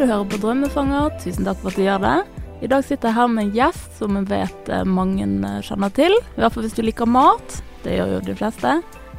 Du 0.00 0.06
hører 0.08 0.30
på 0.32 0.38
Drømmefanger. 0.40 1.10
Tusen 1.20 1.44
takk 1.44 1.58
for 1.60 1.68
at 1.68 1.76
du 1.76 1.82
gjør 1.84 1.98
det. 2.00 2.44
I 2.64 2.68
dag 2.72 2.84
sitter 2.88 3.10
jeg 3.10 3.16
her 3.18 3.26
med 3.28 3.42
en 3.42 3.50
gjest 3.52 3.98
som 3.98 4.14
jeg 4.16 4.28
vet 4.30 4.68
eh, 4.72 4.84
mange 4.88 5.26
eh, 5.28 5.58
kjenner 5.66 5.90
til. 5.92 6.14
I 6.16 6.40
hvert 6.40 6.54
fall 6.54 6.64
hvis 6.64 6.76
du 6.78 6.80
liker 6.86 7.10
mat. 7.12 7.56
Det 7.84 7.98
gjør 7.98 8.14
jo 8.14 8.20
de 8.24 8.36
fleste. 8.38 8.70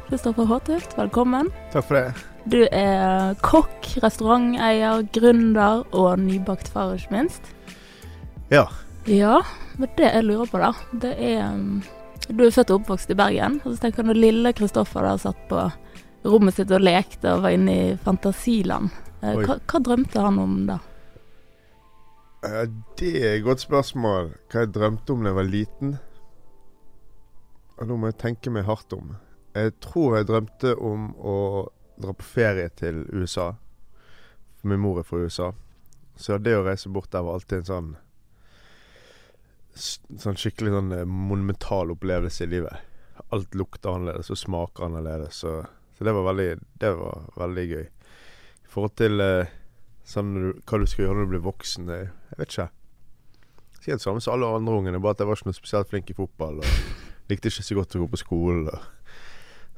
Kristoffer 0.08 0.48
Håtuft, 0.50 0.96
velkommen. 0.98 1.52
Takk 1.70 1.86
for 1.86 2.00
det. 2.00 2.24
Du 2.50 2.56
er 2.64 3.38
kokk, 3.46 3.92
restauranteier, 4.02 5.04
gründer 5.14 5.84
og 5.94 6.18
nybakt 6.24 6.72
far, 6.74 6.96
ikke 6.98 7.14
minst. 7.14 7.46
Ja. 8.50 8.66
Ja, 9.06 9.38
men 9.78 9.94
det 10.00 10.10
jeg 10.10 10.26
lurer 10.26 10.50
på, 10.50 10.64
da, 10.64 10.72
det 11.06 11.14
er 11.14 11.44
um, 11.46 11.78
Du 12.26 12.42
er 12.48 12.50
født 12.58 12.74
og 12.74 12.80
oppvokst 12.80 13.14
i 13.14 13.20
Bergen. 13.22 13.60
Og 13.62 13.76
så 13.76 13.84
tenker 13.84 14.02
jeg 14.02 14.10
når 14.10 14.22
lille 14.26 14.56
Kristoffer 14.58 15.06
der 15.06 15.22
satt 15.28 15.46
på 15.46 15.62
rommet 16.26 16.58
sitt 16.58 16.74
og 16.74 16.82
lekte 16.82 17.36
og 17.36 17.46
var 17.46 17.54
inne 17.54 17.78
i 17.84 17.88
fantasiland. 18.02 18.90
Hva, 19.22 19.58
hva 19.70 19.80
drømte 19.86 20.22
han 20.24 20.38
om 20.42 20.54
da? 20.66 20.78
Eh, 22.44 22.64
Det 22.98 23.12
er 23.22 23.36
et 23.36 23.44
godt 23.46 23.62
spørsmål. 23.62 24.32
Hva 24.50 24.64
jeg 24.64 24.72
drømte 24.74 25.14
om 25.14 25.22
da 25.22 25.30
jeg 25.30 25.38
var 25.38 25.50
liten? 25.50 25.92
Og 27.78 27.88
Nå 27.88 27.96
må 27.98 28.10
jeg 28.10 28.18
tenke 28.22 28.50
meg 28.54 28.66
hardt 28.68 28.92
om. 28.96 29.14
Jeg 29.54 29.74
tror 29.84 30.16
jeg 30.16 30.28
drømte 30.30 30.74
om 30.80 31.10
å 31.18 31.36
dra 32.02 32.14
på 32.16 32.24
ferie 32.24 32.68
til 32.78 33.04
USA. 33.12 33.52
For 34.58 34.70
min 34.72 34.80
mor 34.82 35.00
er 35.00 35.06
fra 35.06 35.22
USA. 35.22 35.52
Så 36.16 36.38
det 36.38 36.54
å 36.56 36.64
reise 36.66 36.90
bort 36.92 37.10
der 37.12 37.24
var 37.26 37.38
alltid 37.38 37.62
en 37.62 37.70
sånn 37.70 37.92
Sånn 39.72 40.36
skikkelig 40.36 40.68
sånn 40.74 40.90
eh, 40.92 41.06
monumental 41.08 41.94
opplevelse 41.94 42.44
i 42.44 42.50
livet. 42.52 42.82
Alt 43.32 43.54
lukter 43.56 43.94
annerledes 43.94 44.28
og 44.34 44.36
smaker 44.36 44.84
annerledes. 44.84 45.38
Så, 45.40 45.54
så 45.96 46.04
det 46.04 46.12
var 46.12 46.26
veldig 46.28 46.48
Det 46.82 46.90
var 46.98 47.22
veldig 47.40 47.64
gøy. 47.70 47.86
Forhold 48.72 48.94
til 48.96 49.20
eh, 49.20 49.50
sånn 50.08 50.32
du- 50.34 50.60
hva 50.64 50.80
du 50.80 50.86
skal 50.88 51.06
gjøre 51.06 51.18
når 51.18 51.28
du 51.28 51.32
blir 51.34 51.44
voksen, 51.44 51.88
Jeg, 51.92 52.08
jeg 52.32 52.38
vet 52.40 52.54
ikke. 52.56 52.68
Sikkert 53.82 54.04
samme 54.04 54.22
som 54.22 54.34
alle 54.36 54.46
andre 54.56 54.78
ungene, 54.78 55.00
bare 55.02 55.16
at 55.16 55.18
jeg 55.22 55.26
var 55.28 55.36
ikke 55.36 55.50
noe 55.50 55.58
spesielt 55.58 55.90
flink 55.90 56.10
i 56.10 56.16
fotball. 56.16 56.62
Og 56.62 57.28
likte 57.30 57.50
ikke 57.50 57.66
så 57.66 57.74
godt 57.78 57.96
å 57.98 58.02
gå 58.04 58.08
på 58.12 58.20
skolen. 58.22 58.68
Og. 58.72 58.80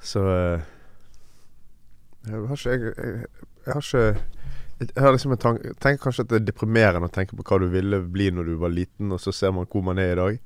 Så 0.05 0.23
eh, 0.29 0.61
Jeg 2.29 2.47
har 2.49 2.57
ikke 2.57 2.71
Jeg, 2.71 2.95
jeg, 2.97 3.27
jeg 3.67 3.75
har 3.75 3.85
ikke 3.85 4.07
jeg 4.83 5.03
har 5.05 5.13
liksom 5.15 5.31
en 5.33 5.39
tank, 5.39 5.61
tenker 5.79 6.03
kanskje 6.03 6.25
at 6.25 6.31
det 6.33 6.39
er 6.41 6.47
deprimerende 6.49 7.07
å 7.07 7.13
tenke 7.15 7.37
på 7.39 7.45
hva 7.47 7.61
du 7.63 7.69
ville 7.71 8.01
bli 8.11 8.27
når 8.35 8.49
du 8.51 8.55
var 8.59 8.73
liten, 8.75 9.13
og 9.15 9.21
så 9.23 9.31
ser 9.33 9.53
man 9.55 9.69
hvor 9.71 9.85
man 9.87 10.01
er 10.03 10.11
i 10.13 10.17
dag. 10.19 10.41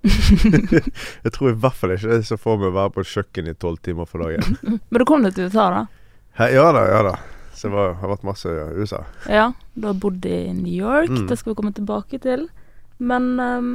jeg 1.25 1.33
tror 1.33 1.49
i 1.49 1.57
hvert 1.57 1.79
fall 1.79 1.95
ikke 1.95 2.11
det 2.12 2.27
så 2.29 2.37
for 2.39 2.61
meg 2.61 2.69
å 2.69 2.77
være 2.77 2.93
på 2.99 3.07
kjøkkenet 3.09 3.25
kjøkken 3.25 3.49
i 3.49 3.57
tolv 3.65 3.81
timer 3.89 4.11
for 4.11 4.27
dagen. 4.27 4.59
Men 4.93 5.01
du 5.01 5.07
kom 5.09 5.25
deg 5.25 5.33
til 5.35 5.49
USA, 5.49 5.71
da? 5.73 5.81
He, 6.43 6.51
ja 6.55 6.67
da, 6.77 6.85
ja 6.93 7.01
da. 7.09 7.15
Så 7.59 7.70
var, 7.73 7.97
har 8.01 8.12
vært 8.12 8.27
masse 8.27 8.48
i 8.48 8.78
USA. 8.78 9.03
Ja, 9.27 9.53
du 9.75 9.89
har 9.91 9.98
bodd 9.98 10.27
i 10.28 10.48
New 10.55 10.73
York. 10.73 11.11
Mm. 11.11 11.27
Det 11.31 11.39
skal 11.41 11.53
vi 11.53 11.59
komme 11.59 11.75
tilbake 11.77 12.20
til. 12.23 12.47
Men 12.98 13.34
um, 13.41 13.73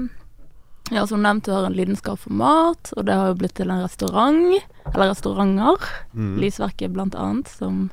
ja, 0.92 1.06
som 1.08 1.24
nevnt, 1.24 1.46
du 1.46 1.52
har 1.56 1.68
en 1.68 1.76
lidenskap 1.76 2.20
for 2.20 2.36
mat, 2.36 2.92
og 2.98 3.08
det 3.08 3.16
har 3.16 3.32
jo 3.32 3.40
blitt 3.40 3.56
til 3.60 3.72
en 3.72 3.84
restaurant. 3.84 4.56
Eller 4.94 5.12
restauranter. 5.12 5.88
Mm. 6.14 6.34
Lysverket 6.44 6.96
blant 6.96 7.16
annet, 7.16 7.52
som 7.52 7.88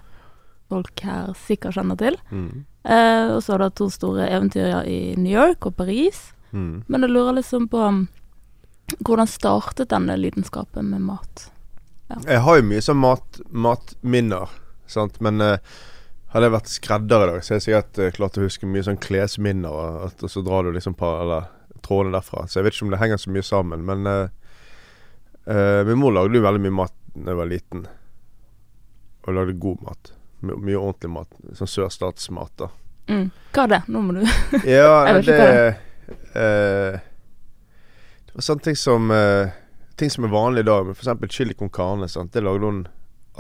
folk 0.71 1.03
her 1.07 1.35
sikkert 1.47 1.79
kjenner 1.79 1.99
til. 1.99 2.19
Mm. 2.31 2.65
Eh, 2.85 3.27
og 3.35 3.43
så 3.43 3.55
har 3.55 3.61
du 3.61 3.67
hatt 3.69 3.79
to 3.79 3.91
store 3.93 4.29
eventyr 4.31 4.83
i 4.89 5.15
New 5.19 5.33
York 5.33 5.67
og 5.69 5.77
Paris. 5.79 6.31
Mm. 6.51 6.83
Men 6.87 7.07
jeg 7.07 7.15
lurer 7.15 7.39
liksom 7.39 7.69
på 7.71 7.83
um, 7.83 8.05
hvordan 9.07 9.31
startet 9.31 9.93
denne 9.93 10.17
lidenskapen 10.19 10.91
med 10.91 11.07
mat? 11.13 11.47
Jeg 12.27 12.43
har 12.43 12.59
jo 12.59 12.67
mye 12.67 12.83
sånn 12.83 12.99
mat, 12.99 13.39
matminner, 13.55 14.51
sant. 14.93 15.21
Men 15.25 15.41
eh, 15.45 15.79
hadde 16.35 16.49
jeg 16.49 16.57
vært 16.57 16.73
skredder 16.73 17.25
i 17.25 17.31
dag, 17.31 17.41
så 17.43 17.55
hadde 17.55 17.61
jeg 17.61 17.67
sikkert 17.69 18.03
eh, 18.03 18.13
klart 18.17 18.39
å 18.39 18.45
huske 18.45 18.69
mye 18.71 18.87
sånn 18.87 19.01
klesminner. 19.03 19.71
Og, 19.71 20.21
og 20.21 20.33
så 20.33 20.45
drar 20.47 20.67
du 20.67 20.75
liksom 20.77 20.99
par 20.99 21.25
eller 21.25 21.49
trådene 21.87 22.19
derfra. 22.19 22.47
Så 22.47 22.61
jeg 22.61 22.69
vet 22.69 22.77
ikke 22.77 22.89
om 22.89 22.95
det 22.95 23.03
henger 23.03 23.23
så 23.23 23.35
mye 23.35 23.47
sammen. 23.47 23.85
Men 23.89 24.07
uh, 24.11 24.29
min 25.89 25.99
mor 25.99 26.13
lagde 26.13 26.37
jo 26.37 26.45
veldig 26.45 26.63
mye 26.67 26.79
mat 26.83 26.97
da 27.15 27.33
jeg 27.33 27.41
var 27.41 27.51
liten. 27.51 27.87
Og 29.27 29.37
lagde 29.37 29.59
god 29.61 29.87
mat. 29.87 30.13
My, 30.41 30.57
mye 30.57 30.79
ordentlig 30.79 31.13
mat. 31.15 31.41
Sånn 31.59 31.71
sørstatsmat, 31.71 32.53
da. 32.61 32.71
Mm. 33.11 33.31
Hva 33.55 33.65
er 33.65 33.73
det? 33.73 33.81
Nå 33.91 34.01
må 34.07 34.15
du 34.15 34.21
Ja, 34.71 35.07
Jeg 35.09 35.17
vet 35.17 35.27
det 35.27 35.37
ikke 35.41 36.13
eh, 36.39 36.99
Det 38.29 38.37
var 38.37 38.45
sånne 38.47 38.63
ting 38.69 38.77
som 38.79 39.11
uh, 39.11 39.51
Ting 39.99 40.13
som 40.15 40.29
er 40.29 40.31
vanlig 40.31 40.63
i 40.63 40.69
dag, 40.69 40.93
f.eks. 40.93 41.25
chili 41.35 41.57
con 41.59 41.73
carne. 41.73 42.07
Sant? 42.09 42.33
Det 42.33 42.45
lagde 42.45 42.65
hun 42.65 42.85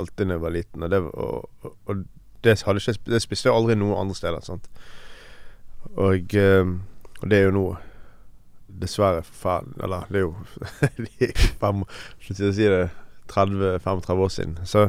alltid 0.01 0.31
da 0.31 0.37
jeg 0.37 0.45
var 0.45 0.57
liten. 0.57 0.87
Og 0.87 0.91
det, 0.93 1.01
og, 1.01 1.71
og, 1.87 2.03
det, 2.45 2.57
ikke, 2.57 2.97
det 3.13 3.23
spiste 3.23 3.51
jeg 3.51 3.57
aldri 3.57 3.77
noen 3.79 3.99
andre 4.01 4.19
steder. 4.19 4.45
Sant? 4.47 4.71
Og, 5.95 6.35
eh, 6.37 6.75
og 7.21 7.31
det 7.31 7.39
er 7.39 7.49
jo 7.49 7.55
nå 7.57 7.67
dessverre 8.81 9.23
forferdelig 9.27 9.81
Eller 9.83 10.11
det 10.13 10.21
er 10.21 10.27
jo 10.27 10.35
er 11.27 11.41
fem, 11.63 11.85
si 12.23 12.67
det 12.69 12.89
30-35 13.31 14.25
år 14.25 14.33
siden. 14.35 14.59
Så 14.67 14.89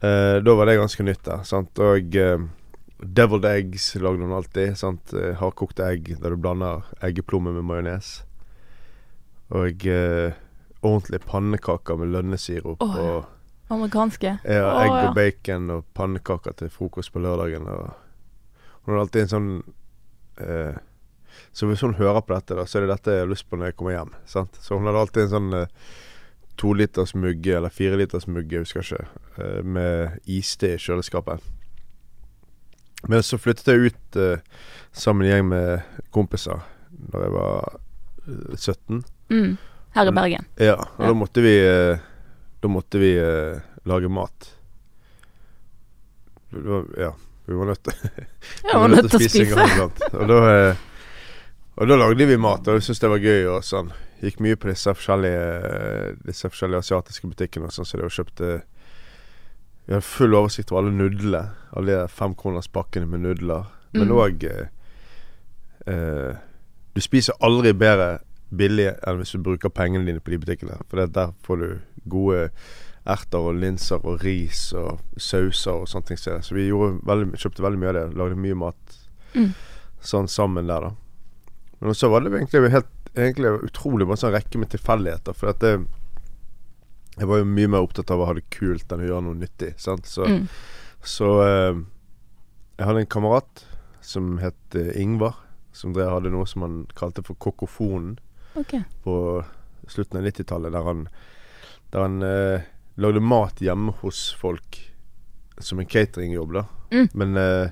eh, 0.00 0.38
da 0.42 0.54
var 0.58 0.66
det 0.66 0.80
ganske 0.80 1.06
nytt 1.06 1.24
der. 1.28 1.44
Sant? 1.46 1.78
Og 1.78 2.16
eh, 2.18 2.38
Deviled 3.02 3.46
eggs 3.50 3.94
lagde 3.98 4.22
hun 4.22 4.34
alltid. 4.34 4.76
Sant? 4.78 5.14
Eh, 5.14 5.34
Hardkokte 5.38 5.86
egg 5.86 6.14
der 6.22 6.34
du 6.34 6.40
blander 6.42 6.86
eggeplomme 7.02 7.54
med 7.54 7.66
majones. 7.66 8.22
Og 9.52 9.86
eh, 9.86 10.34
ordentlige 10.82 11.22
pannekaker 11.26 11.98
med 12.00 12.12
lønnesirup. 12.14 12.82
Oh, 12.82 12.96
ja. 12.96 13.06
og 13.10 13.24
Amerikanske? 13.72 14.36
ja, 14.44 14.68
egg 14.84 14.94
og 15.08 15.14
bacon 15.16 15.70
og 15.74 15.84
pannekaker 15.96 16.52
til 16.58 16.70
frokost 16.70 17.12
på 17.14 17.22
lørdagen. 17.24 17.66
Og 17.68 17.90
hun 18.84 18.94
har 18.94 19.02
alltid 19.04 19.22
en 19.26 19.32
sånn 19.32 19.50
eh, 20.42 20.74
Så 21.52 21.66
hvis 21.68 21.80
hun 21.84 21.94
hører 21.96 22.20
på 22.20 22.34
dette, 22.34 22.54
da 22.58 22.64
så 22.68 22.78
er 22.78 22.86
det 22.86 22.94
dette 22.96 23.14
jeg 23.16 23.24
har 23.24 23.30
lyst 23.30 23.48
på 23.48 23.56
når 23.56 23.70
jeg 23.70 23.76
kommer 23.78 23.94
hjem. 23.96 24.10
Sant? 24.28 24.56
Så 24.60 24.76
hun 24.76 24.86
hadde 24.88 25.00
alltid 25.04 25.22
en 25.26 25.32
sånn 25.32 25.54
eh, 25.62 25.66
toliters 26.60 27.14
mugge, 27.16 27.54
eller 27.56 27.72
fireliters 27.72 28.26
mugge, 28.28 28.58
jeg 28.58 28.66
husker 28.66 28.84
ikke, 28.84 29.06
eh, 29.40 29.62
med 29.64 30.18
iste 30.28 30.74
i 30.74 30.78
kjøleskapet. 30.82 31.40
Men 33.08 33.22
så 33.26 33.38
flyttet 33.40 33.66
jeg 33.72 33.90
ut 33.92 34.16
eh, 34.20 34.38
sammen 34.94 35.24
med 35.24 35.30
en 35.30 35.32
gjeng 35.32 35.48
med 35.50 36.04
kompiser 36.14 36.60
da 37.12 37.24
jeg 37.24 37.32
var 37.34 37.72
eh, 38.28 38.56
17. 38.60 39.00
Mm. 39.32 39.56
Her 39.96 40.08
i 40.08 40.14
Bergen. 40.16 40.46
Ja, 40.60 40.76
og 40.78 41.00
Ja. 41.02 41.08
da 41.10 41.14
måtte 41.18 41.42
vi 41.44 41.56
eh, 41.66 41.98
Da 42.62 42.68
måtte 42.70 42.98
vi 43.02 43.16
eh, 43.18 43.58
lage 43.84 44.08
mat. 44.08 44.56
Var, 46.50 46.84
ja, 46.98 47.14
vi 47.44 47.54
var 47.54 47.64
nødt 47.64 47.82
til 47.88 47.92
Jeg 48.64 48.78
var 48.78 48.88
nødt 48.88 49.10
til 49.10 49.18
å 49.18 49.28
spise. 49.28 49.88
Og 50.12 50.28
da, 50.30 50.38
eh, 50.52 50.82
og 51.74 51.90
da 51.90 51.96
lagde 51.98 52.28
vi 52.28 52.36
mat, 52.38 52.68
og 52.68 52.78
jeg 52.78 52.86
syntes 52.86 53.02
det 53.02 53.10
var 53.10 53.24
gøy. 53.24 53.46
Og 53.50 53.66
sånn 53.66 53.90
Gikk 54.22 54.38
mye 54.44 54.54
på 54.54 54.68
disse 54.70 54.92
forskjellige 54.94 55.46
Disse 56.28 56.46
forskjellige 56.52 56.84
asiatiske 56.84 57.26
butikkene 57.32 57.66
og 57.66 57.74
sånn, 57.74 57.88
så 57.88 57.98
var 57.98 58.14
kjøpte 58.14 58.50
Vi 59.88 59.96
hadde 59.96 60.06
full 60.06 60.38
oversikt 60.38 60.70
over 60.70 60.84
alle 60.84 60.94
nudlene. 61.00 61.42
Alle 61.74 61.96
de 61.98 62.12
femkronerspakkene 62.14 63.10
med 63.10 63.24
nudler. 63.26 63.66
Men 63.96 64.14
òg 64.14 64.46
mm. 64.46 64.68
eh, 65.90 66.42
Du 66.94 67.02
spiser 67.02 67.42
aldri 67.42 67.74
bedre 67.74 68.20
billig 68.52 68.88
enn 69.06 69.18
hvis 69.20 69.32
du 69.36 69.38
bruker 69.44 69.72
pengene 69.72 70.04
dine 70.08 70.20
på 70.20 70.30
de 70.34 70.38
butikkene. 70.42 70.78
For 70.90 71.00
det, 71.00 71.12
der 71.16 71.32
får 71.46 71.60
du 71.62 71.68
gode 72.12 72.50
erter 73.08 73.38
og 73.48 73.56
linser 73.58 74.04
og 74.06 74.20
ris 74.22 74.68
og 74.78 75.00
sauser 75.18 75.80
og 75.82 75.88
sånne 75.90 76.06
ting. 76.12 76.20
Så 76.20 76.54
vi 76.54 76.68
gjorde 76.68 77.00
veldig, 77.08 77.32
kjøpte 77.40 77.64
veldig 77.64 77.80
mye 77.82 77.90
av 77.92 77.96
det. 77.98 78.04
Lagde 78.20 78.36
mye 78.38 78.58
mat 78.66 78.98
Mm. 79.34 79.54
sånn 80.04 80.26
sammen 80.28 80.66
der, 80.68 80.80
da. 80.80 80.90
Men 81.80 81.94
så 81.96 82.10
var 82.12 82.20
det 82.20 82.32
egentlig 82.32 82.70
helt 82.70 82.86
Egentlig 83.14 83.50
utrolig 83.66 84.06
bare 84.08 84.16
sånn 84.16 84.32
rekke 84.32 84.56
med 84.58 84.70
tilfeldigheter. 84.72 85.34
For 85.36 85.48
at 85.50 85.58
det 85.60 85.86
Jeg 87.18 87.26
var 87.28 87.38
jo 87.42 87.44
mye 87.44 87.68
mer 87.68 87.82
opptatt 87.84 88.10
av 88.10 88.20
å 88.20 88.26
ha 88.26 88.32
det 88.32 88.44
kult 88.50 88.88
enn 88.92 89.02
å 89.04 89.08
gjøre 89.08 89.24
noe 89.26 89.34
nyttig. 89.36 89.74
Sant? 89.78 90.06
Så, 90.08 90.24
Mm. 90.24 90.48
så 91.02 91.28
eh, 91.44 91.74
jeg 92.78 92.86
hadde 92.86 93.00
en 93.00 93.06
kamerat 93.06 93.64
som 94.00 94.38
het 94.38 94.74
eh, 94.74 94.96
Ingvar. 95.02 95.34
Som 95.72 95.92
drev, 95.92 96.08
hadde 96.10 96.30
noe 96.32 96.46
som 96.46 96.62
han 96.62 96.86
kalte 96.94 97.22
for 97.24 97.34
Kokofonen 97.34 98.18
Ok. 98.54 98.74
på 99.04 99.16
slutten 99.88 100.20
av 100.20 100.26
90-tallet. 100.26 100.72
Der 100.72 100.88
han, 100.88 101.06
der 101.92 102.06
han 102.06 102.22
eh, 102.26 102.66
lagde 102.94 103.20
mat 103.20 103.62
hjemme 103.62 103.94
hos 104.02 104.30
folk 104.40 104.80
som 105.58 105.80
en 105.80 105.86
cateringjobb, 105.86 106.52
da. 106.54 106.64
Mm. 106.92 107.08
Men 107.12 107.36
eh, 107.36 107.70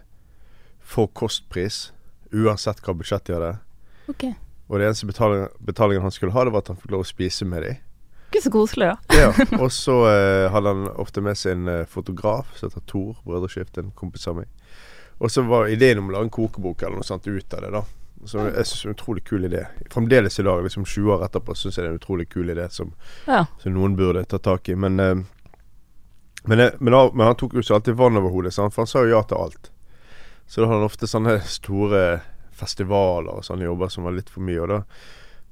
for 0.80 1.06
kostpris. 1.06 1.92
Uansett 2.30 2.82
hva 2.84 2.94
budsjett 2.94 3.26
de 3.26 3.36
hadde. 3.36 3.52
Okay. 4.10 4.34
Og 4.70 4.78
det 4.78 4.86
eneste 4.86 5.06
betaling, 5.06 5.46
betalingen 5.66 6.02
han 6.06 6.14
skulle 6.14 6.34
ha, 6.34 6.44
det 6.46 6.54
var 6.54 6.62
at 6.62 6.70
han 6.70 6.78
fikk 6.78 6.92
lov 6.94 7.04
å 7.04 7.08
spise 7.08 7.46
med 7.48 7.64
dem. 7.66 7.78
Ikke 8.30 8.44
så 8.44 8.52
koselig, 8.54 8.92
da. 8.92 9.18
Ja, 9.18 9.30
og 9.62 9.72
så 9.74 9.96
eh, 10.06 10.46
hadde 10.54 10.74
han 10.74 10.90
ofte 11.02 11.22
med 11.26 11.38
seg 11.38 11.56
en 11.56 11.70
eh, 11.70 11.86
fotograf 11.90 12.52
som 12.58 12.70
heter 12.70 12.84
Tor 12.86 13.16
Brødreskift, 13.24 13.80
en 13.82 13.90
kompis 13.98 14.28
av 14.30 14.38
meg. 14.38 14.50
Og 15.18 15.32
så 15.34 15.42
var 15.44 15.68
ideen 15.68 15.98
om 15.98 16.12
å 16.12 16.14
lage 16.14 16.28
en 16.28 16.36
kokebok 16.38 16.84
eller 16.86 17.00
noe 17.00 17.08
sånt 17.08 17.26
ut 17.26 17.56
av 17.58 17.66
det, 17.66 17.72
da. 17.74 17.82
Så 18.28 18.38
jeg 18.52 18.66
synes 18.66 18.82
det 18.82 18.84
er 18.84 18.90
en 18.90 18.94
utrolig 18.98 19.24
kul 19.24 19.44
idé. 19.48 19.60
Fremdeles 19.90 20.38
i 20.38 20.42
dag, 20.44 20.62
liksom 20.64 20.84
20 20.84 21.12
år 21.14 21.22
etterpå, 21.24 21.54
syns 21.56 21.76
jeg 21.78 21.84
det 21.84 21.88
er 21.88 21.94
en 21.94 22.00
utrolig 22.00 22.28
kul 22.28 22.50
idé 22.52 22.66
som, 22.70 22.92
Ja. 23.26 23.46
som 23.62 23.72
noen 23.74 23.96
burde 23.96 24.24
ta 24.28 24.38
tak 24.38 24.68
i. 24.68 24.74
Men, 24.74 25.00
eh, 25.00 25.14
men, 26.44 26.70
men, 26.80 26.92
han- 26.92 27.10
men 27.14 27.26
han 27.26 27.36
tok 27.36 27.52
jo 27.54 27.60
ikke 27.60 27.74
alltid 27.74 27.94
vann 27.96 28.16
over 28.16 28.30
hodet, 28.30 28.52
sant? 28.54 28.74
for 28.74 28.82
han 28.82 28.86
sa 28.86 29.02
jo 29.04 29.10
ja 29.16 29.22
til 29.22 29.36
alt. 29.38 29.70
Så 30.46 30.60
da 30.60 30.66
hadde 30.66 30.80
han 30.80 30.88
ofte 30.90 31.06
sånne 31.06 31.38
store 31.46 32.20
festivaler 32.52 33.30
og 33.38 33.44
sånne 33.44 33.64
jobber 33.68 33.88
som 33.88 34.04
var 34.04 34.12
litt 34.12 34.28
for 34.28 34.40
mye. 34.44 34.60
Og 34.60 34.68
da, 34.68 34.78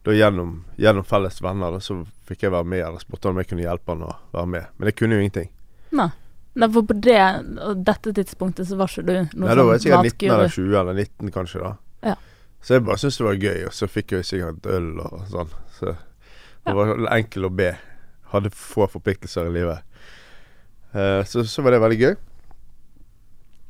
da 0.05 0.11
gjennom, 0.17 0.65
gjennom 0.79 1.05
felles 1.09 1.41
venner 1.45 1.71
da, 1.73 1.79
så 1.81 2.01
fikk 2.29 2.43
jeg 2.43 2.53
være 2.53 2.67
med, 2.67 2.85
eller 2.85 2.99
spurte 3.01 3.31
om 3.31 3.37
jeg 3.41 3.49
kunne 3.49 3.63
hjelpe 3.65 3.95
han 3.95 4.03
å 4.09 4.15
være 4.35 4.47
med. 4.47 4.67
Men 4.79 4.91
jeg 4.91 4.97
kunne 4.97 5.15
jo 5.19 5.21
ingenting. 5.25 5.49
Nei. 5.93 6.09
Nei, 6.59 6.67
for 6.75 6.83
på 6.83 6.97
det 7.01 7.21
dette 7.87 8.13
tidspunktet 8.17 8.67
så 8.67 8.77
var 8.77 8.91
ikke 8.91 9.05
du 9.07 9.13
noe 9.39 9.47
Nei, 9.47 9.55
da 9.55 9.63
var 9.65 9.77
jeg 9.77 9.85
sikkert 9.87 10.09
19 10.19 10.31
eller 10.35 10.49
20 10.49 10.81
eller 10.81 10.95
19 10.99 11.31
kanskje 11.37 11.61
da. 11.63 11.73
Ja. 12.03 12.15
Så 12.61 12.75
jeg 12.75 12.85
bare 12.85 12.99
syntes 12.99 13.19
det 13.21 13.27
var 13.27 13.43
gøy, 13.43 13.61
og 13.69 13.75
så 13.75 13.89
fikk 13.91 14.17
jeg 14.17 14.27
sikkert 14.27 14.67
øl 14.69 14.89
og 15.03 15.21
sånn. 15.31 15.53
Så 15.79 15.95
det 16.67 16.75
var 16.77 16.97
enkel 17.15 17.47
å 17.49 17.53
be. 17.55 17.73
Hadde 18.33 18.53
få 18.53 18.89
forpliktelser 18.91 19.49
i 19.49 19.55
livet. 19.55 19.85
Uh, 20.93 21.23
så, 21.29 21.45
så 21.47 21.63
var 21.65 21.75
det 21.75 21.83
veldig 21.85 22.01
gøy. 22.01 22.17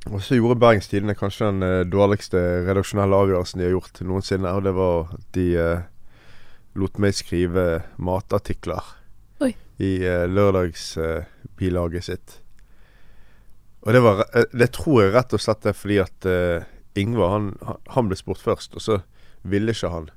Og 0.09 0.23
så 0.25 0.39
gjorde 0.39 0.61
Bergens 0.63 0.89
Tidende 0.89 1.17
kanskje 1.19 1.51
den 1.51 1.67
uh, 1.67 1.85
dårligste 1.87 2.41
redaksjonelle 2.67 3.23
avgjørelsen 3.25 3.61
de 3.61 3.69
har 3.69 3.77
gjort 3.77 4.01
noensinne, 4.07 4.55
og 4.55 4.65
det 4.65 4.75
var 4.79 5.13
at 5.19 5.29
de 5.37 5.47
uh, 5.59 5.87
lot 6.79 7.01
meg 7.03 7.17
skrive 7.19 7.67
matartikler 8.03 8.95
Oi. 9.45 9.53
i 9.83 9.93
lørdagsbilaget 10.31 12.07
sitt. 12.07 12.37
Og 13.87 13.95
det 13.95 14.03
var 14.03 14.25
Det 14.51 14.69
tror 14.75 15.03
jeg 15.03 15.15
rett 15.15 15.35
og 15.35 15.43
slett 15.43 15.67
er 15.71 15.77
fordi 15.77 15.99
at 16.03 16.27
Ingvar 16.97 17.35
han, 17.35 17.51
han- 17.93 18.09
ble 18.09 18.17
spurt 18.17 18.41
først, 18.43 18.75
og 18.79 18.83
så 18.83 19.01
ville 19.43 19.75
ikke 19.75 19.91
han. 19.93 20.09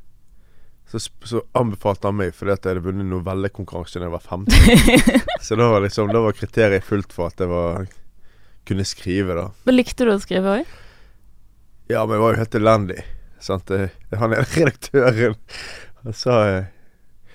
Så, 0.91 0.99
så 1.23 1.41
anbefalte 1.55 2.09
han 2.09 2.17
meg 2.19 2.33
fordi 2.35 2.51
at 2.51 2.65
jeg 2.65 2.73
hadde 2.75 2.83
vunnet 2.83 3.07
novellekonkurranse 3.07 3.99
da 4.01 4.07
jeg 4.09 4.13
var 4.15 4.25
15. 4.25 5.21
så 5.45 5.55
da 5.59 5.67
var, 5.71 5.83
liksom, 5.85 6.09
da 6.11 6.19
var 6.25 6.35
kriteriet 6.35 6.83
fullt 6.83 7.13
for 7.15 7.29
at 7.31 7.39
jeg 7.39 7.51
var, 7.51 7.85
kunne 8.67 8.85
skrive, 8.85 9.37
da. 9.37 9.45
Men 9.67 9.77
likte 9.77 10.05
du 10.07 10.11
å 10.13 10.19
skrive 10.21 10.57
òg? 10.59 10.73
Ja, 11.91 12.03
men 12.05 12.17
jeg 12.17 12.23
var 12.23 12.33
jo 12.35 12.41
helt 12.41 12.57
elendig. 12.59 12.99
Sant? 13.41 13.71
Han 14.19 14.35
er 14.35 14.45
redaktøren. 14.55 15.37
Han 16.03 16.13
sa 16.17 16.35
eh, 16.49 16.65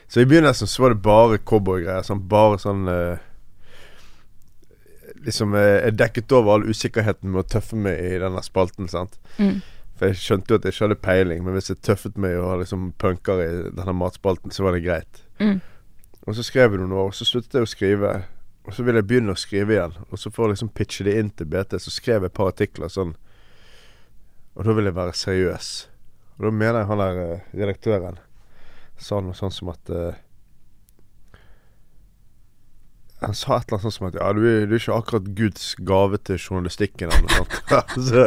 Så 0.08 0.20
i 0.22 0.28
begynnelsen 0.28 0.68
så 0.70 0.84
var 0.84 0.94
det 0.94 1.02
bare 1.02 1.38
cowboygreier. 1.42 2.04
Sånn, 2.06 2.22
bare 2.30 2.60
sånn 2.62 2.84
eh, 2.92 3.24
Liksom 5.26 5.54
eh, 5.58 5.82
Jeg 5.84 5.96
dekket 5.98 6.34
over 6.36 6.56
all 6.56 6.68
usikkerheten 6.68 7.32
med 7.32 7.42
å 7.42 7.48
tøffe 7.56 7.78
meg 7.78 7.98
i 7.98 8.18
denne 8.22 8.42
spalten, 8.46 8.88
sant. 8.90 9.18
Mm. 9.38 9.58
For 9.96 10.10
jeg 10.10 10.20
skjønte 10.20 10.52
jo 10.52 10.58
at 10.58 10.66
jeg 10.66 10.74
ikke 10.74 10.84
hadde 10.84 10.98
peiling, 11.02 11.44
men 11.44 11.56
hvis 11.56 11.72
jeg 11.72 11.80
tøffet 11.84 12.18
meg 12.20 12.36
og 12.38 12.60
liksom 12.60 12.90
punker 13.00 13.40
i 13.42 13.50
denne 13.72 13.96
matspalten, 13.96 14.52
så 14.52 14.66
var 14.66 14.76
det 14.76 14.84
greit. 14.84 15.22
Mm. 15.40 15.58
Og 16.26 16.36
så 16.36 16.44
skrev 16.44 16.74
jeg 16.74 16.82
noen 16.82 16.96
år, 16.96 17.10
og 17.10 17.16
så 17.16 17.24
sluttet 17.24 17.56
jeg 17.56 17.64
å 17.64 17.70
skrive. 17.70 18.12
Og 18.66 18.74
så 18.74 18.84
ville 18.84 19.00
jeg 19.00 19.08
begynne 19.08 19.32
å 19.32 19.38
skrive 19.38 19.76
igjen. 19.76 19.94
Og 20.10 20.20
så 20.20 20.32
for 20.34 20.46
å 20.46 20.52
liksom 20.52 20.72
pitche 20.74 21.06
det 21.06 21.16
inn 21.20 21.30
til 21.32 21.48
BT, 21.48 21.78
så 21.80 21.92
skrev 21.94 22.26
jeg 22.26 22.32
et 22.32 22.36
par 22.36 22.50
artikler 22.50 22.92
sånn 22.92 23.14
Og 24.56 24.64
da 24.64 24.72
vil 24.72 24.88
jeg 24.88 24.96
være 24.96 25.12
seriøs. 25.16 25.70
Og 26.36 26.46
da 26.48 26.52
mener 26.52 26.80
jeg 26.80 26.88
han 26.90 27.00
der 27.02 27.18
eh, 27.22 27.48
redaktøren 27.60 28.20
sa 28.96 29.20
noe 29.20 29.36
sånn 29.36 29.52
som 29.52 29.68
at 29.68 29.90
eh, 29.92 30.16
Han 33.22 33.34
sa 33.34 33.56
et 33.56 33.70
eller 33.70 33.78
annet 33.78 33.86
sånt 33.86 33.96
som 33.96 34.08
at 34.10 34.18
Ja, 34.20 34.32
du 34.36 34.42
er, 34.44 34.66
du 34.68 34.74
er 34.76 34.82
ikke 34.82 34.96
akkurat 34.98 35.30
Guds 35.38 35.70
gave 35.88 36.18
til 36.20 36.36
journalistikken 36.36 37.08
eller 37.12 37.24
noe 37.24 37.38
sånt. 37.40 37.56
så 38.10 38.26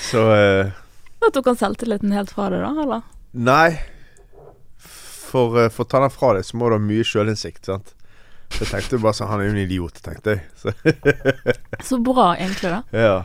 så 0.00 0.32
eh, 0.34 0.66
Da 1.20 1.30
tok 1.34 1.50
han 1.52 1.58
selvtilliten 1.60 2.12
helt 2.16 2.32
fra 2.32 2.48
deg, 2.52 2.62
da? 2.64 2.70
eller? 2.84 3.02
Nei. 3.36 3.80
For, 4.80 5.58
eh, 5.60 5.72
for 5.72 5.84
å 5.84 5.90
ta 5.90 6.00
den 6.04 6.14
fra 6.14 6.34
deg, 6.36 6.46
så 6.46 6.58
må 6.58 6.70
du 6.70 6.78
ha 6.78 6.82
mye 6.82 7.06
sjølinnsikt, 7.06 7.66
sant. 7.68 7.92
Så 8.50 8.64
jeg 8.64 8.70
tenkte 8.72 8.98
bare 8.98 9.14
sånn 9.14 9.28
Han 9.30 9.42
er 9.42 9.46
jo 9.46 9.52
en 9.52 9.60
idiot, 9.62 10.00
tenkte 10.02 10.38
jeg. 10.38 10.46
Så, 10.58 10.72
Så 11.92 12.00
bra, 12.02 12.32
egentlig, 12.38 12.72
da. 12.72 13.04
ja. 13.04 13.20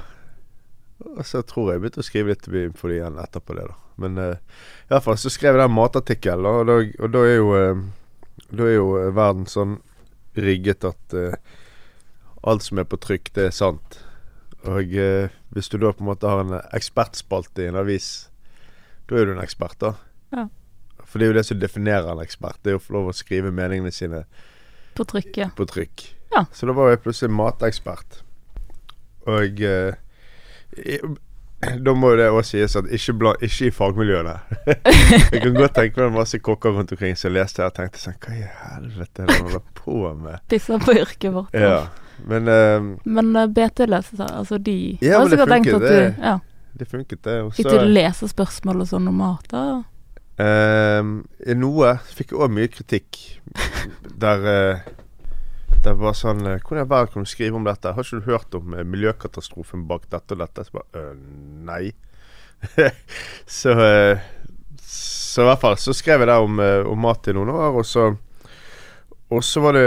Og 1.16 1.26
så 1.28 1.42
tror 1.44 1.70
jeg 1.72 1.78
jeg 1.78 1.84
begynte 1.84 2.04
å 2.04 2.08
skrive 2.08 2.32
litt 2.32 2.78
for 2.80 2.92
det 2.92 3.00
igjen 3.00 3.18
etterpå 3.20 3.56
det, 3.58 3.66
da. 3.72 3.80
Men 4.00 4.20
uh, 4.20 4.62
iallfall 4.92 5.18
så 5.20 5.32
skrev 5.32 5.56
jeg 5.56 5.64
den 5.64 5.76
matartikkelen, 5.76 6.46
og, 6.46 6.72
og 7.00 7.12
da 7.14 7.22
er 7.24 7.38
jo 7.38 7.52
uh, 7.56 7.84
Da 8.52 8.68
er 8.68 8.74
jo 8.76 8.88
verden 9.16 9.46
sånn 9.50 9.78
rigget 10.42 10.86
at 10.88 11.16
uh, 11.16 11.38
alt 12.46 12.66
som 12.66 12.82
er 12.82 12.88
på 12.90 13.00
trykk, 13.02 13.32
det 13.38 13.48
er 13.50 13.56
sant. 13.56 14.00
Og 14.66 14.94
uh, 14.98 15.34
hvis 15.56 15.70
du 15.72 15.78
da 15.82 15.94
på 15.94 16.04
en 16.04 16.12
måte 16.12 16.30
har 16.30 16.44
en 16.44 16.58
ekspertspalte 16.76 17.66
i 17.66 17.70
en 17.72 17.80
avis, 17.80 18.28
da 19.10 19.20
er 19.20 19.30
du 19.30 19.36
en 19.36 19.44
ekspert, 19.44 19.78
da. 19.82 19.94
Ja. 20.36 20.48
For 21.06 21.22
det 21.22 21.28
er 21.28 21.34
jo 21.34 21.38
det 21.38 21.46
som 21.48 21.60
definerer 21.62 22.10
en 22.12 22.24
ekspert. 22.24 22.60
Det 22.66 22.74
er 22.74 22.80
å 22.80 22.84
få 22.84 22.98
lov 22.98 23.12
å 23.12 23.16
skrive 23.16 23.54
meningene 23.54 23.94
sine 23.94 24.24
På 24.98 25.06
trykket. 25.08 25.54
på 25.56 25.68
trykk. 25.70 26.08
Ja. 26.34 26.46
Så 26.52 26.68
da 26.68 26.74
var 26.76 26.92
jeg 26.92 27.04
plutselig 27.06 27.32
matekspert. 27.36 28.22
Og 29.30 29.62
uh, 29.62 29.94
i, 30.82 31.00
da 31.86 31.94
må 31.98 32.14
jo 32.14 32.18
det 32.20 32.30
òg 32.32 32.44
sies 32.48 32.76
at 32.80 32.88
ikke, 32.94 33.14
bla, 33.22 33.34
ikke 33.46 33.70
i 33.70 33.74
fagmiljøene. 33.74 34.36
jeg 35.34 35.42
kan 35.44 35.54
godt 35.58 35.76
tenke 35.78 36.02
meg 36.06 36.18
masse 36.20 36.40
kokker 36.44 36.76
rundt 36.78 36.94
omkring 36.96 37.18
som 37.20 37.34
leste 37.36 37.62
det 37.62 37.70
og 37.72 37.78
tenkte 37.78 38.02
sånn 38.02 38.18
Hva 38.22 38.34
i 38.38 38.44
helvete 38.46 39.24
er 39.24 39.30
det 39.30 39.38
han 39.38 39.48
holder 39.50 39.64
på 39.78 40.02
med? 40.24 40.42
Pisser 40.52 40.82
på 40.84 40.98
yrket 40.98 41.32
vårt. 41.36 41.56
Ja. 41.56 41.86
Men 42.26 42.48
uh, 42.48 42.92
Men 43.04 43.34
uh, 43.36 43.48
BT-lesere, 43.52 44.22
seg, 44.22 44.30
altså 44.44 44.58
de 44.62 44.78
Ja, 45.04 45.20
har 45.20 45.26
men 45.28 45.36
det 45.36 45.76
at 45.76 45.82
det- 45.82 46.14
du 46.16 46.24
ja, 46.24 46.38
det 46.76 46.88
funket, 46.92 47.24
det. 47.24 47.42
Og 47.44 47.54
Fikk 47.56 47.70
du 47.72 47.86
lese 47.88 48.28
spørsmål 48.28 48.82
og 48.84 48.88
sånn 48.90 49.08
om 49.08 49.20
mat, 49.22 49.46
da? 49.52 49.84
Uh, 50.36 51.24
noe 51.56 51.94
fikk 52.12 52.34
òg 52.36 52.52
mye 52.52 52.68
kritikk. 52.68 53.20
Der 54.20 54.44
uh, 54.44 54.95
Det 55.86 55.94
var 56.02 56.16
sånn 56.18 56.42
uh, 56.48 56.56
Hvordan 56.58 56.82
i 56.82 56.90
verden 56.90 57.14
kan 57.14 57.26
du 57.28 57.30
skrive 57.30 57.60
om 57.60 57.68
dette? 57.68 57.94
Har 57.94 58.08
ikke 58.08 58.22
du 58.24 58.32
hørt 58.32 58.58
om 58.58 58.74
eh, 58.74 58.88
miljøkatastrofen 58.88 59.86
bak 59.90 60.08
dette 60.10 60.34
og 60.34 60.42
dette? 60.42 60.66
Så 60.66 60.80
bare 60.80 61.04
«Øh, 61.04 61.14
Nei. 61.68 61.94
så 63.60 63.76
eh, 63.84 64.26
Så 64.82 65.44
i 65.44 65.50
hvert 65.52 65.62
fall 65.62 65.78
så 65.78 65.94
skrev 65.94 66.24
jeg 66.24 66.32
der 66.32 66.42
om, 66.42 66.60
eh, 66.64 66.82
om 66.90 67.06
mat 67.06 67.30
i 67.30 67.36
noen 67.38 67.54
år, 67.54 67.78
og 67.78 67.86
så 67.86 68.16
Og 69.30 69.44
så 69.46 69.62
var 69.62 69.78
det 69.78 69.86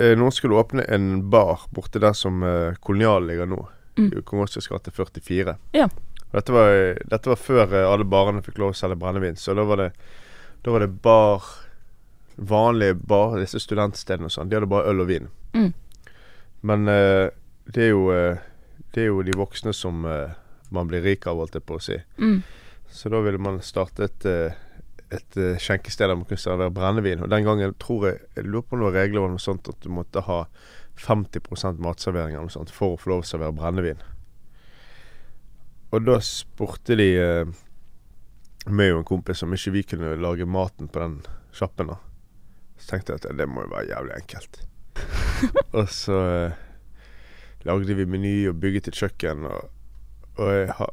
eh, 0.00 0.12
noen 0.18 0.34
skulle 0.34 0.60
åpne 0.60 0.84
en 0.92 1.30
bar 1.32 1.64
borte 1.72 2.00
der 2.02 2.12
som 2.16 2.40
Kolonial 2.80 3.26
ligger 3.28 3.48
nå. 3.48 3.64
Mm. 3.98 4.12
I 4.18 4.22
Kong 4.24 4.44
Oscars 4.44 4.68
gate 4.68 4.90
44. 4.90 5.56
Ja. 5.76 5.88
Dette 6.30 6.52
var, 6.52 6.70
dette 7.10 7.30
var 7.32 7.40
før 7.40 7.74
eh, 7.74 7.88
alle 7.88 8.06
barene 8.06 8.42
fikk 8.44 8.60
lov 8.62 8.72
å 8.72 8.78
selge 8.78 8.98
brennevin, 9.00 9.38
så 9.40 9.54
da 9.58 9.64
var 9.66 9.82
det, 9.82 9.90
da 10.64 10.76
var 10.76 10.84
det 10.84 10.94
bar 11.02 11.50
Vanlige 12.40 12.94
bar, 12.94 13.34
disse 13.36 13.60
studentstedene 13.60 14.30
og 14.30 14.32
sånn, 14.32 14.48
de 14.48 14.56
hadde 14.56 14.68
bare 14.70 14.88
øl 14.88 15.02
og 15.02 15.10
vin. 15.10 15.26
Mm. 15.54 15.72
Men 16.60 16.88
eh, 16.88 17.28
det 17.72 17.84
er 17.88 17.92
jo 17.94 18.10
eh, 18.14 18.38
Det 18.90 19.04
er 19.04 19.12
jo 19.12 19.22
de 19.22 19.36
voksne 19.38 19.72
som 19.76 20.04
eh, 20.04 20.32
man 20.70 20.88
blir 20.90 21.02
rik 21.02 21.26
av, 21.26 21.38
holdt 21.38 21.54
jeg 21.58 21.66
på 21.66 21.78
å 21.78 21.82
si. 21.82 21.96
Mm. 22.18 22.42
Så 22.90 23.10
da 23.12 23.20
ville 23.22 23.38
man 23.38 23.60
starte 23.62 24.06
et, 24.08 24.26
eh, 24.26 24.58
et 25.14 25.38
eh, 25.38 25.58
skjenkested 25.62 26.10
der 26.10 26.18
man 26.18 26.26
kunne 26.26 26.42
servere 26.42 26.74
brennevin. 26.74 27.22
Og 27.22 27.30
den 27.30 27.46
gangen 27.46 27.74
tror 27.78 28.08
jeg 28.08 28.20
Jeg 28.36 28.46
lurer 28.46 28.66
på 28.66 28.78
noen 28.80 28.94
regler 28.94 29.22
om 29.22 29.34
noe 29.36 29.42
sånt 29.42 29.70
at 29.70 29.78
du 29.82 29.90
måtte 29.94 30.24
ha 30.26 30.44
50 31.00 31.78
matservering 31.80 32.34
eller 32.34 32.50
noe 32.50 32.54
sånt 32.54 32.74
for 32.74 32.94
å 32.94 33.00
få 33.00 33.14
lov 33.14 33.22
å 33.22 33.28
servere 33.30 33.56
brennevin. 33.56 34.02
Og 35.90 36.06
da 36.06 36.18
spurte 36.22 36.98
de 36.98 37.08
eh, 37.18 37.46
meg 38.70 38.92
og 38.92 39.00
en 39.00 39.08
kompis 39.08 39.42
om 39.46 39.54
ikke 39.54 39.74
vi 39.74 39.86
kunne 39.94 40.16
lage 40.20 40.46
maten 40.46 40.90
på 40.90 41.02
den 41.02 41.20
sjappen. 41.56 41.94
da 41.94 41.98
Så 42.76 42.92
tenkte 42.92 43.14
jeg 43.14 43.22
at 43.22 43.38
det 43.38 43.48
må 43.48 43.64
jo 43.64 43.72
være 43.74 43.90
jævlig 43.94 44.18
enkelt. 44.18 44.60
og 45.78 45.88
så 45.92 46.18
eh, 46.30 46.58
lagde 47.68 47.96
vi 47.96 48.06
meny 48.08 48.34
og 48.50 48.60
bygget 48.60 48.90
et 48.90 48.98
kjøkken. 48.98 49.46
Og, 49.50 49.70
og 50.36 50.52
jeg 50.54 50.74
har 50.78 50.92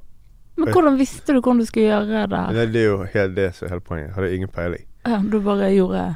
Men 0.57 0.73
hvordan 0.73 0.97
visste 0.99 1.33
du 1.33 1.39
hvordan 1.39 1.59
du 1.61 1.65
skulle 1.69 1.87
gjøre 1.87 2.23
det? 2.31 2.43
Nei, 2.55 2.65
det 2.73 2.81
er 2.81 2.87
jo 2.87 3.03
helt 3.13 3.35
det 3.37 3.51
som 3.55 3.67
er 3.67 3.75
hele 3.75 3.85
poenget. 3.85 4.07
Jeg 4.09 4.15
hadde 4.15 4.33
ingen 4.35 4.53
peiling. 4.53 4.87
Ja, 5.07 5.21
du 5.23 5.39
bare 5.39 5.69
gjorde 5.71 6.07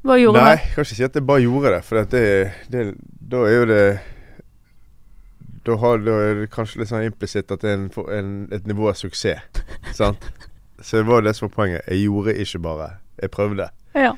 Bare 0.00 0.20
gjorde 0.22 0.40
Nei, 0.40 0.54
det? 0.54 0.60
jeg 0.62 0.74
kan 0.74 0.86
ikke 0.86 0.96
si 0.96 1.04
at 1.04 1.18
jeg 1.18 1.26
bare 1.28 1.42
gjorde 1.44 1.72
det. 1.74 1.80
For 1.84 2.12
det, 2.14 2.52
det, 2.72 2.84
da 3.32 3.42
er 3.44 3.56
jo 3.58 3.66
det 3.68 3.82
da, 5.66 5.76
har, 5.76 5.98
da 6.00 6.14
er 6.24 6.38
det 6.40 6.46
kanskje 6.54 6.80
litt 6.80 6.88
sånn 6.88 7.04
implisitt 7.04 7.52
at 7.52 7.60
det 7.60 7.68
er 7.68 7.76
en, 7.76 7.90
en, 8.16 8.30
et 8.54 8.68
nivå 8.68 8.88
av 8.88 8.96
suksess. 8.96 9.60
sant? 9.98 10.24
Så 10.80 11.02
det 11.02 11.08
var 11.10 11.26
det 11.26 11.34
som 11.36 11.50
var 11.50 11.56
poenget. 11.58 11.84
Jeg 11.84 12.06
gjorde 12.06 12.36
ikke 12.40 12.62
bare. 12.64 12.88
Jeg 13.20 13.32
prøvde. 13.34 13.68
Ja. 13.92 14.14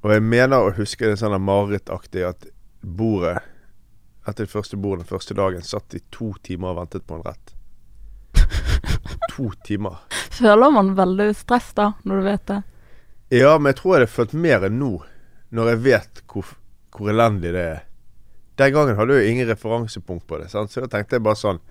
Og 0.00 0.12
jeg 0.14 0.24
mener 0.24 0.64
å 0.64 0.74
huske 0.76 1.08
det 1.08 1.18
sånn 1.20 1.36
marerittaktig 1.44 2.24
at 2.28 2.46
bordet 2.80 3.38
Etter 4.28 4.44
det 4.44 4.52
første 4.52 4.76
bordet 4.76 5.06
den 5.06 5.08
første 5.08 5.34
dagen 5.34 5.62
satt 5.64 5.94
i 5.96 6.00
to 6.12 6.34
timer 6.44 6.74
og 6.74 6.82
ventet 6.82 7.06
på 7.08 7.16
en 7.16 7.22
rett. 7.24 7.54
To 9.32 9.46
timer. 9.64 9.96
Føler 10.36 10.74
man 10.74 10.92
veldig 10.98 11.30
stress 11.34 11.70
da, 11.74 11.86
når 12.04 12.20
du 12.20 12.26
vet 12.28 12.44
det? 12.50 12.58
Ja, 13.40 13.54
men 13.56 13.72
jeg 13.72 13.78
tror 13.80 13.94
jeg 13.94 14.02
hadde 14.02 14.12
følt 14.12 14.34
mer 14.44 14.66
enn 14.68 14.76
nå, 14.78 14.90
når 15.56 15.72
jeg 15.72 15.80
vet 15.86 16.22
hvor, 16.28 16.52
hvor 16.92 17.10
elendig 17.10 17.54
det 17.56 17.64
er. 17.64 17.80
Den 18.60 18.74
gangen 18.76 19.00
hadde 19.00 19.16
jeg 19.16 19.24
jo 19.24 19.34
ingen 19.34 19.48
referansepunkt 19.48 20.26
på 20.28 20.38
det, 20.42 20.50
sant? 20.52 20.70
så 20.70 20.84
da 20.84 20.92
tenkte 20.92 21.16
jeg 21.16 21.26
bare 21.26 21.40
sånn 21.40 21.62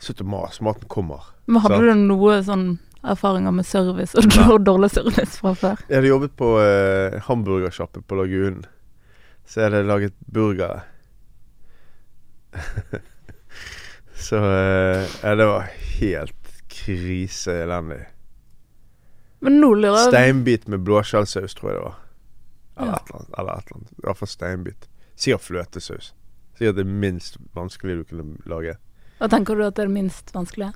Slutt 0.00 0.22
å 0.24 0.24
mase, 0.32 0.62
maten 0.64 0.88
kommer. 0.88 1.26
Men 1.44 1.60
hadde 1.60 1.76
Sant. 1.82 1.90
du 2.00 2.06
noe 2.08 2.36
sånn 2.46 2.62
erfaringer 3.02 3.50
med 3.54 3.66
service 3.66 4.14
og 4.18 4.26
Nei. 4.28 4.58
dårlig 4.70 4.90
service 4.92 5.38
fra 5.40 5.54
før? 5.56 5.80
Jeg 5.88 5.96
hadde 6.00 6.10
jobbet 6.12 6.34
på 6.36 6.50
eh, 6.60 7.16
hamburgersjappe 7.28 8.02
på 8.02 8.18
Lagunen. 8.20 8.64
Så 9.48 9.60
jeg 9.64 9.70
hadde 9.70 9.86
laget 9.88 10.14
burgere. 10.32 10.82
Så 14.20 14.36
eh, 14.36 15.06
ja, 15.22 15.34
det 15.34 15.46
var 15.46 15.68
helt 16.00 16.50
kriseelendig. 16.68 18.02
Men 19.40 19.56
nå 19.62 19.70
lurer 19.74 19.96
jeg 20.02 20.10
Steinbit 20.12 20.66
med 20.68 20.82
blåskjellsaus, 20.84 21.54
tror 21.56 21.70
jeg 21.70 21.78
det 21.78 21.84
var. 21.86 21.96
Eller 22.80 22.90
Ja. 22.92 22.96
et 22.96 23.08
eller 23.08 23.16
annet. 23.20 23.34
Eller 23.38 23.52
et 23.52 23.64
eller 23.70 23.76
annet. 23.78 23.92
I 23.96 24.04
hvert 24.06 24.18
fall 24.20 24.28
steinbit. 24.28 24.88
Sikkert 25.16 25.44
fløtesaus. 25.46 26.12
Sikkert 26.58 26.76
det 26.76 26.86
minst 26.86 27.36
vanskelige 27.56 27.96
du 28.02 28.04
kunne 28.12 28.36
lage. 28.48 28.76
Hva 29.20 29.28
tenker 29.32 29.56
du 29.56 29.64
at 29.66 29.74
det 29.76 29.84
er 29.84 29.88
det 29.90 29.96
minst 29.96 30.32
vanskelige? 30.36 30.72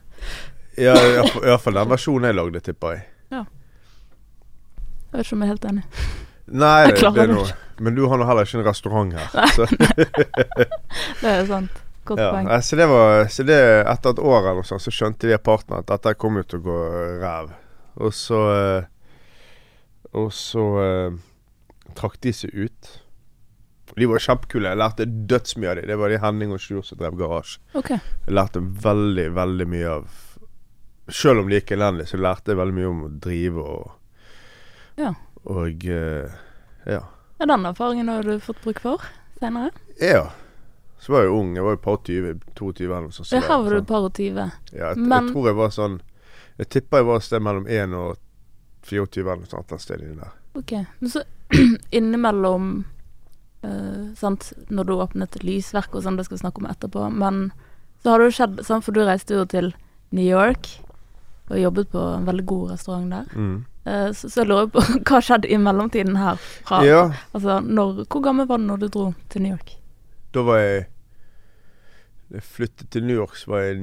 Ja, 0.80 0.94
i 0.96 1.16
hvert 1.18 1.60
fall- 1.62 1.74
den 1.78 1.88
versjonen 1.92 2.28
jeg 2.30 2.34
lagde, 2.38 2.60
tipper 2.66 2.94
jeg. 2.96 3.04
Ja. 3.30 3.44
Jeg 5.12 5.18
vet 5.20 5.26
ikke 5.26 5.36
om 5.36 5.42
jeg 5.44 5.48
er 5.48 5.52
helt 5.54 5.66
enig. 5.70 5.84
Nei, 6.44 6.72
Jeg 6.84 6.96
det, 6.98 7.12
det 7.14 7.22
er 7.22 7.30
noe 7.32 7.52
Men 7.80 7.94
du 7.96 8.02
har 8.10 8.18
nå 8.20 8.26
heller 8.28 8.44
ikke 8.44 8.58
en 8.60 8.66
restaurant 8.66 9.12
her. 9.16 9.28
Så, 9.56 9.64
Det 11.22 11.30
er 11.30 11.46
sant. 11.48 11.78
Godt 12.04 12.20
ja. 12.20 12.30
poeng. 12.34 12.50
Så 12.62 12.76
det 12.76 12.88
var 12.90 13.28
Så 13.32 13.46
det 13.48 13.56
etter 13.88 14.10
et 14.12 14.18
år 14.20 14.40
eller 14.42 14.58
noe 14.60 14.68
sånt, 14.68 14.82
så 14.84 14.92
skjønte 14.92 15.30
de 15.30 15.38
partene 15.40 15.78
at 15.80 15.88
dette 15.88 16.12
kom 16.20 16.36
jo 16.36 16.44
til 16.44 16.60
å 16.60 16.66
gå 16.66 16.80
ræv. 17.22 17.54
Og 18.04 18.12
så 18.12 18.42
eh, 18.52 18.90
Og 20.12 20.28
så 20.36 20.66
eh, 20.84 21.16
trakk 21.96 22.20
de 22.22 22.32
seg 22.36 22.52
ut. 22.54 22.92
De 23.94 24.06
var 24.10 24.18
kjempekule. 24.22 24.68
Jeg 24.74 24.80
lærte 24.82 25.06
dødsmye 25.06 25.70
av 25.70 25.76
dem. 25.78 25.88
Det 25.88 25.96
var 26.00 26.10
de 26.12 26.20
Henning 26.22 26.52
og 26.54 26.60
Sjur 26.62 26.82
som 26.86 26.98
drev 26.98 27.16
garasje. 27.18 27.60
Okay. 27.78 27.98
Jeg 28.26 28.34
lærte 28.36 28.62
veldig, 28.84 29.26
veldig 29.36 29.66
mye 29.70 29.90
av 30.00 30.20
Selv 31.08 31.40
om 31.42 31.48
det 31.50 31.60
gikk 31.62 31.74
elendig, 31.76 32.06
så 32.08 32.16
lærte 32.16 32.52
jeg 32.52 32.56
veldig 32.60 32.74
mye 32.78 32.88
om 32.90 33.02
å 33.04 33.10
drive 33.20 33.60
og 33.60 33.92
Ja. 34.96 35.14
Og 35.44 35.84
eh, 35.90 36.30
ja. 36.86 37.00
Ja, 37.40 37.46
den 37.50 37.66
erfaringen 37.66 38.08
har 38.08 38.22
du 38.22 38.38
fått 38.40 38.62
bruk 38.64 38.80
for 38.80 39.02
senere? 39.40 39.70
Ja. 40.00 40.30
Så 40.98 41.12
var 41.12 41.24
jeg 41.24 41.28
jo 41.32 41.40
ung. 41.42 41.50
Jeg 41.58 41.64
var 41.66 41.74
jo 41.74 41.80
par 41.84 41.98
20, 42.06 42.38
22 42.56 42.84
eller 42.86 43.02
noe 43.08 43.12
sånt. 43.12 43.28
så 43.28 43.36
Ja, 43.36 43.40
her 43.42 43.58
var 43.62 43.70
du 43.70 43.76
sånn. 43.80 43.86
par 43.90 44.06
og 44.06 44.12
tyve. 44.16 44.46
Ja, 44.72 44.88
jeg, 44.94 44.96
Men- 44.98 45.26
jeg 45.26 45.34
tror 45.34 45.46
jeg 45.50 45.54
var 45.56 45.68
sånn 45.70 46.00
Jeg 46.56 46.68
tipper 46.70 46.98
jeg 46.98 47.06
var 47.06 47.16
et 47.16 47.22
sted 47.26 47.42
mellom 47.42 47.66
1 47.66 47.92
og 47.98 48.16
24 48.84 49.20
eller 49.26 49.42
noe 49.42 49.50
sånt. 49.50 49.72
Et 49.72 49.80
sted 49.80 50.00
inni 50.00 50.14
der. 50.16 50.32
OK. 50.54 50.72
Men 51.00 51.10
så 51.10 51.22
innimellom 51.92 52.84
Uh, 53.64 54.12
Sant, 54.14 54.52
når 54.68 54.84
du 54.84 54.92
åpnet 54.92 55.38
lysverk 55.42 55.94
og 55.96 56.02
sånn, 56.04 56.18
det 56.18 56.26
skal 56.26 56.36
vi 56.36 56.42
snakke 56.42 56.60
om 56.60 56.66
etterpå, 56.68 57.06
men 57.16 57.46
så 58.02 58.10
har 58.12 58.18
det 58.20 58.26
jo 58.26 58.34
skjedd 58.36 58.58
sant, 58.66 58.84
For 58.84 58.92
du 58.92 59.00
reiste 59.00 59.32
jo 59.38 59.46
til 59.48 59.70
New 60.12 60.26
York 60.26 60.68
og 61.50 61.58
jobbet 61.60 61.90
på 61.92 62.00
en 62.16 62.24
veldig 62.26 62.46
god 62.46 62.70
restaurant 62.72 63.10
der. 63.12 63.26
Mm. 63.36 63.64
Eh, 63.84 64.08
så, 64.16 64.30
så 64.32 64.40
jeg 64.42 64.48
lurer 64.48 64.70
på 64.72 64.80
hva 65.10 65.20
skjedde 65.20 65.50
i 65.52 65.58
mellomtiden 65.60 66.16
her? 66.16 66.40
Fra, 66.64 66.80
Ja, 66.86 67.02
Altså, 67.36 67.58
når, 67.60 68.06
hvor 68.08 68.22
gammel 68.24 68.46
var 68.48 68.56
du 68.58 68.64
når 68.64 68.80
du 68.80 68.88
dro 68.88 69.10
til 69.28 69.42
New 69.44 69.52
York? 69.52 69.76
da 70.34 70.42
var 70.42 70.56
jeg 70.58 70.86
Da 72.30 72.40
jeg 72.40 72.42
flyttet 72.42 72.88
til 72.90 73.04
New 73.06 73.14
York, 73.20 73.36
så 73.36 73.50
var 73.52 73.60
jeg 73.68 73.76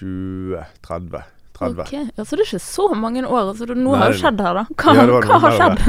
29 0.00 0.64
30. 0.82 1.22
30. 1.56 1.80
Ok, 1.82 1.92
ja, 2.16 2.24
Så 2.24 2.36
det 2.36 2.42
er 2.42 2.48
ikke 2.50 2.60
så 2.66 2.88
mange 2.94 3.22
år. 3.24 3.48
Altså, 3.52 3.66
noe 3.72 3.94
Nei, 3.96 4.00
har 4.02 4.12
jo 4.12 4.18
skjedd 4.20 4.42
her, 4.44 4.58
da. 4.58 4.64
Hva, 4.74 4.94
Ja, 4.98 5.06
hva 5.06 5.22
noe 5.22 5.38
har 5.46 5.56
skjedd? 5.56 5.86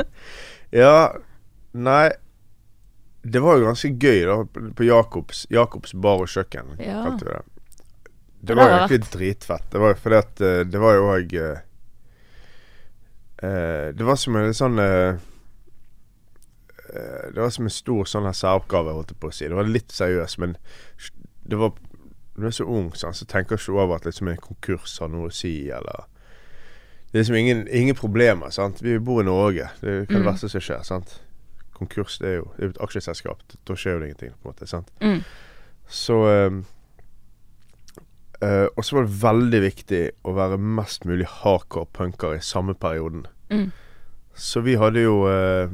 Ja, 0.77 0.93
nei 1.73 2.05
Det 3.27 3.41
var 3.43 3.57
jo 3.59 3.67
ganske 3.67 3.89
gøy, 3.99 4.21
da. 4.29 4.37
På 4.77 4.85
Jakobs, 4.87 5.93
bar 5.99 6.21
og 6.23 6.29
kjøkken, 6.31 6.77
Ja. 6.79 7.01
kalte 7.03 7.27
vi 7.27 7.33
det. 7.33 7.43
Det 8.41 8.55
var 8.55 8.69
jo 8.69 8.75
egentlig 8.77 9.11
dritfett. 9.11 9.63
Det 9.71 9.79
var 9.81 9.93
jo 9.95 9.99
fordi 10.01 10.15
at 10.15 10.41
eh, 10.41 10.63
det 10.69 10.79
var 10.79 10.93
jo 10.95 11.07
òg 11.15 11.33
Det 13.97 14.03
var 14.05 14.15
som 14.17 14.35
en 14.35 14.53
sånn 14.53 14.79
eh, 14.81 15.17
eh, 16.93 17.25
Det 17.33 17.41
var 17.41 17.49
som 17.53 17.67
en 17.67 17.73
stor 17.73 18.05
sånn 18.09 18.25
her 18.25 18.33
særoppgave, 18.37 18.93
holdt 18.95 19.11
jeg 19.13 19.19
på 19.21 19.29
å 19.31 19.35
si. 19.35 19.47
Det 19.49 19.57
var 19.57 19.69
litt 19.69 19.91
seriøst, 19.93 20.39
men 20.41 20.55
det 21.47 21.59
var 21.61 21.73
du 22.37 22.45
er 22.45 22.53
så 22.53 22.67
ung, 22.69 22.91
sånn, 22.93 23.15
så 23.17 23.25
tenker 23.25 23.57
du 23.57 23.61
ikke 23.63 23.73
over 23.81 23.95
at 23.97 24.05
liksom 24.05 24.27
en 24.29 24.37
konkurs 24.37 24.99
har 25.01 25.09
noe 25.09 25.31
å 25.31 25.33
si, 25.33 25.71
eller 25.73 26.03
Det 27.09 27.15
er 27.17 27.23
liksom 27.23 27.35
ingen, 27.39 27.63
ingen 27.73 27.95
problemer, 27.97 28.51
sant. 28.53 28.81
Vi 28.83 28.97
bor 28.99 29.21
i 29.23 29.25
Norge. 29.25 29.69
Det 29.81 29.89
er 29.89 30.01
hva 30.03 30.07
det 30.11 30.19
Mm. 30.21 30.25
verste 30.27 30.49
som 30.51 30.61
skjer, 30.61 30.83
sant. 30.85 31.15
Konkurs, 31.73 32.17
det 32.19 32.27
er 32.27 32.35
jo, 32.41 32.51
det 32.57 32.65
er 32.65 32.69
et 32.69 32.81
aksjeselskap. 32.83 33.41
Da 33.65 33.73
skjer 33.73 33.93
jo 33.95 33.99
det 33.99 34.07
ingenting, 34.09 34.33
på 34.43 34.49
en 34.49 34.53
måte. 34.53 34.67
sant. 34.67 34.91
Mm. 35.01 35.23
Så 35.87 36.17
eh, 36.27 36.51
eh, 38.41 38.67
Og 38.75 38.85
så 38.85 38.95
var 38.97 39.07
det 39.07 39.17
veldig 39.23 39.61
viktig 39.63 40.03
å 40.23 40.33
være 40.37 40.57
mest 40.57 41.05
mulig 41.05 41.27
hardcore 41.41 41.89
punker 41.93 42.37
i 42.37 42.41
samme 42.43 42.75
perioden. 42.75 43.25
Mm. 43.49 43.71
Så 44.37 44.61
vi 44.61 44.75
hadde 44.77 45.01
jo 45.01 45.23
uh, 45.25 45.71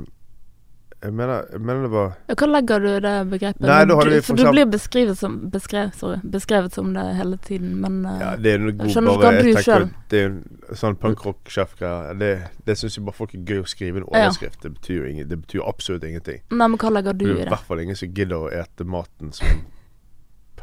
jeg, 1.04 1.12
mener, 1.12 1.42
jeg 1.52 1.60
mener 1.60 1.82
det 1.84 1.92
var 1.92 2.14
Hva 2.32 2.48
legger 2.48 2.80
du 2.80 2.88
i 2.94 3.00
det 3.04 3.14
begrepet? 3.28 3.66
Nei, 3.66 3.82
da 3.90 3.98
hadde 4.00 4.10
Du- 4.10 4.16
vi 4.16 4.22
for 4.22 4.38
for 4.38 4.46
du 4.46 4.52
blir 4.56 4.70
beskrevet 4.72 5.18
som, 5.20 5.36
beskrevet, 5.52 5.96
sorry, 6.00 6.20
beskrevet 6.24 6.74
som 6.74 6.94
det 6.96 7.04
hele 7.18 7.38
tiden, 7.44 7.74
men 7.82 8.06
uh, 8.06 8.20
Ja, 8.22 8.30
det 8.40 8.54
er 8.54 8.64
noe 8.64 8.72
god 8.72 8.94
skjønner 8.94 9.20
bare, 9.20 9.34
bare 9.44 9.64
hva 9.66 9.80
du 9.84 9.90
Det 10.14 10.22
er 10.24 10.78
sånn 10.80 10.96
punkrock-sjef-greier. 11.02 12.16
Det, 12.20 12.32
det 12.66 12.78
syns 12.80 12.96
jo 12.98 13.04
bare 13.04 13.20
folk 13.20 13.36
er 13.36 13.44
gøy 13.44 13.64
å 13.66 13.68
skrive 13.68 14.00
en 14.00 14.08
Ja. 14.14 14.30
overskrift. 14.30 14.62
Det 14.64 14.74
betyr 14.80 15.10
ingen, 15.12 15.28
det 15.28 15.42
betyr 15.42 15.68
absolutt 15.68 16.04
ingenting. 16.08 16.40
Nei, 16.52 16.68
men 16.68 16.78
hva 16.80 16.94
legger 16.94 17.14
du 17.14 17.26
i 17.26 17.28
Det 17.28 17.36
Det 17.36 17.42
er 17.42 17.52
i 17.52 17.56
hvert 17.58 17.68
fall 17.68 17.84
ingen 17.84 18.00
som 18.00 18.14
gidder 18.14 18.38
å 18.38 18.52
ete 18.64 18.86
maten 18.86 19.34
som 19.34 19.48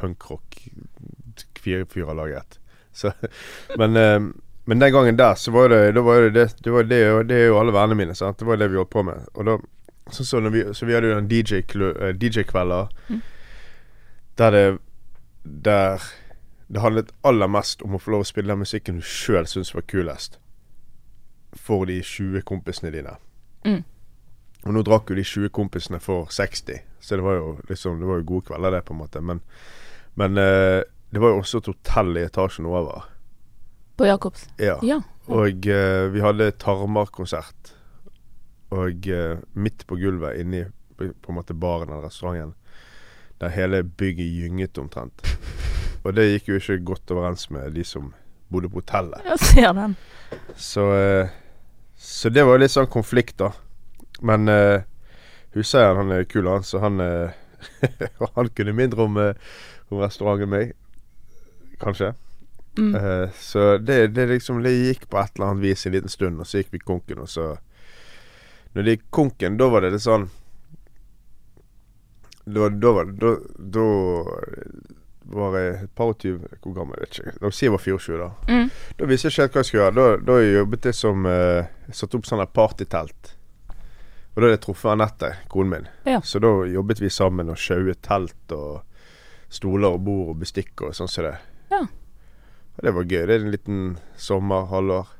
en 0.03 0.15
punkrock-fyr 1.65 2.07
har 2.09 2.19
laget. 2.19 2.59
Så, 2.93 3.13
men, 3.79 3.97
eh, 3.97 4.21
men 4.67 4.83
den 4.83 4.93
gangen 4.93 5.19
der, 5.19 5.35
så 5.39 5.53
var 5.55 5.69
det 5.71 5.95
Da 5.95 6.03
var 6.03 6.21
det 6.21 6.35
det, 6.35 6.47
det, 6.65 6.73
var 6.73 6.83
det, 6.83 7.29
det 7.29 7.37
er 7.37 7.47
jo 7.47 7.59
alle 7.61 7.73
vennene 7.73 7.99
mine, 7.99 8.15
sant. 8.19 8.39
Det 8.39 8.47
var 8.49 8.59
det 8.59 8.71
vi 8.71 8.81
holdt 8.81 8.91
på 8.91 9.03
med. 9.07 9.29
Og 9.35 9.47
da 9.47 9.59
så, 10.11 10.25
så, 10.25 10.41
vi, 10.51 10.65
så 10.75 10.87
vi 10.87 10.95
hadde 10.97 11.13
jo 11.13 11.19
en 11.19 11.29
DJ-kvelder 11.31 12.17
DJ 12.19 12.43
Mm. 13.11 13.21
der 14.39 14.51
det 14.51 14.79
Der 15.45 16.03
det 16.73 16.81
handlet 16.81 17.11
aller 17.27 17.49
mest 17.51 17.83
om 17.83 17.97
å 17.97 17.99
få 17.99 18.13
lov 18.15 18.23
å 18.23 18.29
spille 18.29 18.53
den 18.53 18.63
musikken 18.63 19.01
du 19.01 19.03
sjøl 19.03 19.47
syns 19.51 19.73
var 19.75 19.83
kulest. 19.91 20.39
For 21.59 21.85
de 21.87 21.97
20 22.03 22.45
kompisene 22.47 22.93
dine. 22.95 23.17
Mm. 23.67 23.83
Og 24.67 24.77
nå 24.77 24.85
drakk 24.87 25.11
jo 25.11 25.17
de 25.19 25.25
20 25.27 25.51
kompisene 25.57 25.99
for 26.01 26.31
60, 26.31 26.79
så 27.01 27.17
det 27.17 27.25
var 27.25 27.39
jo 27.41 27.57
liksom 27.69 27.99
Det 28.01 28.07
var 28.07 28.21
jo 28.21 28.29
gode 28.29 28.47
kvelder, 28.47 28.71
det, 28.71 28.85
på 28.85 28.95
en 28.95 29.01
måte. 29.01 29.21
Men, 29.21 29.41
men 30.15 30.39
eh, 30.39 30.83
det 31.11 31.19
var 31.19 31.33
jo 31.33 31.41
også 31.43 31.59
et 31.59 31.71
hotell 31.73 32.19
i 32.21 32.27
etasjen 32.29 32.69
over. 32.71 33.09
På 33.99 34.07
Jacobs? 34.07 34.47
Ja. 34.57 34.79
Ja. 34.87 35.01
Og 35.27 35.67
uh, 35.67 36.07
vi 36.15 36.23
hadde 36.23 36.53
Tarmar-konsert. 36.63 37.75
Og 38.71 39.09
uh, 39.11 39.43
midt 39.59 39.83
på 39.91 39.99
gulvet 39.99 40.39
inni 40.41 40.63
på 40.97 41.11
på 41.21 41.33
en 41.33 41.39
måte 41.39 41.57
baren 41.57 41.89
eller 41.89 42.07
restauranten, 42.07 42.55
der 43.41 43.53
hele 43.55 43.83
bygget 43.83 44.35
gynget 44.37 44.79
omtrent. 44.79 45.23
Og 46.05 46.13
det 46.13 46.27
gikk 46.29 46.51
jo 46.51 46.59
ikke 46.61 46.77
godt 46.93 47.13
overens 47.15 47.47
med 47.51 47.73
de 47.73 47.85
som 47.85 48.11
bodde 48.53 48.69
på 48.69 48.83
hotellet. 48.83 49.25
Jeg 49.25 49.39
ser 49.41 49.73
den. 49.77 49.97
Så, 50.57 50.85
uh, 50.93 51.33
så 51.97 52.31
det 52.31 52.45
var 52.45 52.59
jo 52.59 52.63
litt 52.63 52.75
sånn 52.75 52.91
konflikt, 52.93 53.39
da. 53.41 53.51
Men 54.21 54.49
uh, 54.53 54.85
huseieren 55.57 56.05
han 56.05 56.15
er 56.19 56.29
kul, 56.29 56.47
han, 56.53 56.63
så 56.63 56.85
han 56.85 57.01
Han 58.37 58.49
kunne 58.57 58.73
mindre 58.73 59.05
om, 59.05 59.19
om 59.91 59.99
restauranten 60.01 60.47
enn 60.47 60.53
meg. 60.53 60.77
Kanskje. 61.81 62.13
Mm. 62.79 62.95
Uh, 62.95 63.31
så 63.35 63.79
det, 63.79 64.07
det 64.15 64.27
liksom 64.31 64.63
Det 64.63 64.71
gikk 64.71 65.09
på 65.11 65.19
et 65.19 65.33
eller 65.35 65.47
annet 65.51 65.63
vis 65.63 65.87
en 65.87 65.93
liten 65.93 66.13
stund, 66.13 66.39
og 66.41 66.47
så 66.47 66.61
gikk 66.61 66.69
vi 66.77 66.79
konken, 66.79 67.19
og 67.19 67.29
så 67.29 67.57
Når 68.73 68.87
det 68.87 68.95
gikk 68.95 69.09
konken, 69.11 69.57
da 69.59 69.67
var 69.73 69.83
det 69.83 69.91
litt 69.97 70.05
sånn 70.05 70.29
Da, 72.47 72.69
da 72.71 72.93
var 72.95 73.11
Da, 73.11 73.35
da 73.59 73.89
var 75.31 75.59
jeg 75.59 75.75
et 75.81 75.93
par 75.95 76.13
og 76.13 76.23
tyve 76.23 76.49
Hvor 76.63 76.77
gammel 76.79 77.03
vet 77.03 77.19
jeg 77.19 77.27
ikke. 77.27 77.43
La 77.43 77.51
oss 77.51 77.59
si 77.59 77.67
jeg 77.67 77.75
var 77.75 77.85
24, 77.85 78.23
da. 78.23 78.31
Mm. 78.51 78.71
Da 78.99 79.11
visste 79.11 79.29
jeg 79.29 79.35
ikke 79.35 79.43
helt 79.43 79.53
hva 79.53 79.61
jeg 79.61 79.69
skulle 79.69 79.85
gjøre. 79.85 79.99
Da, 79.99 80.07
da 80.31 80.39
jobbet 80.43 80.89
jeg 80.89 80.99
som 80.99 81.29
uh, 81.29 81.93
Satte 81.95 82.19
opp 82.19 82.27
sånn 82.27 82.43
her 82.43 82.51
partytelt. 82.55 83.35
Og 84.31 84.41
da 84.41 84.47
hadde 84.47 84.57
jeg 84.57 84.63
truffet 84.65 84.93
Anette, 84.95 85.31
konen 85.51 85.71
min. 85.75 85.87
Ja. 86.07 86.19
Så 86.27 86.43
da 86.43 86.51
jobbet 86.71 87.03
vi 87.03 87.11
sammen 87.13 87.51
og 87.51 87.59
sjauet 87.59 88.03
telt 88.07 88.55
og 88.55 88.83
stoler 89.51 89.97
og 89.97 90.05
bord 90.07 90.35
og 90.35 90.43
bestikk 90.43 90.87
og 90.87 90.95
sånn 90.97 91.11
som 91.11 91.27
det. 91.27 91.37
Ja. 91.71 91.85
Og 92.77 92.85
det 92.87 92.95
var 92.97 93.09
gøy. 93.09 93.25
Det 93.27 93.35
er 93.35 93.45
en 93.45 93.55
liten 93.55 93.81
sommer, 94.17 94.69
halvår. 94.71 95.11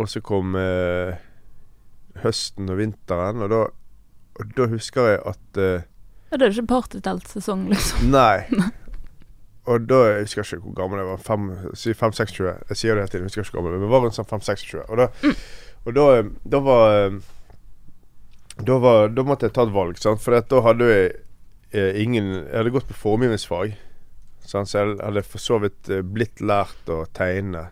Og 0.00 0.08
så 0.08 0.22
kom 0.24 0.56
eh, 0.56 1.20
høsten 2.22 2.72
og 2.72 2.80
vinteren, 2.80 3.44
og 3.44 3.52
da, 3.52 3.62
og 4.40 4.52
da 4.56 4.66
husker 4.72 5.12
jeg 5.12 5.22
at 5.28 5.60
eh, 5.60 5.88
Ja, 6.30 6.38
det 6.38 6.46
er 6.46 6.52
jo 6.52 6.60
ikke 6.60 6.72
partyteltsesong, 6.76 7.66
liksom. 7.72 8.12
Nei. 8.12 8.44
Og 9.70 9.84
da 9.86 9.98
jeg 10.08 10.22
husker 10.24 10.40
jeg 10.40 10.56
ikke 10.56 10.70
hvor 10.70 10.76
gammel 10.78 11.00
jeg 11.02 11.08
var. 11.10 11.18
Fem, 11.22 11.42
si 11.76 11.92
5-26. 11.94 12.46
Jeg 12.70 12.78
sier 12.78 12.96
det 12.96 13.02
hele 13.02 13.10
tiden, 13.12 13.26
jeg 13.26 13.28
husker 13.28 13.42
ikke 13.44 13.58
hvor 13.58 13.66
gammel, 13.66 13.76
men 13.76 13.86
jeg 13.86 13.92
var 13.92 14.04
rundt 14.04 14.16
sånn 14.16 14.30
5-26. 14.30 14.78
Og, 14.86 14.96
da, 14.98 15.34
og 15.84 15.98
da, 15.98 16.06
da 16.54 16.60
var 16.64 16.94
da, 18.66 18.78
var 18.82 19.12
da 19.14 19.24
måtte 19.26 19.48
jeg 19.48 19.54
ta 19.56 19.66
et 19.66 19.74
valg, 19.74 20.00
sant? 20.00 20.22
for 20.22 20.36
da 20.36 20.62
hadde 20.64 20.88
jeg 20.88 21.12
eh, 21.76 22.00
ingen 22.02 22.32
Jeg 22.32 22.56
hadde 22.56 22.72
gått 22.74 22.88
på 22.88 22.98
formgivningsfag, 22.98 23.76
så 24.50 24.64
jeg 24.64 24.96
hadde 24.98 25.22
for 25.26 25.42
så 25.42 25.58
vidt 25.62 25.90
eh, 25.92 26.02
blitt 26.02 26.40
lært 26.42 26.90
å 26.90 27.04
tegne, 27.14 27.68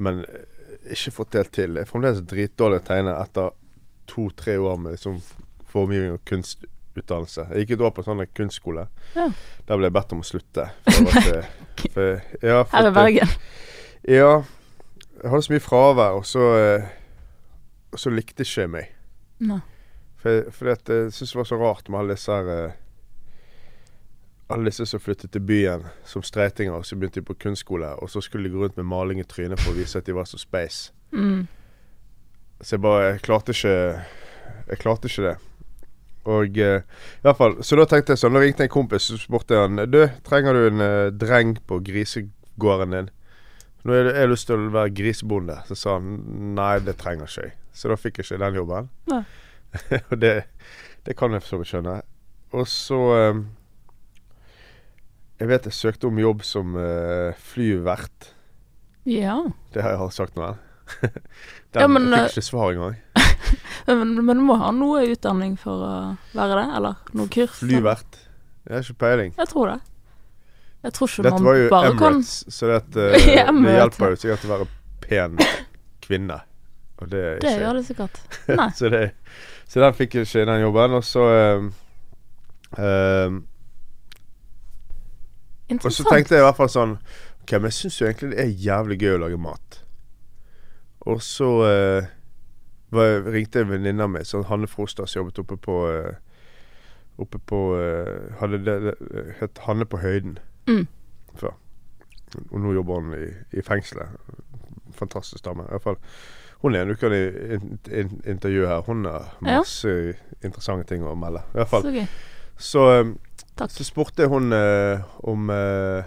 men 0.00 0.22
eh, 0.24 0.46
ikke 0.94 1.12
fått 1.18 1.36
helt 1.38 1.52
til. 1.54 1.76
Jeg 1.76 1.86
er 1.86 1.90
fremdeles 1.90 2.22
dritdårlig 2.28 2.80
til 2.80 2.84
å 2.84 2.88
tegne 2.88 3.16
etter 3.20 3.50
to-tre 4.10 4.56
år 4.60 4.78
med 4.80 4.96
liksom 4.96 5.18
formgivning 5.68 6.16
og 6.16 6.24
kunstutdannelse. 6.28 7.46
Jeg 7.50 7.64
gikk 7.64 7.76
et 7.76 7.84
år 7.88 7.94
på 7.96 8.04
sånn 8.06 8.24
kunstskole. 8.36 8.86
Ja. 9.16 9.28
Der 9.68 9.80
ble 9.80 9.90
jeg 9.90 9.96
bedt 9.96 10.16
om 10.16 10.24
å 10.24 10.28
slutte. 10.28 10.68
For 10.88 11.12
at, 11.12 11.30
eh, 11.34 11.52
for, 11.94 12.10
ja, 12.40 12.58
for 12.62 12.76
Her 12.78 12.90
i 12.90 12.94
Bergen. 12.98 13.36
Ja. 14.08 14.32
Jeg 15.20 15.32
hadde 15.32 15.44
så 15.46 15.54
mye 15.54 15.64
fravær, 15.64 16.18
og 16.18 16.26
så, 16.28 16.46
og 17.94 18.00
så 18.00 18.10
likte 18.12 18.44
ikke 18.44 18.64
jeg 18.64 18.72
meg. 18.72 18.90
Fordi, 19.40 19.60
For, 20.24 20.50
fordi 20.56 20.72
at 20.72 20.90
jeg 20.92 21.12
syntes 21.12 21.32
det 21.32 21.38
var 21.38 21.48
så 21.48 21.60
rart 21.60 21.88
med 21.88 22.00
alle 22.00 22.16
disse 22.16 22.36
her 22.36 22.74
Alle 24.54 24.70
disse 24.70 24.86
som 24.86 25.02
flyttet 25.02 25.32
til 25.34 25.42
byen 25.42 25.88
som 26.06 26.22
streitinger, 26.22 26.76
og 26.76 26.86
så 26.86 26.96
begynte 26.96 27.20
de 27.20 27.26
på 27.26 27.34
kunstskole, 27.42 27.88
og 27.98 28.10
så 28.10 28.22
skulle 28.22 28.46
de 28.46 28.54
gå 28.54 28.62
rundt 28.62 28.76
med 28.78 28.86
maling 28.86 29.20
i 29.20 29.26
trynet 29.26 29.58
for 29.60 29.72
å 29.72 29.78
vise 29.78 29.98
at 29.98 30.06
de 30.06 30.14
var 30.14 30.28
så 30.30 30.38
space. 30.38 30.92
Mm. 31.10 31.48
Så 32.60 32.76
jeg 32.76 32.82
bare 32.82 33.02
Jeg 33.02 33.20
klarte 33.22 33.52
ikke 33.52 33.74
Jeg 34.68 34.78
klarte 34.78 35.08
ikke 35.10 35.26
det. 35.26 35.34
Og 36.24 36.58
uh, 36.58 36.80
i 36.80 37.26
hvert 37.26 37.36
fall 37.36 37.56
Så 37.62 37.76
da 37.76 37.84
tenkte 37.84 38.14
jeg 38.14 38.22
sånn 38.22 38.34
Da 38.34 38.40
ringte 38.40 38.64
en 38.64 38.72
kompis 38.72 39.10
så 39.10 39.18
spurte 39.20 39.58
han 39.60 39.82
Du, 39.92 39.98
trenger 40.24 40.56
du 40.56 40.68
en 40.70 40.80
uh, 40.80 41.12
dreng 41.12 41.58
på 41.68 41.78
grisegården 41.84 42.96
din? 42.96 43.10
Nå 43.84 43.92
har 43.92 44.08
jeg, 44.08 44.30
lyst 44.32 44.48
til 44.48 44.56
å 44.56 44.70
være 44.72 44.94
grisebonde. 44.96 45.58
Så 45.68 45.76
sa 45.76 45.98
han 45.98 46.14
nei, 46.56 46.78
det 46.80 46.94
trenger 46.96 47.28
ikke 47.28 47.42
jeg. 47.44 47.52
Så 47.76 47.90
da 47.92 47.98
fikk 48.00 48.16
jeg 48.16 48.24
ikke 48.24 48.38
den 48.40 48.56
jobben. 48.56 48.86
Og 50.08 50.14
det, 50.22 50.30
det 51.04 51.16
kan 51.18 51.36
jeg 51.36 51.44
for 51.44 51.50
så 51.50 51.58
vidt 51.60 51.68
skjønne. 51.68 51.96
Og 52.56 52.64
så 52.70 53.00
eh, 53.18 53.42
Jeg 55.40 55.50
vet 55.50 55.66
jeg 55.66 55.74
søkte 55.74 56.08
om 56.08 56.18
jobb 56.20 56.44
som 56.46 56.76
uh, 56.78 57.34
flyvert. 57.52 58.30
Ja. 59.08 59.40
Det 59.74 59.82
har 59.84 59.96
jeg 59.96 60.14
sagt 60.16 60.36
noe 60.38 60.54
Den, 61.74 61.80
Ja, 61.82 61.88
men, 61.90 62.06
jeg 62.08 62.20
eh, 62.20 62.28
fikk 62.28 62.38
ikke 62.38 62.46
svar 62.46 62.70
engang. 62.72 63.00
Men, 63.84 64.14
men 64.24 64.38
du 64.38 64.44
må 64.46 64.54
ha 64.56 64.70
noe 64.72 65.02
utdanning 65.12 65.58
for 65.60 65.82
å 65.84 65.96
være 66.32 66.54
det? 66.56 66.62
Eller 66.78 67.10
noe 67.18 67.28
kurs? 67.28 67.58
Flyvert. 67.60 68.16
Jeg 68.64 68.72
har 68.72 68.86
ikke 68.86 68.96
peiling. 69.02 69.34
Jeg 69.36 69.50
tror 69.50 69.72
det. 69.74 69.76
Jeg 70.84 70.94
tror 70.96 71.10
ikke 71.10 71.24
Dette 71.26 71.34
man 71.36 71.48
var 71.48 71.58
jo 71.58 71.66
bare 71.72 71.90
kan 71.98 72.16
Emirates, 72.16 72.54
så 72.54 72.70
det, 72.70 72.78
at, 72.80 72.96
eh, 73.02 73.26
Ja, 73.34 73.44
det 73.52 73.74
hjelper 73.76 74.14
jo 74.14 74.20
sikkert 74.22 74.46
å 74.46 74.52
være 74.54 74.68
pen 75.04 75.36
kvinne. 76.04 76.38
Og 77.02 77.10
det 77.12 77.24
er 77.24 77.42
Det 77.44 77.54
gjør 77.60 77.78
det 77.80 77.84
sikkert. 77.90 78.20
Nei. 78.48 78.70
så, 78.78 78.90
det, 78.92 79.02
så 79.68 79.84
den 79.84 79.98
fikk 79.98 80.16
jeg 80.16 80.28
ikke, 80.30 80.46
den 80.52 80.64
jobben. 80.64 80.96
Og 80.96 81.04
så 81.04 81.26
eh, 81.34 81.68
eh, 82.78 83.38
Og 85.72 85.92
så 85.92 86.04
tenkte 86.04 86.34
jeg 86.36 86.42
i 86.42 86.44
hvert 86.44 86.56
fall 86.58 86.68
sånn 86.68 86.98
Ok, 87.44 87.52
men 87.52 87.68
jeg 87.70 87.76
syns 87.78 88.00
jo 88.00 88.06
egentlig 88.06 88.30
det 88.34 88.40
er 88.40 88.52
jævlig 88.66 88.98
gøy 89.00 89.14
å 89.16 89.22
lage 89.22 89.38
mat. 89.40 89.78
Og 91.06 91.22
så 91.22 91.48
eh, 91.68 92.06
var, 92.94 93.26
ringte 93.32 93.60
en 93.60 93.68
venninne 93.72 94.02
av 94.06 94.12
meg, 94.14 94.24
sånn 94.28 94.46
Hanne 94.48 94.68
Frostad, 94.70 95.08
som 95.12 95.20
jobbet 95.22 95.42
oppe 95.44 95.56
på 95.60 95.74
eh, 95.92 96.14
Oppe 97.20 97.38
på 97.46 97.58
eh, 97.78 98.32
Hadde 98.40 98.58
det, 98.64 98.76
det 98.88 98.94
het 99.40 99.60
Hanne 99.68 99.84
på 99.86 100.00
Høyden 100.02 100.38
Mm. 100.66 100.86
før. 101.36 101.52
Og 102.50 102.54
nå 102.64 102.70
jobber 102.72 102.94
hun 103.02 103.10
i, 103.18 103.26
i 103.52 103.60
fengselet. 103.62 104.08
Fantastisk 104.96 105.44
dame. 105.44 105.66
I 105.68 105.74
hvert 105.74 105.82
fall. 105.84 105.98
Hun 106.62 106.74
er 106.74 106.86
en 106.86 106.94
uke 106.96 107.10
i 107.12 107.18
in, 107.58 107.74
in, 107.92 108.14
intervju 108.32 108.64
her. 108.70 108.80
Hun 108.86 109.04
har 109.04 109.26
Ja. 109.44 109.58
masse 109.58 109.92
interessante 110.42 110.88
ting 110.88 111.04
å 111.04 111.12
melde. 111.20 111.42
I 111.52 111.58
hvert 111.60 111.68
fall. 111.68 111.82
Så. 111.84 112.06
Så, 112.56 112.86
eh, 112.94 113.12
Takk. 113.56 113.70
så 113.70 113.84
spurte 113.86 114.26
hun 114.26 114.52
eh, 114.52 115.00
om 115.30 115.50
eh, 115.50 116.04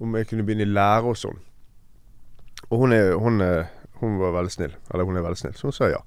Om 0.00 0.14
jeg 0.16 0.26
kunne 0.30 0.42
begynne 0.46 0.64
i 0.64 0.72
lære 0.72 1.04
og 1.12 1.16
sånn. 1.20 1.36
Og 2.70 2.78
hun, 2.80 2.92
er, 2.96 3.12
hun, 3.20 3.40
er, 3.44 3.66
hun 4.00 4.16
var 4.18 4.32
veldig 4.38 4.50
snill. 4.54 4.72
Eller 4.90 5.04
hun 5.04 5.16
er 5.20 5.22
veldig 5.26 5.38
snill, 5.38 5.54
så 5.54 5.68
hun 5.68 5.76
sa 5.76 5.90
ja. 5.92 6.00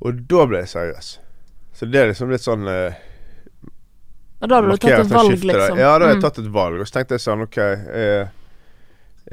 Og 0.00 0.20
da 0.30 0.44
ble 0.46 0.60
jeg 0.62 0.70
seriøs. 0.72 1.08
Så 1.74 1.88
det 1.90 2.00
er 2.00 2.08
liksom 2.12 2.30
litt 2.30 2.44
sånn 2.46 2.64
eh, 2.70 2.94
Og 4.40 4.48
da 4.48 4.60
hadde 4.60 4.70
du 4.70 4.76
tatt 4.78 5.02
et 5.02 5.12
valg, 5.12 5.32
skifte 5.34 5.50
liksom? 5.50 5.78
Ja, 5.82 5.90
da 5.98 6.06
har 6.06 6.14
jeg 6.14 6.20
Mm. 6.22 6.24
tatt 6.24 6.38
et 6.44 6.52
valg. 6.54 6.78
Og 6.80 6.86
så 6.88 6.94
tenkte 6.96 7.18
jeg 7.18 7.24
sånn 7.26 7.42
OK, 7.44 7.58
jeg 7.58 8.30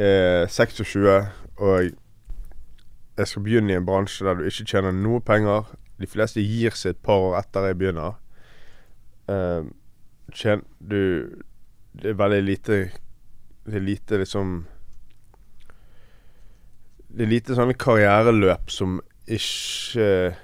er 0.01 0.47
26, 0.51 1.29
og 1.61 1.91
jeg 3.15 3.27
skal 3.31 3.43
begynne 3.45 3.71
i 3.71 3.77
en 3.79 3.85
bransje 3.87 4.25
der 4.27 4.35
du 4.41 4.43
ikke 4.49 4.65
tjener 4.67 4.91
noe 4.91 5.21
penger. 5.23 5.69
De 6.01 6.07
fleste 6.09 6.41
gir 6.43 6.73
seg 6.75 6.95
et 6.97 7.01
par 7.05 7.21
år 7.29 7.37
etter 7.39 7.69
jeg 7.69 7.77
begynner. 7.79 8.17
Eh, 9.27 9.63
tjen, 10.33 10.61
du 10.79 11.43
Det 11.95 12.11
er 12.11 12.17
veldig 12.19 12.41
lite 12.43 12.75
Det 13.65 13.75
er 13.79 13.81
lite 13.81 14.19
liksom 14.21 14.65
Det 17.09 17.23
er 17.23 17.31
lite 17.31 17.55
sånne 17.55 17.73
karriereløp 17.79 18.69
som 18.69 18.99
ikke 19.25 20.35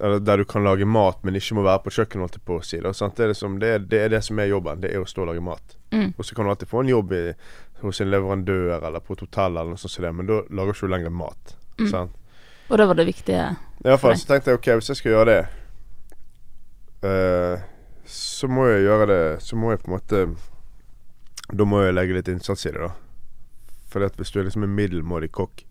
eller 0.00 0.20
der 0.20 0.38
du 0.38 0.44
kan 0.44 0.64
lage 0.64 0.84
mat, 0.84 1.18
men 1.22 1.36
ikke 1.36 1.56
må 1.58 1.64
være 1.66 1.82
på 1.84 1.92
kjøkkenet. 1.94 2.22
holdt 2.22 2.38
jeg 2.38 2.44
på 2.46 2.56
å 2.58 2.64
si 2.66 2.78
da? 2.82 2.92
Det, 2.92 3.24
er 3.24 3.30
liksom, 3.32 3.58
det, 3.62 3.68
er, 3.68 3.84
det 3.90 4.00
er 4.00 4.12
det 4.14 4.22
som 4.24 4.38
er 4.38 4.50
jobben. 4.50 4.80
Det 4.82 4.92
er 4.92 5.02
å 5.02 5.08
stå 5.08 5.24
og 5.24 5.30
lage 5.32 5.42
mat. 5.44 5.76
Mm. 5.92 6.12
Og 6.16 6.24
så 6.24 6.34
kan 6.34 6.46
du 6.46 6.52
alltid 6.52 6.70
få 6.70 6.82
en 6.82 6.92
jobb 6.92 7.12
i, 7.18 7.22
hos 7.82 8.00
en 8.00 8.10
leverandør 8.10 8.76
eller 8.78 9.02
på 9.02 9.16
et 9.16 9.24
hotell, 9.26 9.56
eller 9.56 9.74
noe 9.74 9.82
sånt, 9.82 9.94
som 9.94 10.06
det, 10.06 10.12
men 10.18 10.28
da 10.30 10.40
lager 10.50 10.72
du 10.72 10.78
ikke 10.78 10.92
lenger 10.94 11.14
mat. 11.22 11.56
Mm. 11.80 11.88
Sant? 11.90 12.14
Og 12.68 12.78
det 12.78 12.86
var 12.88 12.98
det 12.98 13.08
viktige. 13.10 13.48
Fall 13.82 14.14
Nei. 14.14 14.20
så 14.22 14.28
tenkte 14.30 14.52
jeg 14.52 14.60
ok, 14.60 14.70
hvis 14.78 14.92
jeg 14.92 15.00
skal 15.02 15.14
gjøre 15.16 15.28
det, 15.32 15.40
eh, 17.02 17.62
så 18.04 18.48
må 18.50 18.66
jeg 18.66 18.82
gjøre 18.86 19.06
det 19.06 19.20
Så 19.42 19.56
må 19.56 19.70
jeg 19.70 19.78
på 19.82 19.88
en 19.90 19.94
måte 19.94 20.22
Da 21.54 21.64
må 21.64 21.82
jeg 21.84 21.94
legge 21.94 22.16
litt 22.16 22.28
innsats 22.32 22.66
i 22.66 22.72
det, 22.74 22.80
da. 22.82 22.90
For 23.92 24.02
hvis 24.18 24.32
du 24.34 24.40
er 24.40 24.48
liksom 24.48 24.64
en 24.66 24.74
middelmådig 24.74 25.30
kokk 25.32 25.62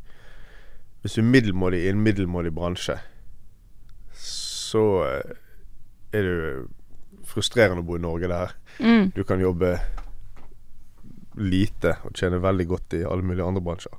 Hvis 1.03 1.17
du 1.17 1.21
er 1.21 1.27
middelmådig 1.27 1.81
i 1.83 1.89
en 1.91 2.01
middelmådig 2.05 2.53
bransje, 2.55 2.95
så 4.15 4.83
eh, 5.07 5.33
er 6.13 6.21
det 6.27 6.33
jo 6.35 6.67
frustrerende 7.31 7.81
å 7.83 7.87
bo 7.87 7.95
i 7.97 8.03
Norge 8.03 8.27
der 8.31 8.55
Mm. 8.79 9.11
du 9.15 9.23
kan 9.27 9.39
jobbe 9.41 9.73
lite 11.35 11.97
og 12.05 12.13
tjene 12.15 12.39
veldig 12.41 12.65
godt 12.69 12.93
i 12.97 13.01
alle 13.03 13.21
mulige 13.25 13.45
andre 13.45 13.61
bransjer. 13.61 13.97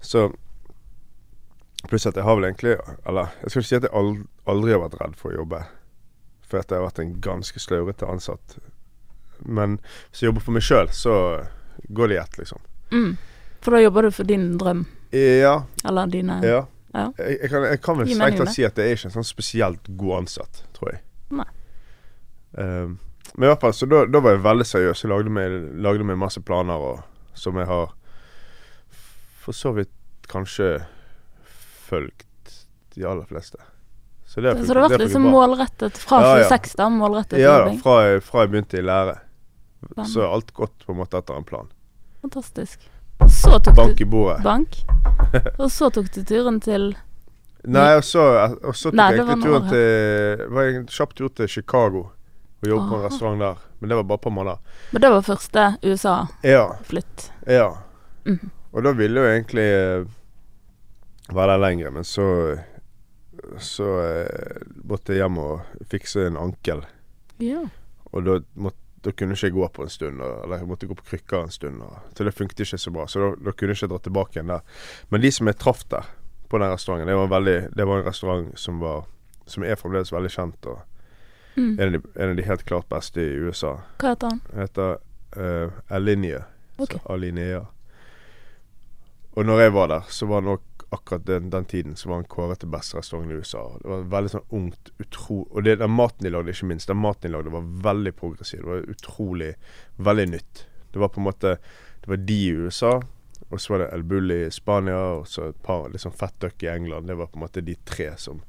Så 0.00 0.26
Pluss 1.88 2.06
at 2.08 2.16
jeg 2.18 2.24
har 2.26 2.34
vel 2.36 2.44
egentlig 2.48 2.74
Eller 3.06 3.28
jeg 3.42 3.50
skal 3.50 3.60
ikke 3.62 3.68
si 3.68 3.76
at 3.78 3.84
jeg 3.86 3.92
aldri, 3.94 4.24
aldri 4.50 4.72
har 4.74 4.80
vært 4.82 4.96
redd 5.00 5.16
for 5.20 5.30
å 5.30 5.36
jobbe. 5.40 5.60
For 6.46 6.60
at 6.62 6.70
jeg 6.70 6.78
har 6.78 6.86
vært 6.86 7.00
en 7.02 7.14
ganske 7.24 7.58
slaurete 7.62 8.06
ansatt. 8.06 8.58
Men 9.42 9.78
hvis 10.10 10.22
jeg 10.22 10.30
jobber 10.30 10.44
for 10.46 10.56
meg 10.56 10.64
sjøl, 10.64 10.88
så 10.94 11.14
går 11.92 12.08
det 12.12 12.16
i 12.16 12.20
ett, 12.22 12.38
liksom. 12.38 12.62
Mm. 12.94 13.16
For 13.64 13.74
da 13.74 13.80
jobber 13.82 14.06
du 14.06 14.10
for 14.14 14.28
din 14.28 14.46
drøm, 14.60 14.84
Ja. 15.12 15.56
eller 15.84 16.06
dine 16.06 16.38
ja. 16.44 16.60
Ja. 16.94 17.10
Jeg, 17.18 17.38
jeg, 17.42 17.50
kan, 17.50 17.64
jeg 17.66 17.80
kan 17.84 17.98
vel 17.98 18.08
strengt 18.14 18.38
tatt 18.40 18.54
si 18.54 18.64
at 18.64 18.78
jeg 18.78 18.88
er 18.88 18.96
ikke 18.96 19.08
en 19.10 19.14
sånn 19.18 19.26
spesielt 19.26 19.88
god 20.00 20.14
ansatt, 20.22 20.62
tror 20.76 20.94
jeg. 20.94 21.02
Nei. 21.36 21.48
Um, 22.56 22.94
men 23.34 23.48
i 23.48 23.50
hvert 23.50 23.60
fall, 23.60 23.74
så 23.76 23.88
da, 23.90 24.04
da 24.08 24.22
var 24.24 24.36
jeg 24.36 24.44
veldig 24.46 24.64
seriøs. 24.70 25.02
Jeg 25.04 25.10
lagde 25.12 25.32
meg, 25.34 25.56
lagde 25.84 26.06
meg 26.08 26.16
masse 26.22 26.40
planer 26.40 26.80
og, 26.80 27.02
som 27.36 27.58
jeg 27.60 27.68
har 27.68 27.92
for 29.42 29.52
så 29.54 29.74
vidt 29.76 29.92
kanskje 30.30 30.70
fulgt 31.86 32.54
de 32.96 33.04
aller 33.06 33.28
fleste. 33.28 33.60
Så 34.36 34.42
det, 34.44 34.50
Så 34.66 34.66
det 34.66 34.76
har 34.76 34.82
vært 34.90 34.98
litt 35.00 35.06
liksom 35.08 35.22
målrettet 35.32 35.96
fra 35.96 36.18
Ja, 36.20 36.32
ja. 36.42 36.48
26, 36.50 36.74
da? 36.76 36.88
Målrettet 36.92 37.38
Ja 37.40 37.54
da, 37.64 37.70
fra, 37.80 37.94
jeg- 38.04 38.22
fra 38.22 38.42
jeg 38.44 38.50
begynte 38.52 38.76
i 38.78 38.82
lære. 38.84 39.14
Spennende. 39.80 40.10
Så 40.12 40.26
alt 40.28 40.52
gått 40.52 40.84
på 40.84 40.92
en 40.92 40.98
måte 40.98 41.16
etter 41.16 41.36
en 41.38 41.44
plan. 41.48 41.70
Fantastisk. 42.20 42.84
Så 43.32 43.58
tok 43.64 43.74
Bank 43.78 44.00
i 44.00 44.04
bordet. 44.04 44.42
Bank. 44.44 44.76
Og 45.62 45.70
så 45.72 45.88
tok 45.90 46.10
du 46.12 46.20
turen 46.22 46.60
til 46.60 46.90
Nei, 47.66 47.96
og 47.96 48.04
så, 48.04 48.20
og 48.62 48.76
så 48.76 48.90
tok 48.92 48.94
Nei, 48.94 49.06
jeg 49.16 49.24
egentlig 49.24 49.42
turen 49.48 49.64
til 49.72 50.44
Var 50.54 50.68
en 50.70 50.84
kjapp 50.86 51.14
tur 51.18 51.32
til 51.34 51.48
Chicago 51.50 52.04
og 52.62 52.68
jobbet 52.68 52.88
på 52.92 52.96
en 53.00 53.02
restaurant 53.08 53.40
der. 53.40 53.56
Men 53.80 53.88
det 53.88 53.96
var 53.96 54.04
bare 54.04 54.18
på 54.22 54.30
måneder. 54.30 54.58
Men 54.92 55.02
det 55.02 55.10
var 55.10 55.24
første 55.26 55.64
USA-flytt. 55.82 57.30
Ja. 57.48 57.56
Ja. 57.56 57.66
Mm. 58.24 58.50
Og 58.72 58.84
da 58.84 58.92
ville 58.92 59.20
jo 59.20 59.26
egentlig 59.32 59.66
eh, 59.66 60.04
være 61.32 61.52
der 61.56 61.58
lenger, 61.64 61.90
men 61.90 62.04
så 62.04 62.26
Så 63.62 63.86
eh, 64.02 64.62
måtte 64.84 65.14
jeg 65.14 65.22
hjem 65.24 65.38
og 65.42 65.84
fikse 65.90 66.26
en 66.26 66.38
ankel. 66.40 66.82
Ja. 67.42 67.62
Og 68.12 68.24
da, 68.26 68.38
måtte, 68.54 68.80
da 69.04 69.12
kunne 69.14 69.36
ikke 69.36 69.50
jeg 69.50 69.54
gå 69.56 69.68
på 69.76 69.84
en 69.86 69.92
stund, 69.92 70.22
eller 70.22 70.58
jeg 70.62 70.68
måtte 70.70 70.88
gå 70.90 70.96
på 70.98 71.06
krykker 71.12 71.44
en 71.46 71.54
stund. 71.54 71.82
Og, 71.84 71.98
så 72.16 72.26
det 72.26 72.34
funket 72.34 72.64
ikke 72.66 72.78
så 72.80 72.90
bra. 72.94 73.06
Så 73.06 73.22
da, 73.22 73.28
da 73.48 73.54
kunne 73.54 73.74
jeg 73.74 73.82
ikke 73.82 73.92
dra 73.94 74.02
tilbake 74.02 74.38
igjen 74.38 74.50
der. 74.54 74.82
Men 75.12 75.22
de 75.22 75.30
som 75.32 75.46
jeg 75.50 75.58
traff 75.62 75.84
der, 75.92 76.08
på 76.50 76.58
den 76.62 76.70
restauranten, 76.70 77.08
det 77.10 77.16
var, 77.18 77.28
en 77.28 77.34
veldig, 77.36 77.56
det 77.76 77.86
var 77.86 78.00
en 78.02 78.06
restaurant 78.06 78.52
som 78.58 78.80
var 78.80 79.06
Som 79.46 79.62
er 79.62 79.76
fremdeles 79.78 80.10
veldig 80.10 80.30
kjent, 80.34 80.66
og 80.66 80.80
Mm. 81.56 81.78
en 81.80 81.86
av, 81.86 81.92
de, 81.92 82.00
en 82.20 82.30
av 82.30 82.36
de 82.36 82.42
helt 82.42 82.62
klart 82.68 82.88
beste 82.88 83.20
i 83.20 83.36
USA. 83.40 83.70
Hva 83.96 84.10
heter 84.12 84.28
han? 84.28 84.40
Den 84.50 84.60
heter 84.60 84.98
uh, 85.38 85.70
Alinea. 85.88 86.42
Okay. 86.76 87.00
Alinea. 87.08 87.62
Og 89.36 89.46
når 89.46 89.60
jeg 89.60 89.72
var 89.72 89.88
der, 89.88 90.10
så 90.12 90.28
var 90.28 90.44
nok 90.44 90.75
akkurat 90.90 91.24
den, 91.26 91.50
den 91.50 91.64
tiden 91.64 91.96
så 91.96 92.08
var 92.08 92.20
han 92.20 92.24
kåret 92.30 92.60
til 92.62 92.68
beste 92.70 92.96
restaurant 92.98 93.30
i 93.30 93.34
USA. 93.40 93.64
Det 93.82 93.88
var 93.90 94.04
veldig 94.12 94.30
sånn 94.30 94.46
ungt, 94.54 94.90
utro... 95.02 95.40
Og 95.50 95.64
det, 95.66 95.78
den 95.80 95.90
maten 95.90 96.24
de 96.24 96.30
lagde, 96.30 96.52
ikke 96.54 96.68
minst. 96.70 96.88
Den 96.88 97.00
maten 97.02 97.26
de 97.30 97.32
lagde 97.36 97.50
var 97.50 97.66
veldig 97.88 98.12
progressiv. 98.16 98.60
Det 98.62 98.70
var 98.70 98.86
utrolig 98.94 99.54
Veldig 99.98 100.28
nytt. 100.30 100.66
Det 100.92 100.98
var 101.02 101.08
på 101.08 101.20
en 101.20 101.26
måte 101.26 101.56
Det 102.00 102.08
var 102.12 102.16
de 102.16 102.36
i 102.46 102.52
USA, 102.54 102.92
og 103.50 103.60
så 103.60 103.72
var 103.74 103.78
det 103.82 103.88
El 103.92 104.02
Bull 104.02 104.30
i 104.32 104.50
Spania, 104.50 104.96
og 105.18 105.26
så 105.28 105.48
et 105.50 105.58
par 105.62 105.88
liksom 105.92 106.12
Fat 106.14 106.34
Duck 106.40 106.62
i 106.62 106.70
England. 106.72 107.06
Det 107.10 107.14
var 107.18 107.26
på 107.26 107.36
en 107.40 107.46
måte 107.48 107.60
de 107.66 107.74
tre 107.84 108.12
som 108.16 108.42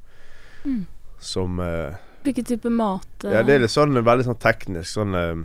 Mm. 0.65 0.85
Som 1.19 1.59
eh, 1.59 1.95
Hvilken 2.23 2.45
type 2.45 2.69
mat? 2.69 3.23
eh, 3.23 3.31
Ja, 3.33 3.43
det 3.43 3.53
er 3.55 3.59
litt 3.59 3.71
sånn 3.71 3.93
veldig 4.03 4.25
sånn 4.25 4.39
teknisk. 4.41 4.89
Sånn 4.93 5.15
eh, 5.15 5.43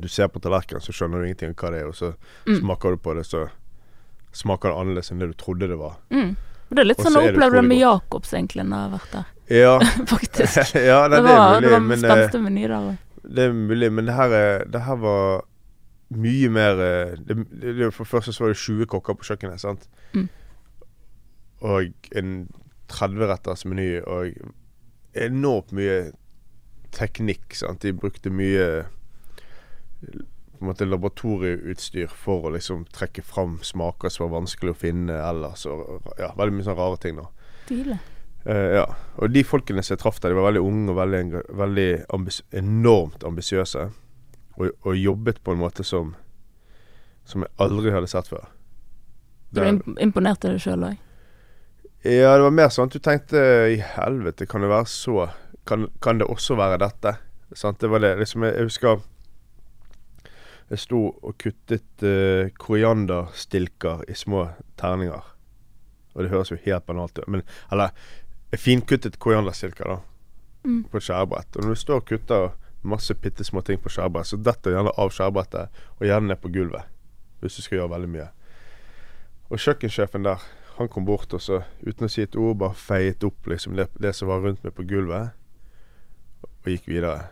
Du 0.00 0.08
ser 0.08 0.28
på 0.28 0.38
tallerkenen, 0.40 0.82
så 0.84 0.92
skjønner 0.94 1.18
du 1.22 1.26
ingenting 1.26 1.50
om 1.50 1.54
hva 1.58 1.70
det 1.74 1.80
er, 1.82 1.88
og 1.88 1.94
så 1.98 2.14
Mm. 2.46 2.60
smaker 2.60 2.90
du 2.90 2.96
på 3.02 3.14
det, 3.16 3.24
så 3.26 3.48
smaker 4.38 4.70
det 4.72 4.78
annerledes 4.82 5.10
enn 5.12 5.22
det 5.22 5.28
du 5.32 5.36
trodde 5.40 5.68
det 5.70 5.78
var. 5.80 5.98
mm. 6.14 6.36
Det 6.68 6.82
er 6.82 6.84
litt 6.84 6.98
Også 7.00 7.08
sånn 7.08 7.14
å 7.16 7.20
jeg 7.24 7.28
er 7.28 7.32
det 7.32 7.38
opplevde 7.38 7.56
det 7.56 7.64
med 7.64 7.78
godt. 7.78 8.02
Jakobs 8.04 8.32
egentlig 8.36 8.64
når 8.68 8.76
jeg 8.76 8.84
har 8.84 8.90
vært 8.92 9.12
der, 9.16 9.28
Ja, 9.56 9.70
faktisk. 10.12 10.74
ja 10.90 10.98
nei, 11.08 11.16
Det 11.16 11.22
det, 11.24 11.30
er 11.32 11.38
var, 11.38 11.54
mulig, 11.54 11.62
det 11.64 11.70
var 11.72 11.80
men, 11.86 11.94
eh, 11.98 12.10
spenstig 12.10 12.40
meny 12.44 12.64
der 12.66 12.74
òg. 12.78 13.22
det 13.38 13.46
er 13.46 13.54
mulig, 13.56 13.88
men 13.96 14.10
det 14.10 14.16
her, 14.18 14.34
er, 14.36 14.64
det 14.74 14.82
her 14.84 14.98
var 15.00 15.22
mye 16.26 16.50
mer 16.52 16.82
eh, 16.84 17.14
det, 17.24 17.38
det, 17.62 17.88
For 17.96 18.04
det 18.04 18.10
første 18.12 18.32
så 18.36 18.44
var 18.44 18.52
det 18.52 18.60
20 18.60 18.90
kokker 18.92 19.16
på 19.16 19.28
kjøkkenet, 19.30 19.60
sant. 19.64 19.88
Mm. 20.12 20.28
Og 21.72 22.12
en 22.20 22.34
30-retters 22.92 23.64
meny, 23.68 23.88
og 24.04 24.36
enormt 25.18 25.72
mye 25.76 25.98
teknikk, 26.96 27.56
sant. 27.56 27.80
De 27.82 27.92
brukte 27.96 28.30
mye 28.32 28.68
på 30.58 30.64
en 30.64 30.72
måte 30.72 30.86
laboratorieutstyr 30.88 32.10
for 32.10 32.48
å 32.48 32.52
liksom 32.54 32.84
trekke 32.94 33.22
fram 33.22 33.58
smaker 33.62 34.10
som 34.12 34.26
var 34.26 34.40
vanskelig 34.40 34.74
å 34.74 34.78
finne 34.78 35.16
ellers. 35.22 35.64
Og, 35.70 36.10
ja, 36.18 36.32
veldig 36.38 36.56
mye 36.56 36.66
sånne 36.66 36.78
rare 36.80 37.00
ting, 37.02 37.20
da. 37.20 37.26
Stilig. 37.68 37.98
Uh, 38.48 38.68
ja. 38.78 38.84
Og 39.22 39.32
de 39.34 39.42
folkene 39.46 39.82
som 39.84 39.94
jeg 39.94 40.02
traff 40.02 40.20
der, 40.22 40.32
de 40.32 40.38
var 40.38 40.48
veldig 40.48 40.62
unge 40.64 40.92
og 40.92 40.98
veldig, 40.98 41.42
veldig 41.62 41.88
ambis 42.16 42.40
enormt 42.56 43.26
ambisiøse. 43.28 43.88
Og, 44.58 44.70
og 44.82 44.96
jobbet 44.98 45.42
på 45.46 45.54
en 45.54 45.60
måte 45.60 45.84
som 45.86 46.16
Som 47.28 47.44
jeg 47.44 47.52
aldri 47.60 47.92
hadde 47.92 48.08
sett 48.08 48.26
før. 48.26 48.46
Du 49.52 49.60
imponerte 49.62 50.48
deg 50.48 50.62
sjøl 50.64 50.86
òg? 50.88 50.96
ja, 52.02 52.30
det 52.34 52.44
var 52.46 52.54
mer 52.54 52.70
sånn 52.72 52.88
at 52.88 52.94
du 52.94 53.02
tenkte 53.04 53.40
I 53.74 53.76
helvete, 53.82 54.46
kan 54.48 54.62
det 54.64 54.70
være 54.70 54.88
så 54.88 55.28
Kan, 55.68 55.88
kan 56.00 56.18
det 56.18 56.28
også 56.30 56.56
være 56.56 56.78
dette? 56.80 57.18
Sant? 57.52 57.80
Det 57.80 57.90
var 57.92 58.00
det. 58.00 58.14
Liksom, 58.20 58.44
jeg, 58.44 58.54
jeg 58.56 58.68
husker 58.70 59.02
jeg 60.68 60.82
sto 60.82 61.00
og 61.22 61.34
kuttet 61.40 62.04
uh, 62.04 62.50
korianderstilker 62.60 64.04
i 64.08 64.14
små 64.16 64.48
terninger. 64.80 65.34
Og 66.14 66.24
det 66.24 66.32
høres 66.32 66.50
jo 66.52 66.58
helt 66.64 66.86
banalt 66.86 67.18
ut, 67.18 67.28
men 67.28 67.42
Eller 67.72 67.90
finkuttet 68.56 69.18
korianderstilker, 69.18 69.84
da. 69.84 69.98
Mm. 70.64 70.84
på 70.90 70.96
et 70.96 71.02
skjærebrett. 71.02 71.56
Og 71.56 71.62
når 71.62 71.68
du 71.68 71.80
står 71.80 72.00
og 72.00 72.04
kutter 72.04 72.48
masse 72.82 73.14
bitte 73.14 73.44
små 73.44 73.60
ting 73.60 73.80
på 73.80 73.88
skjærebrett, 73.88 74.26
så 74.26 74.36
detter 74.36 74.74
gjerne 74.74 74.92
av 74.98 75.12
skjærebrettet 75.14 75.82
og 75.98 76.06
gjerne 76.06 76.32
ned 76.32 76.40
på 76.42 76.50
gulvet. 76.52 76.88
Hvis 77.40 77.56
du 77.56 77.62
skal 77.62 77.78
gjøre 77.78 77.92
veldig 77.94 78.10
mye. 78.12 78.28
Og 79.48 79.62
kjøkkensjefen 79.62 80.26
der, 80.26 80.42
han 80.76 80.88
kom 80.88 81.06
bort 81.06 81.32
og 81.34 81.42
så, 81.42 81.62
uten 81.86 82.06
å 82.06 82.10
si 82.12 82.22
et 82.22 82.36
ord, 82.36 82.58
bare 82.60 82.76
feiet 82.76 83.24
opp 83.24 83.46
liksom 83.48 83.78
det, 83.78 83.88
det 83.98 84.12
som 84.14 84.28
var 84.28 84.42
rundt 84.44 84.64
meg 84.66 84.74
på 84.76 84.86
gulvet, 84.90 85.32
og 86.42 86.68
gikk 86.68 86.90
videre. 86.90 87.30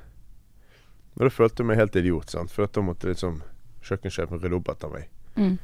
Og 1.16 1.24
da 1.24 1.32
følte 1.32 1.62
jeg 1.62 1.70
meg 1.70 1.80
helt 1.80 1.96
idiot, 1.96 2.32
sant. 2.32 2.52
For 2.52 2.68
da 2.68 2.84
måtte 2.84 3.08
liksom 3.08 3.40
kjøkkensjefen 3.86 4.42
rydde 4.42 4.58
opp 4.58 4.70
etter 4.72 4.92
meg. 4.92 5.08
Mm. 5.36 5.56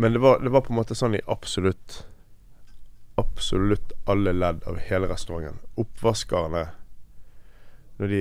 Men 0.00 0.16
det 0.16 0.22
var, 0.22 0.40
det 0.40 0.52
var 0.54 0.64
på 0.64 0.72
en 0.72 0.80
måte 0.80 0.96
sånn 0.96 1.18
i 1.18 1.24
absolutt 1.28 2.04
Absolutt 3.20 3.92
alle 4.08 4.32
ledd 4.32 4.62
av 4.64 4.78
hele 4.80 5.08
restauranten. 5.10 5.58
Oppvaskerne 5.76 6.70
Når 7.98 8.12
de 8.14 8.20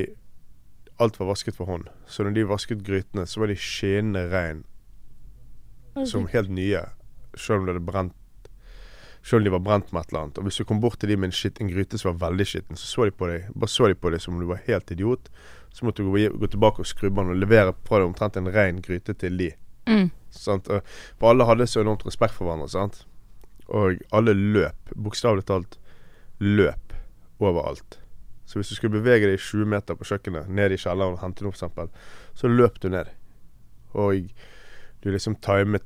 Alt 1.00 1.16
var 1.20 1.30
vasket 1.30 1.56
for 1.56 1.70
hånd. 1.72 1.86
Så 2.12 2.26
når 2.26 2.34
de 2.36 2.44
vasket 2.50 2.82
grytene, 2.84 3.24
så 3.24 3.40
var 3.40 3.48
de 3.48 3.56
skinnende 3.56 4.26
rein 4.34 4.66
som 6.04 6.28
helt 6.34 6.52
nye. 6.52 6.82
Selv 7.38 7.62
om 7.62 7.68
det 7.68 7.78
hadde 7.78 7.86
brent 7.88 8.16
Selv 9.24 9.40
om 9.40 9.46
de 9.46 9.54
var 9.54 9.64
brent 9.64 9.94
med 9.94 10.02
et 10.02 10.12
eller 10.12 10.26
annet. 10.26 10.38
Og 10.40 10.48
hvis 10.48 10.60
du 10.60 10.66
kom 10.68 10.82
bort 10.84 11.00
til 11.00 11.10
de 11.12 11.16
med 11.20 11.30
en, 11.30 11.36
shit, 11.36 11.60
en 11.62 11.72
gryte 11.72 11.98
som 12.00 12.12
var 12.12 12.30
veldig 12.30 12.46
skitten, 12.48 12.80
så 12.80 12.88
så 12.88 13.08
de 13.08 13.16
på 13.16 13.28
deg 13.28 13.48
Bare 13.56 13.72
så 13.72 13.88
de 13.88 13.96
på 13.96 14.12
deg 14.12 14.22
som 14.24 14.36
om 14.36 14.44
du 14.44 14.48
var 14.52 14.62
helt 14.68 14.92
idiot. 14.92 15.32
Så 15.74 15.86
måtte 15.86 16.04
du 16.04 16.10
gå, 16.12 16.24
gå 16.40 16.48
tilbake 16.48 16.84
og 16.84 16.90
skrubbe 16.90 17.22
den 17.22 17.36
og 17.36 17.42
levere 17.42 17.76
fra 17.88 18.02
deg 18.02 18.10
omtrent 18.10 18.40
en 18.40 18.50
ren 18.54 18.82
gryte 18.84 19.14
til 19.14 19.38
de. 19.40 19.52
Mm. 19.90 20.10
For 20.34 21.30
alle 21.30 21.48
hadde 21.50 21.68
så 21.70 21.84
enormt 21.84 22.06
respekt 22.06 22.36
for 22.36 22.48
hverandre. 22.50 22.70
Sant? 22.72 23.04
Og 23.70 24.02
alle 24.16 24.34
løp, 24.34 24.94
bokstavelig 24.96 25.46
talt 25.50 25.78
løp 26.40 26.94
overalt. 27.40 28.00
Så 28.50 28.58
hvis 28.58 28.72
du 28.72 28.76
skulle 28.76 28.98
bevege 28.98 29.30
deg 29.30 29.38
20 29.38 29.70
meter 29.70 29.98
på 29.98 30.08
kjøkkenet, 30.10 30.50
ned 30.50 30.74
i 30.74 30.80
kjelleren 30.82 31.18
og 31.18 31.22
hente 31.22 31.46
noe 31.46 31.54
f.eks., 31.54 32.16
så 32.40 32.50
løp 32.50 32.80
du 32.82 32.90
ned. 32.90 33.12
Og 33.94 34.32
du 35.04 35.12
liksom 35.14 35.38
timet 35.46 35.86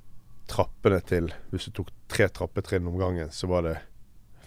trappene 0.51 0.99
til 1.07 1.29
Hvis 1.51 1.69
du 1.69 1.71
tok 1.77 1.91
tre 2.11 2.27
trappetrinn 2.27 2.87
om 2.87 2.97
gangen, 2.99 3.29
så 3.31 3.47
var 3.47 3.63
det 3.67 3.77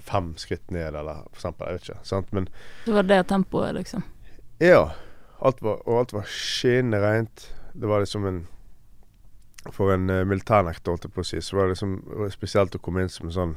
fem 0.06 0.34
skritt 0.38 0.70
ned, 0.70 0.94
eller 0.94 1.24
eksempel. 1.32 1.66
Jeg 1.66 1.78
vet 1.78 1.88
ikke. 1.88 2.04
Sant? 2.06 2.32
Men 2.36 2.48
Det 2.84 2.94
var 2.94 3.08
det 3.08 3.22
tempoet, 3.28 3.74
liksom. 3.74 4.04
ja. 4.60 4.92
Alt 5.38 5.62
var, 5.62 5.82
og 5.88 5.98
alt 6.00 6.12
var 6.16 6.28
skinnende 6.30 7.00
rent. 7.02 7.54
Det 7.72 7.88
var 7.88 8.00
liksom 8.00 8.26
en 8.26 8.46
For 9.72 9.90
en 9.90 10.10
uh, 10.10 10.22
militærnekter, 10.22 10.92
holdt 10.92 11.08
jeg 11.08 11.12
på 11.12 11.24
å 11.24 11.26
si, 11.26 11.40
så 11.42 11.56
var 11.56 11.66
det 11.66 11.74
liksom 11.74 11.96
spesielt 12.30 12.76
å 12.76 12.78
komme 12.78 13.02
inn 13.02 13.10
som 13.10 13.26
en 13.26 13.34
sånn 13.34 13.54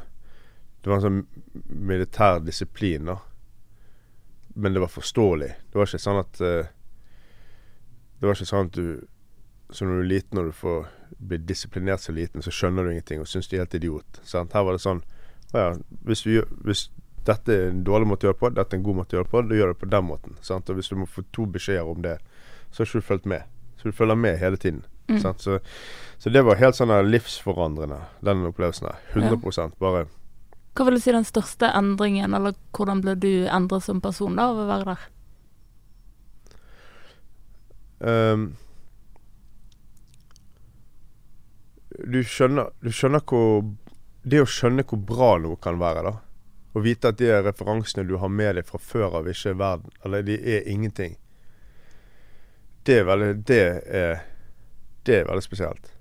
Det 0.82 0.90
var 0.90 0.98
en 0.98 1.04
sånn 1.06 1.20
militær 1.70 2.40
disiplin, 2.42 3.06
da. 3.06 3.20
Men 4.56 4.74
det 4.74 4.82
var 4.82 4.90
forståelig. 4.90 5.50
Det 5.70 5.78
var 5.78 5.86
ikke 5.86 6.02
sånn 6.02 6.22
at 6.24 6.42
uh, 6.42 6.72
Det 8.18 8.26
var 8.26 8.36
ikke 8.36 8.50
sånn 8.50 8.72
at 8.72 8.80
du 8.80 9.06
Så 9.70 9.86
når 9.86 10.00
du 10.00 10.02
er 10.02 10.14
liten 10.16 10.42
og 10.42 10.50
du 10.50 10.56
får 10.58 10.90
bli 11.20 11.38
disiplinert 11.38 12.02
så 12.02 12.14
liten, 12.16 12.42
så 12.42 12.52
skjønner 12.54 12.86
du 12.86 12.92
ingenting 12.92 13.22
og 13.22 13.28
syns 13.28 13.48
du 13.50 13.56
er 13.56 13.64
helt 13.64 13.74
idiot. 13.76 14.20
Sant? 14.24 14.54
Her 14.54 14.66
var 14.66 14.78
det 14.78 14.82
sånn 14.82 15.02
ja, 15.54 15.74
hvis, 16.06 16.22
du, 16.22 16.44
hvis 16.66 16.90
dette 17.30 17.56
er 17.56 17.70
en 17.70 17.84
dårlig 17.86 18.10
måte 18.10 18.26
å 18.26 18.32
gjøre 18.32 18.40
på, 18.42 18.52
dette 18.58 18.76
er 18.76 18.80
en 18.80 18.86
god 18.86 19.00
måte 19.02 19.16
å 19.16 19.20
gjøre 19.20 19.32
på, 19.32 19.42
da 19.46 19.58
gjør 19.58 19.72
du 19.72 19.76
det 19.76 19.82
på 19.84 19.90
den 19.94 20.08
måten. 20.08 20.38
Sant? 20.46 20.70
Og 20.70 20.80
hvis 20.80 20.92
du 20.92 20.98
må 21.00 21.08
få 21.10 21.24
to 21.36 21.46
beskjeder 21.50 21.90
om 21.90 22.02
det, 22.06 22.18
så 22.70 22.82
har 22.82 22.90
ikke 22.90 23.02
du 23.02 23.10
fulgt 23.10 23.30
med. 23.30 23.60
Så 23.80 23.90
du 23.90 23.96
følger 23.96 24.20
med 24.20 24.40
hele 24.42 24.58
tiden. 24.58 24.84
Mm. 25.10 25.20
Sant? 25.24 25.42
Så, 25.42 25.60
så 26.18 26.30
det 26.30 26.44
var 26.46 26.60
helt 26.60 26.78
sånn 26.78 26.94
livsforandrende, 27.10 28.00
den 28.26 28.48
opplevelsen 28.50 28.90
der. 28.90 29.04
100 29.16 29.70
Bare 29.82 30.06
Hva 30.78 30.86
vil 30.88 31.00
du 31.00 31.04
si 31.04 31.14
den 31.16 31.28
største 31.28 31.72
endringen, 31.76 32.36
eller 32.38 32.58
hvordan 32.76 33.02
ble 33.06 33.16
du 33.18 33.32
endret 33.50 33.86
som 33.86 34.02
person 34.04 34.38
da, 34.38 34.52
av 34.52 34.64
å 34.64 34.68
være 34.70 34.94
der? 34.94 35.08
Um, 38.00 38.44
du 42.00 42.22
skjønner 42.24 42.70
Du 42.80 42.94
skjønner 42.96 43.20
hvor 43.28 43.66
Det 44.24 44.40
å 44.40 44.46
skjønne 44.48 44.86
hvor 44.88 45.02
bra 45.04 45.34
noe 45.44 45.60
kan 45.60 45.76
være, 45.82 46.06
da. 46.06 46.14
Og 46.80 46.86
vite 46.86 47.12
at 47.12 47.20
de 47.20 47.28
referansene 47.44 48.08
du 48.08 48.16
har 48.22 48.32
med 48.32 48.56
deg 48.56 48.68
fra 48.68 48.80
før 48.80 49.20
av, 49.20 49.28
ikke 49.28 49.52
er 49.52 49.60
verden 49.60 49.96
Eller 50.06 50.24
de 50.24 50.38
er 50.40 50.68
ingenting. 50.72 51.18
Det 52.88 53.02
er 53.02 53.08
veldig 53.10 53.32
Det 53.48 53.64
er 53.86 54.22
Det 55.04 55.18
er 55.18 55.28
veldig 55.28 55.44
spesielt. 55.44 55.92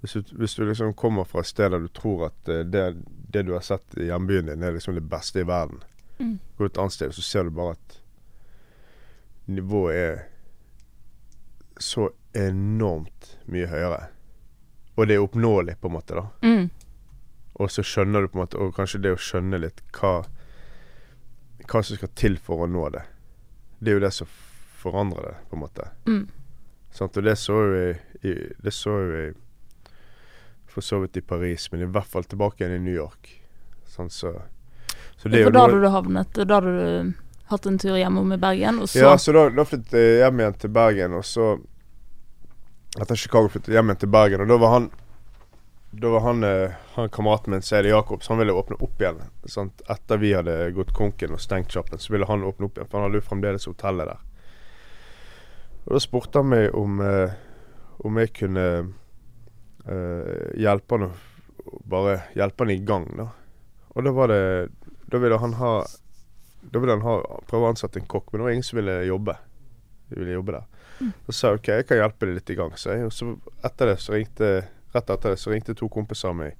Hvis 0.00 0.12
du, 0.12 0.22
hvis 0.38 0.54
du 0.54 0.64
liksom 0.64 0.94
kommer 0.94 1.24
fra 1.24 1.40
et 1.40 1.46
sted 1.46 1.70
der 1.70 1.78
du 1.78 1.88
tror 1.88 2.26
at 2.26 2.48
eh, 2.48 2.64
det, 2.66 2.96
det 3.30 3.44
du 3.46 3.52
har 3.52 3.62
sett 3.62 3.94
i 3.98 4.08
hjembyen 4.08 4.48
din, 4.50 4.62
er 4.62 4.74
liksom 4.74 4.94
det 4.94 5.04
beste 5.06 5.40
i 5.40 5.46
verden. 5.46 5.78
Mm. 6.18 6.38
Går 6.56 6.64
du 6.64 6.70
et 6.70 6.80
annet 6.82 6.94
sted, 6.96 7.14
så 7.14 7.22
ser 7.22 7.46
du 7.46 7.50
bare 7.54 7.76
at 7.76 8.00
nivået 9.46 9.94
er 9.94 10.24
så 11.78 12.08
enormt 12.34 13.36
mye 13.46 13.70
høyere. 13.70 14.02
Og 14.96 15.06
det 15.06 15.16
er 15.16 15.24
oppnåelig, 15.24 15.78
på 15.80 15.88
en 15.88 15.96
måte, 15.96 16.18
da. 16.18 16.26
Mm. 16.42 16.66
Og 17.60 17.70
så 17.70 17.84
skjønner 17.84 18.24
du 18.24 18.30
på 18.32 18.38
en 18.38 18.44
måte 18.46 18.56
Og 18.56 18.70
kanskje 18.76 19.02
det 19.04 19.10
å 19.12 19.20
skjønne 19.20 19.60
litt 19.60 19.82
hva 19.98 20.22
Hva 21.68 21.82
som 21.82 21.98
skal 21.98 22.10
til 22.18 22.38
for 22.40 22.64
å 22.64 22.70
nå 22.70 22.88
det. 22.94 23.04
Det 23.78 23.92
er 23.92 23.98
jo 23.98 24.04
det 24.04 24.12
som 24.16 24.30
forandrer 24.82 25.28
det, 25.28 25.34
på 25.50 25.56
en 25.56 25.60
måte. 25.62 25.84
Mm. 26.08 26.24
Sant? 26.90 27.16
Og 27.16 27.26
det 27.26 27.36
så 27.38 27.58
vi 27.70 27.84
i, 28.26 28.32
Det 28.62 28.74
så 28.74 28.96
vi 29.10 29.24
for 30.72 30.80
så 30.80 31.02
vidt 31.02 31.16
i 31.16 31.20
Paris, 31.20 31.68
men 31.72 31.82
i 31.84 31.86
hvert 31.92 32.08
fall 32.08 32.24
tilbake 32.24 32.62
igjen 32.62 32.78
i 32.78 32.84
New 32.86 32.94
York. 32.94 33.28
Sånn, 33.92 34.08
så, 34.10 34.32
så 35.20 35.28
det 35.28 35.42
er 35.42 35.50
For 35.50 35.50
jo 35.50 35.52
da 35.52 35.64
hadde 35.66 35.80
du 35.82 35.88
havnet 35.92 36.38
Da 36.38 36.56
hadde 36.56 36.72
du 36.72 37.12
hatt 37.52 37.66
en 37.68 37.76
tur 37.82 37.98
hjemom 38.00 38.32
i 38.32 38.38
Bergen, 38.40 38.80
og 38.80 38.88
så 38.88 39.02
Ja, 39.02 39.12
så 39.20 39.34
da, 39.36 39.42
da 39.52 39.66
flyttet 39.68 39.92
jeg 39.98 40.22
hjem 40.22 40.40
igjen 40.40 40.56
til 40.64 40.72
Bergen, 40.72 41.18
og 41.18 41.26
så 41.28 41.50
Etter 43.00 43.20
Chicago 43.20 43.52
flyttet 43.52 43.72
jeg 43.72 43.80
hjem 43.80 43.92
igjen 43.92 44.00
til 44.06 44.12
Bergen, 44.14 44.44
og 44.44 44.48
da 44.48 44.58
var 44.62 44.74
han 44.78 44.88
Da 45.94 46.08
var 46.08 46.20
han, 46.20 46.44
eh, 46.44 46.70
han 46.94 47.08
kameraten 47.08 47.50
min, 47.50 47.62
Seide 47.62 47.88
Jacobs, 47.88 48.28
han 48.28 48.38
ville 48.38 48.52
åpne 48.52 48.76
opp 48.80 49.00
igjen. 49.00 49.18
Sant? 49.44 49.82
Etter 49.92 50.16
vi 50.16 50.30
hadde 50.32 50.70
gått 50.72 50.94
konken 50.96 51.34
og 51.36 51.40
stengt 51.40 51.72
sjappen, 51.72 52.00
så 52.00 52.14
ville 52.14 52.28
han 52.30 52.44
åpne 52.48 52.70
opp 52.70 52.78
igjen, 52.78 52.88
for 52.88 52.98
han 52.98 53.10
hadde 53.10 53.20
jo 53.20 53.26
fremdeles 53.26 53.68
hotellet 53.68 54.08
der. 54.08 54.22
Og 55.84 55.92
da 55.92 56.00
spurte 56.00 56.40
han 56.40 56.48
meg 56.48 56.78
om 56.78 57.00
eh, 57.02 57.34
Om 58.06 58.18
jeg 58.22 58.30
kunne 58.38 58.64
eh, 58.72 60.42
hjelpe 60.62 60.98
han 60.98 61.08
Bare 61.90 62.20
hjelpe 62.38 62.64
han 62.64 62.70
i 62.70 62.80
gang, 62.86 63.08
da. 63.18 63.26
Og 63.92 64.06
da 64.06 64.12
var 64.14 64.30
det 64.30 64.44
Da 65.10 65.18
ville 65.18 65.38
han 65.42 65.58
ha 65.60 65.72
da 66.62 66.78
ville 66.78 66.94
han 66.94 67.02
ha, 67.02 67.16
prøve 67.50 67.66
å 67.66 67.72
ansette 67.72 67.98
en 67.98 68.06
kokk, 68.06 68.28
men 68.30 68.38
det 68.38 68.44
var 68.44 68.52
ingen 68.54 68.66
som 68.66 68.76
ville 68.78 68.92
jobbe. 69.02 69.32
De 70.08 70.18
ville 70.20 70.36
jobbe 70.36 70.52
der. 70.54 71.08
Så 71.26 71.34
sa 71.34 71.48
jeg 71.50 71.58
OK, 71.58 71.70
jeg 71.72 71.86
kan 71.88 71.98
hjelpe 71.98 72.28
deg 72.28 72.36
litt 72.36 72.52
i 72.54 72.56
gang, 72.60 72.76
sa 72.78 72.94
jeg. 72.94 73.08
Og 73.08 73.16
så 73.16 73.32
etter 73.66 73.90
det 73.90 73.96
så 73.98 74.14
ringte 74.14 74.50
rett 74.94 75.10
etter 75.10 75.34
det 75.34 75.40
så 75.40 75.52
ringte 75.52 75.74
to 75.78 75.88
kompiser 75.92 76.32
av 76.32 76.38
meg. 76.38 76.56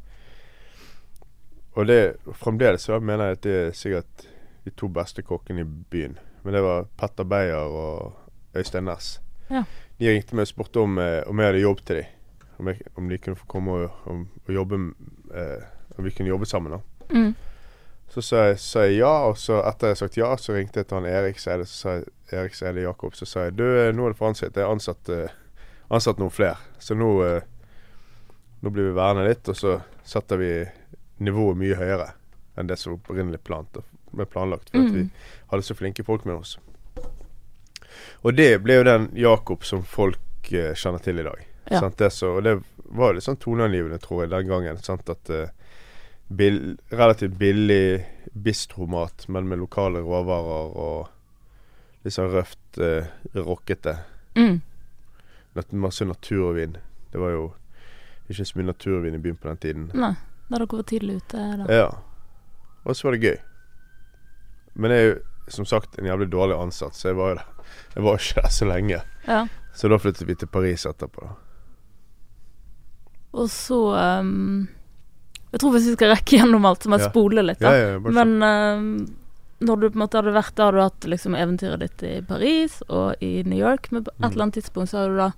Og 1.76 1.88
det 1.88 2.16
fremdeles 2.40 2.84
så 2.88 2.98
mener 3.00 3.32
jeg 3.32 3.38
at 3.38 3.44
det 3.46 3.58
er 3.58 3.76
sikkert 3.76 4.26
de 4.64 4.72
to 4.76 4.88
beste 4.92 5.24
kokkene 5.24 5.64
i 5.64 5.68
byen. 5.90 6.18
Men 6.42 6.56
det 6.56 6.62
var 6.64 6.88
Petter 6.98 7.24
Beyer 7.24 7.70
og 7.70 8.56
Øystein 8.56 8.84
Næss. 8.84 9.14
Ja. 9.50 9.64
De 9.98 10.10
ringte 10.10 10.36
meg 10.36 10.46
og 10.46 10.52
spurte 10.52 10.82
om, 10.82 10.98
eh, 10.98 11.22
om 11.26 11.38
jeg 11.40 11.52
hadde 11.52 11.62
jobb 11.62 11.80
til 11.86 12.02
dem. 12.02 12.48
Om, 12.58 12.68
jeg, 12.68 12.80
om 12.96 13.08
de 13.08 13.18
kunne 13.18 13.36
få 13.36 13.46
komme 13.48 13.72
og, 13.72 14.02
om, 14.06 14.26
og 14.46 14.54
jobbe 14.54 14.76
eh, 15.34 15.62
Om 15.98 16.04
vi 16.04 16.10
kunne 16.10 16.28
jobbe 16.28 16.46
sammen. 16.46 16.72
da 16.72 16.78
Mm. 17.12 17.34
Så 18.08 18.22
sa 18.22 18.36
jeg, 18.46 18.58
sa 18.60 18.80
jeg 18.84 18.98
ja, 18.98 19.10
og 19.28 19.38
så 19.40 19.58
etter 19.68 19.86
jeg 19.86 19.92
hadde 19.94 19.98
sagt 19.98 20.16
ja, 20.16 20.30
så 20.36 20.52
ringte 20.52 20.80
jeg 20.80 20.88
til 20.88 20.98
han 20.98 21.06
Erik 21.08 21.38
Seide, 21.40 21.64
så 21.68 21.76
sa 21.76 21.92
jeg, 21.96 22.04
Erik 22.32 22.54
Seide 22.54 22.84
Jakob. 22.84 23.14
Så 23.16 23.24
sa 23.28 23.46
jeg 23.46 23.56
du, 23.56 23.64
eh, 23.64 23.88
nå 23.92 24.04
er 24.04 24.12
det 24.12 24.18
forandret. 24.18 24.56
Jeg 24.56 24.64
har 24.64 24.72
ansatt, 24.72 25.08
eh, 25.08 25.32
ansatt 25.90 26.20
noen 26.20 26.32
flere. 26.32 26.56
Så 26.78 26.96
nå, 26.96 27.08
eh, 27.24 27.42
nå 28.62 28.70
blir 28.70 28.90
vi 28.90 28.96
værende 28.96 29.26
litt, 29.28 29.48
og 29.48 29.56
så 29.58 29.76
setter 30.06 30.38
vi 30.40 30.50
nivået 31.22 31.58
mye 31.58 31.78
høyere 31.78 32.12
enn 32.58 32.68
det 32.68 32.76
som 32.78 32.94
opprinnelig 32.98 33.40
plant, 33.46 33.78
ble 34.12 34.26
planlagt. 34.28 34.70
For 34.70 34.82
at 34.84 34.92
vi 34.92 35.02
Mm. 35.06 35.10
hadde 35.50 35.62
så 35.62 35.74
flinke 35.74 36.04
folk 36.04 36.24
med 36.24 36.34
oss. 36.36 36.58
Og 38.22 38.36
det 38.36 38.62
ble 38.62 38.74
jo 38.80 38.84
den 38.84 39.08
Jakob 39.16 39.64
som 39.64 39.82
folk 39.82 40.52
eh, 40.52 40.74
kjenner 40.74 41.02
til 41.02 41.18
i 41.18 41.22
dag. 41.26 41.46
Ja. 41.70 41.88
Det 41.96 42.10
så, 42.12 42.36
og 42.36 42.42
det 42.44 42.58
var 42.92 43.10
jo 43.12 43.16
litt 43.16 43.24
sånn 43.24 43.40
toneangivende, 43.40 43.98
tror 44.02 44.22
jeg, 44.24 44.30
den 44.30 44.48
gangen. 44.50 44.76
Sant? 44.84 45.08
At 45.08 45.30
eh, 45.30 45.48
bill, 46.28 46.76
relativt 46.90 47.38
billig 47.40 48.04
bistromat, 48.32 49.28
men 49.28 49.48
med 49.48 49.58
lokale 49.62 50.02
råvarer 50.04 50.76
og 50.76 51.08
litt 52.04 52.14
sånn 52.14 52.32
røft, 52.32 52.78
eh, 52.78 53.08
rockete. 53.34 53.98
Mm. 54.36 54.60
natur 55.54 56.48
og 56.48 56.54
vind 56.56 56.78
Det 57.12 57.20
var 57.20 57.30
jo 57.30 57.52
ikke 58.34 58.46
så 58.50 58.58
mye 58.58 58.68
naturvin 58.70 59.14
i 59.14 59.22
byen 59.22 59.36
på 59.40 59.48
den 59.48 59.56
tiden. 59.62 59.90
Nei, 59.94 60.14
da 60.50 60.58
dere 60.58 60.66
var 60.72 60.82
tidlig 60.88 61.16
ute, 61.22 61.44
da. 61.62 61.66
Ja. 61.72 61.88
Og 62.84 62.96
så 62.96 63.08
var 63.08 63.16
det 63.16 63.22
gøy. 63.22 63.38
Men 64.74 64.90
jeg 64.90 65.04
er 65.04 65.08
jo 65.12 65.20
som 65.52 65.66
sagt 65.68 65.98
en 65.98 66.06
jævlig 66.08 66.30
dårlig 66.32 66.56
ansatt, 66.56 66.94
så 66.96 67.08
jeg 67.10 67.16
var 67.18 67.32
jo 67.32 67.34
der. 67.40 67.48
Jeg 67.94 68.04
var 68.04 68.14
ikke 68.20 68.40
der 68.42 68.52
så 68.54 68.68
lenge. 68.68 69.00
Ja. 69.28 69.40
Så 69.74 69.88
da 69.88 69.98
flyttet 69.98 70.26
vi 70.28 70.34
til 70.34 70.48
Paris 70.48 70.84
etterpå. 70.86 71.28
Og 73.32 73.48
så 73.50 73.78
um, 74.20 74.68
Jeg 75.52 75.60
tror 75.60 75.72
hvis 75.76 75.86
vi 75.90 75.94
skal 75.96 76.12
rekke 76.14 76.38
gjennom 76.38 76.64
alt, 76.68 76.82
så 76.84 76.88
må 76.92 76.98
jeg 76.98 77.06
Ja. 77.06 77.10
spole 77.12 77.42
litt, 77.44 77.60
da. 77.60 77.72
ja, 77.76 77.98
Men 78.00 78.42
um, 78.42 78.86
når 79.62 79.80
du 79.80 79.88
på 79.90 79.96
en 79.98 80.02
måte 80.04 80.18
hadde 80.20 80.32
vært 80.34 80.54
der, 80.56 80.64
har 80.64 80.72
du 80.72 80.80
hatt 80.82 81.04
liksom 81.08 81.34
eventyret 81.38 81.80
ditt 81.84 82.02
i 82.08 82.14
Paris 82.26 82.80
og 82.88 83.20
i 83.22 83.42
New 83.46 83.58
York, 83.60 83.90
men 83.92 84.04
på 84.04 84.10
et 84.10 84.18
Mm. 84.18 84.30
eller 84.32 84.42
annet 84.42 84.54
tidspunkt 84.58 84.90
så 84.90 84.98
har 85.02 85.08
du 85.08 85.16
da 85.20 85.32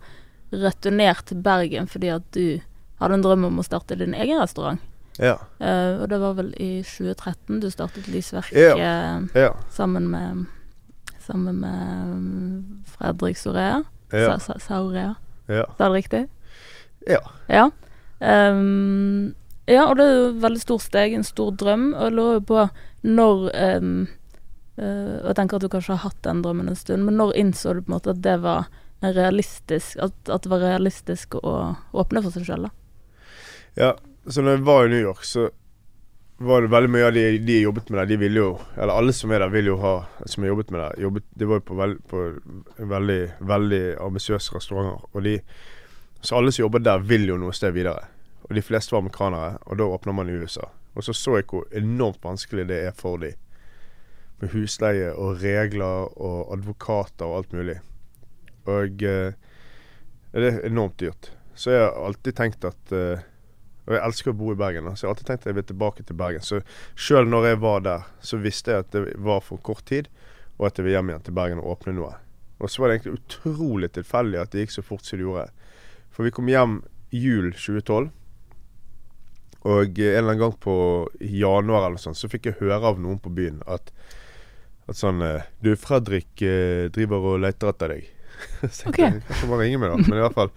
returnert 0.64 1.24
til 1.26 1.42
Bergen 1.42 1.86
fordi 1.90 2.08
at 2.14 2.22
du 2.32 2.60
hadde 3.04 3.18
en 3.20 3.24
drøm 3.24 3.44
om 3.48 3.60
å 3.62 3.64
starte 3.66 3.96
din 4.00 4.14
egen 4.16 4.40
restaurant. 4.40 4.80
Ja. 5.22 5.36
Uh, 5.62 6.02
og 6.02 6.08
det 6.10 6.18
var 6.18 6.34
vel 6.34 6.48
i 6.58 6.82
2013 6.82 7.60
du 7.62 7.68
startet 7.70 8.08
Lysverket 8.10 8.58
Ja. 8.58 8.74
eh, 8.74 9.20
Ja. 9.44 9.52
sammen 9.70 10.08
med 10.10 10.46
Sammen 11.24 11.56
med 11.62 12.08
mm, 12.08 12.82
Fredrik 12.98 13.38
Sorea. 13.40 13.78
Ja. 14.12 14.34
Sa- 14.38 14.52
Sa- 14.52 14.58
Saurea. 14.60 15.14
ja. 15.48 15.64
Sa 15.78 15.88
det 15.88 15.94
riktig? 16.02 16.28
ja. 17.08 17.20
Ja. 17.48 17.70
Um, 18.20 19.34
ja, 19.66 19.86
og 19.88 19.96
det 19.96 20.04
er 20.04 20.14
jo 20.18 20.28
et 20.34 20.42
veldig 20.42 20.60
stort 20.60 20.82
steg, 20.84 21.14
en 21.16 21.24
stor 21.24 21.52
drøm. 21.56 21.94
Og 21.94 22.02
jeg 22.08 22.12
lurer 22.18 22.40
på 22.44 22.68
når 23.04 23.50
um, 23.78 24.06
uh, 24.78 25.16
Og 25.22 25.26
jeg 25.30 25.36
tenker 25.40 25.56
at 25.56 25.62
du 25.64 25.68
kanskje 25.72 25.96
har 25.96 26.04
hatt 26.10 26.20
den 26.26 26.42
drømmen 26.44 26.68
en 26.68 26.76
stund, 26.76 27.04
men 27.08 27.16
når 27.20 27.32
innså 27.40 27.74
du 27.74 27.80
på 27.82 27.88
en 27.92 27.96
måte 27.96 28.10
at 28.14 28.22
det 28.24 28.38
var 28.42 28.68
realistisk 29.04 29.96
At, 30.00 30.12
at 30.32 30.42
det 30.46 30.50
var 30.52 30.62
realistisk 30.64 31.34
å 31.42 31.76
åpne 31.92 32.22
for 32.24 32.30
seg 32.32 32.46
sjøl, 32.48 32.68
da? 32.68 32.70
Ja, 33.74 33.96
så 34.26 34.42
når 34.42 34.50
jeg 34.50 34.66
var 34.66 34.86
i 34.86 34.88
New 34.88 35.02
York, 35.02 35.24
så 35.24 35.48
var 36.36 36.62
det 36.62 36.70
veldig 36.70 36.90
mye 36.90 37.06
av 37.08 37.14
de, 37.14 37.24
de 37.46 37.56
jobbet 37.60 37.90
med 37.90 38.00
der, 38.00 38.06
de 38.10 38.18
ville 38.18 38.40
jo 38.40 38.48
Eller 38.74 38.92
alle 38.94 39.12
som 39.14 39.30
er 39.30 39.42
der, 39.42 39.52
vil 39.54 39.70
jo 39.70 39.76
ha 39.78 39.92
Som 40.26 40.44
jeg 40.44 40.50
jobbet 40.50 40.70
med 40.74 40.80
der. 40.80 41.00
Jobbet, 41.02 41.24
de 41.30 41.48
var 41.50 41.60
jo 41.60 41.66
på, 41.68 41.76
veld, 41.78 42.00
på 42.10 42.22
veldig, 42.78 43.20
veldig 43.40 43.82
ambisiøse 44.02 44.54
restauranter. 44.56 45.06
Og 45.12 45.22
de 45.22 45.38
Så 46.20 46.36
alle 46.36 46.52
som 46.52 46.64
jobber 46.64 46.82
der, 46.82 46.98
vil 46.98 47.28
jo 47.28 47.38
noe 47.38 47.52
sted 47.52 47.74
videre. 47.76 48.06
Og 48.48 48.54
de 48.56 48.62
fleste 48.62 48.94
var 48.94 49.02
amerikanere, 49.02 49.58
og 49.66 49.78
da 49.78 49.88
åpner 49.88 50.16
man 50.16 50.30
i 50.30 50.36
USA. 50.38 50.68
Og 50.94 51.04
så 51.04 51.12
så 51.12 51.36
jeg 51.38 51.48
hvor 51.50 51.66
enormt 51.74 52.22
vanskelig 52.24 52.68
det 52.68 52.80
er 52.86 52.94
for 52.96 53.18
de 53.18 53.34
Med 54.40 54.50
husleie 54.50 55.12
og 55.12 55.42
regler 55.42 56.10
og 56.18 56.52
advokater 56.52 57.26
og 57.26 57.36
alt 57.36 57.52
mulig. 57.52 57.78
Og 58.66 59.02
eh, 59.02 59.34
det 60.32 60.48
er 60.50 60.66
enormt 60.66 60.98
dyrt. 61.00 61.32
Så 61.54 61.70
jeg 61.70 61.84
har 61.84 61.94
alltid 62.06 62.34
tenkt 62.34 62.64
at 62.64 62.92
eh, 62.92 63.22
Og 63.84 63.92
jeg 63.92 64.00
elsker 64.00 64.32
å 64.32 64.36
bo 64.38 64.52
i 64.54 64.58
Bergen, 64.58 64.88
så 64.96 65.04
jeg 65.04 65.10
har 65.10 65.14
alltid 65.14 65.28
tenkt 65.28 65.44
at 65.44 65.50
jeg 65.50 65.58
vil 65.58 65.66
tilbake 65.68 66.04
til 66.08 66.16
Bergen. 66.16 66.44
Så 66.44 66.60
sjøl 66.96 67.28
når 67.28 67.50
jeg 67.50 67.60
var 67.64 67.84
der, 67.84 68.06
så 68.24 68.40
visste 68.40 68.72
jeg 68.72 68.86
at 68.86 68.94
det 68.94 69.02
var 69.26 69.44
for 69.44 69.60
kort 69.64 69.84
tid, 69.90 70.08
og 70.56 70.70
at 70.70 70.78
jeg 70.78 70.86
vil 70.86 70.96
hjem 70.96 71.10
igjen 71.12 71.26
til 71.26 71.36
Bergen 71.36 71.60
og 71.60 71.74
åpne 71.74 71.96
noe. 71.98 72.14
Og 72.62 72.70
så 72.70 72.80
var 72.80 72.90
det 72.90 72.98
egentlig 72.98 73.18
utrolig 73.18 73.90
tilfeldig 73.92 74.40
at 74.40 74.54
det 74.54 74.64
gikk 74.64 74.76
så 74.78 74.84
fort 74.86 75.04
som 75.04 75.20
det 75.20 75.26
gjorde. 75.26 75.48
For 76.14 76.24
vi 76.24 76.32
kom 76.32 76.48
hjem 76.48 76.78
jul 77.12 77.50
2012. 77.52 78.12
Og 79.64 79.98
en 79.98 80.00
eller 80.04 80.20
annen 80.20 80.40
gang 80.40 80.56
på 80.60 80.74
januar 81.20 81.86
eller 81.86 81.96
noe 81.96 82.02
sånt, 82.02 82.20
så 82.20 82.28
fikk 82.30 82.50
jeg 82.50 82.60
høre 82.60 82.80
av 82.92 83.00
noen 83.00 83.20
på 83.20 83.32
byen 83.32 83.62
at, 83.70 83.92
at 84.88 84.98
sånn 84.98 85.24
eh, 85.24 85.46
Du, 85.64 85.72
Fredrik 85.80 86.42
eh, 86.44 86.90
driver 86.92 87.32
og 87.32 87.40
leter 87.44 87.72
etter 87.72 87.96
deg. 87.96 88.10
så 88.76 88.92
jeg, 88.92 89.22
kanskje 89.24 89.48
bare 89.48 89.62
ringe 89.64 89.80
meg, 89.80 89.94
da. 89.94 90.04
Men 90.04 90.20
i 90.20 90.24
hvert 90.26 90.36
fall. 90.36 90.52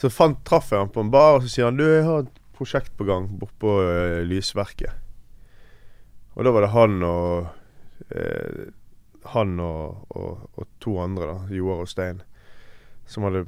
Så 0.00 0.12
fant, 0.12 0.40
traff 0.48 0.72
jeg 0.72 0.80
han 0.80 0.92
på 0.92 1.04
en 1.04 1.12
bar, 1.12 1.38
og 1.38 1.44
så 1.44 1.52
sier 1.52 1.68
han 1.68 1.78
du, 1.80 1.84
jeg 1.84 2.04
har 2.04 2.26
prosjekt 2.56 2.96
på 2.96 3.06
gang 3.08 3.28
bortpå 3.40 3.76
uh, 3.84 4.22
Lysverket. 4.26 4.96
Og 6.36 6.44
da 6.44 6.52
var 6.52 6.66
det 6.66 6.74
han 6.74 6.98
og 7.06 7.46
uh, 8.12 8.66
Han 9.32 9.56
og, 9.58 10.04
og, 10.14 10.42
og 10.54 10.66
to 10.78 10.92
andre, 11.02 11.26
da, 11.26 11.54
Joar 11.56 11.80
og 11.82 11.88
Stein, 11.90 12.20
som 13.10 13.24
hadde 13.26 13.40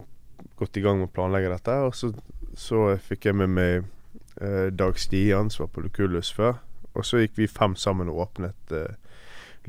gått 0.59 0.77
i 0.77 0.83
gang 0.83 0.99
med 0.99 1.07
å 1.07 1.15
planlegge 1.15 1.53
dette. 1.53 1.77
Og 1.87 1.95
så, 1.95 2.11
så 2.59 2.97
fikk 2.99 3.29
jeg 3.29 3.39
med 3.39 3.53
meg 3.55 3.87
uh, 4.43 4.75
Dag 4.75 4.99
Stian, 4.99 5.53
som 5.55 5.69
var 5.69 5.77
på 5.77 5.85
Lucullus 5.85 6.33
før. 6.35 6.59
Og 6.99 7.07
så 7.07 7.23
gikk 7.23 7.39
vi 7.39 7.51
fem 7.51 7.77
sammen 7.79 8.11
og 8.11 8.25
åpnet 8.27 8.75
eh, 8.75 8.97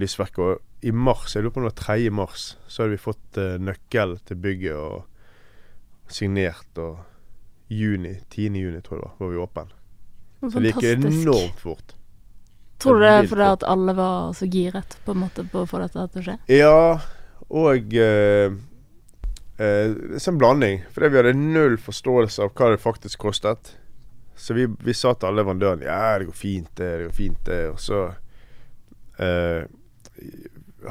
Lysverket. 0.01 0.39
Og 0.39 0.87
i 0.87 0.93
mars, 0.95 1.35
jeg 1.35 1.43
lurer 1.43 1.53
på 1.53 1.61
om 1.61 1.67
det 1.67 1.73
var 1.75 1.83
3. 1.83 2.09
mars, 2.15 2.45
så 2.67 2.83
hadde 2.83 2.95
vi 2.95 3.03
fått 3.03 3.39
eh, 3.41 3.57
nøkkel 3.61 4.17
til 4.25 4.39
bygget 4.41 4.79
og 4.79 6.09
signert. 6.09 6.81
Og 6.81 6.97
juni, 7.69 8.15
10. 8.29 8.49
juni 8.57 8.81
tror 8.81 8.97
jeg 8.97 9.01
det 9.01 9.07
var, 9.07 9.15
var 9.19 9.31
vi 9.33 9.41
åpen. 9.43 9.71
Så 10.39 10.59
det 10.59 10.73
gikk 10.73 10.83
enormt 10.93 11.59
fort. 11.59 11.95
Tror 12.79 12.95
du 12.95 13.03
det 13.03 13.11
er 13.11 13.27
fordi 13.27 13.47
at 13.51 13.65
alle 13.67 13.93
var 13.97 14.33
så 14.37 14.47
giret 14.47 14.95
på 15.05 15.11
en 15.11 15.23
måte 15.25 15.43
på 15.51 15.65
å 15.65 15.67
få 15.67 15.81
dette 15.83 16.05
til 16.13 16.21
å 16.21 16.25
skje? 16.29 16.35
Ja, 16.53 16.83
og 17.49 17.95
eh, 17.99 18.55
eh, 19.59 19.97
Så 20.15 20.31
en 20.31 20.39
blanding. 20.39 20.85
Fordi 20.95 21.09
vi 21.11 21.19
hadde 21.19 21.35
null 21.35 21.75
forståelse 21.81 22.45
av 22.45 22.53
hva 22.55 22.71
det 22.71 22.79
faktisk 22.79 23.19
kostet. 23.19 23.73
Så 24.39 24.55
vi, 24.55 24.69
vi 24.79 24.95
sa 24.95 25.11
til 25.13 25.27
alle 25.27 25.43
leverandørene 25.43 25.89
Ja, 25.89 26.15
det 26.21 26.29
går 26.29 26.39
fint, 26.39 26.71
det. 26.79 26.89
Det 27.01 27.09
går 27.09 27.17
fint, 27.17 27.41
det. 27.49 27.59
Og 27.73 27.83
så 27.83 28.05
eh, 29.19 29.67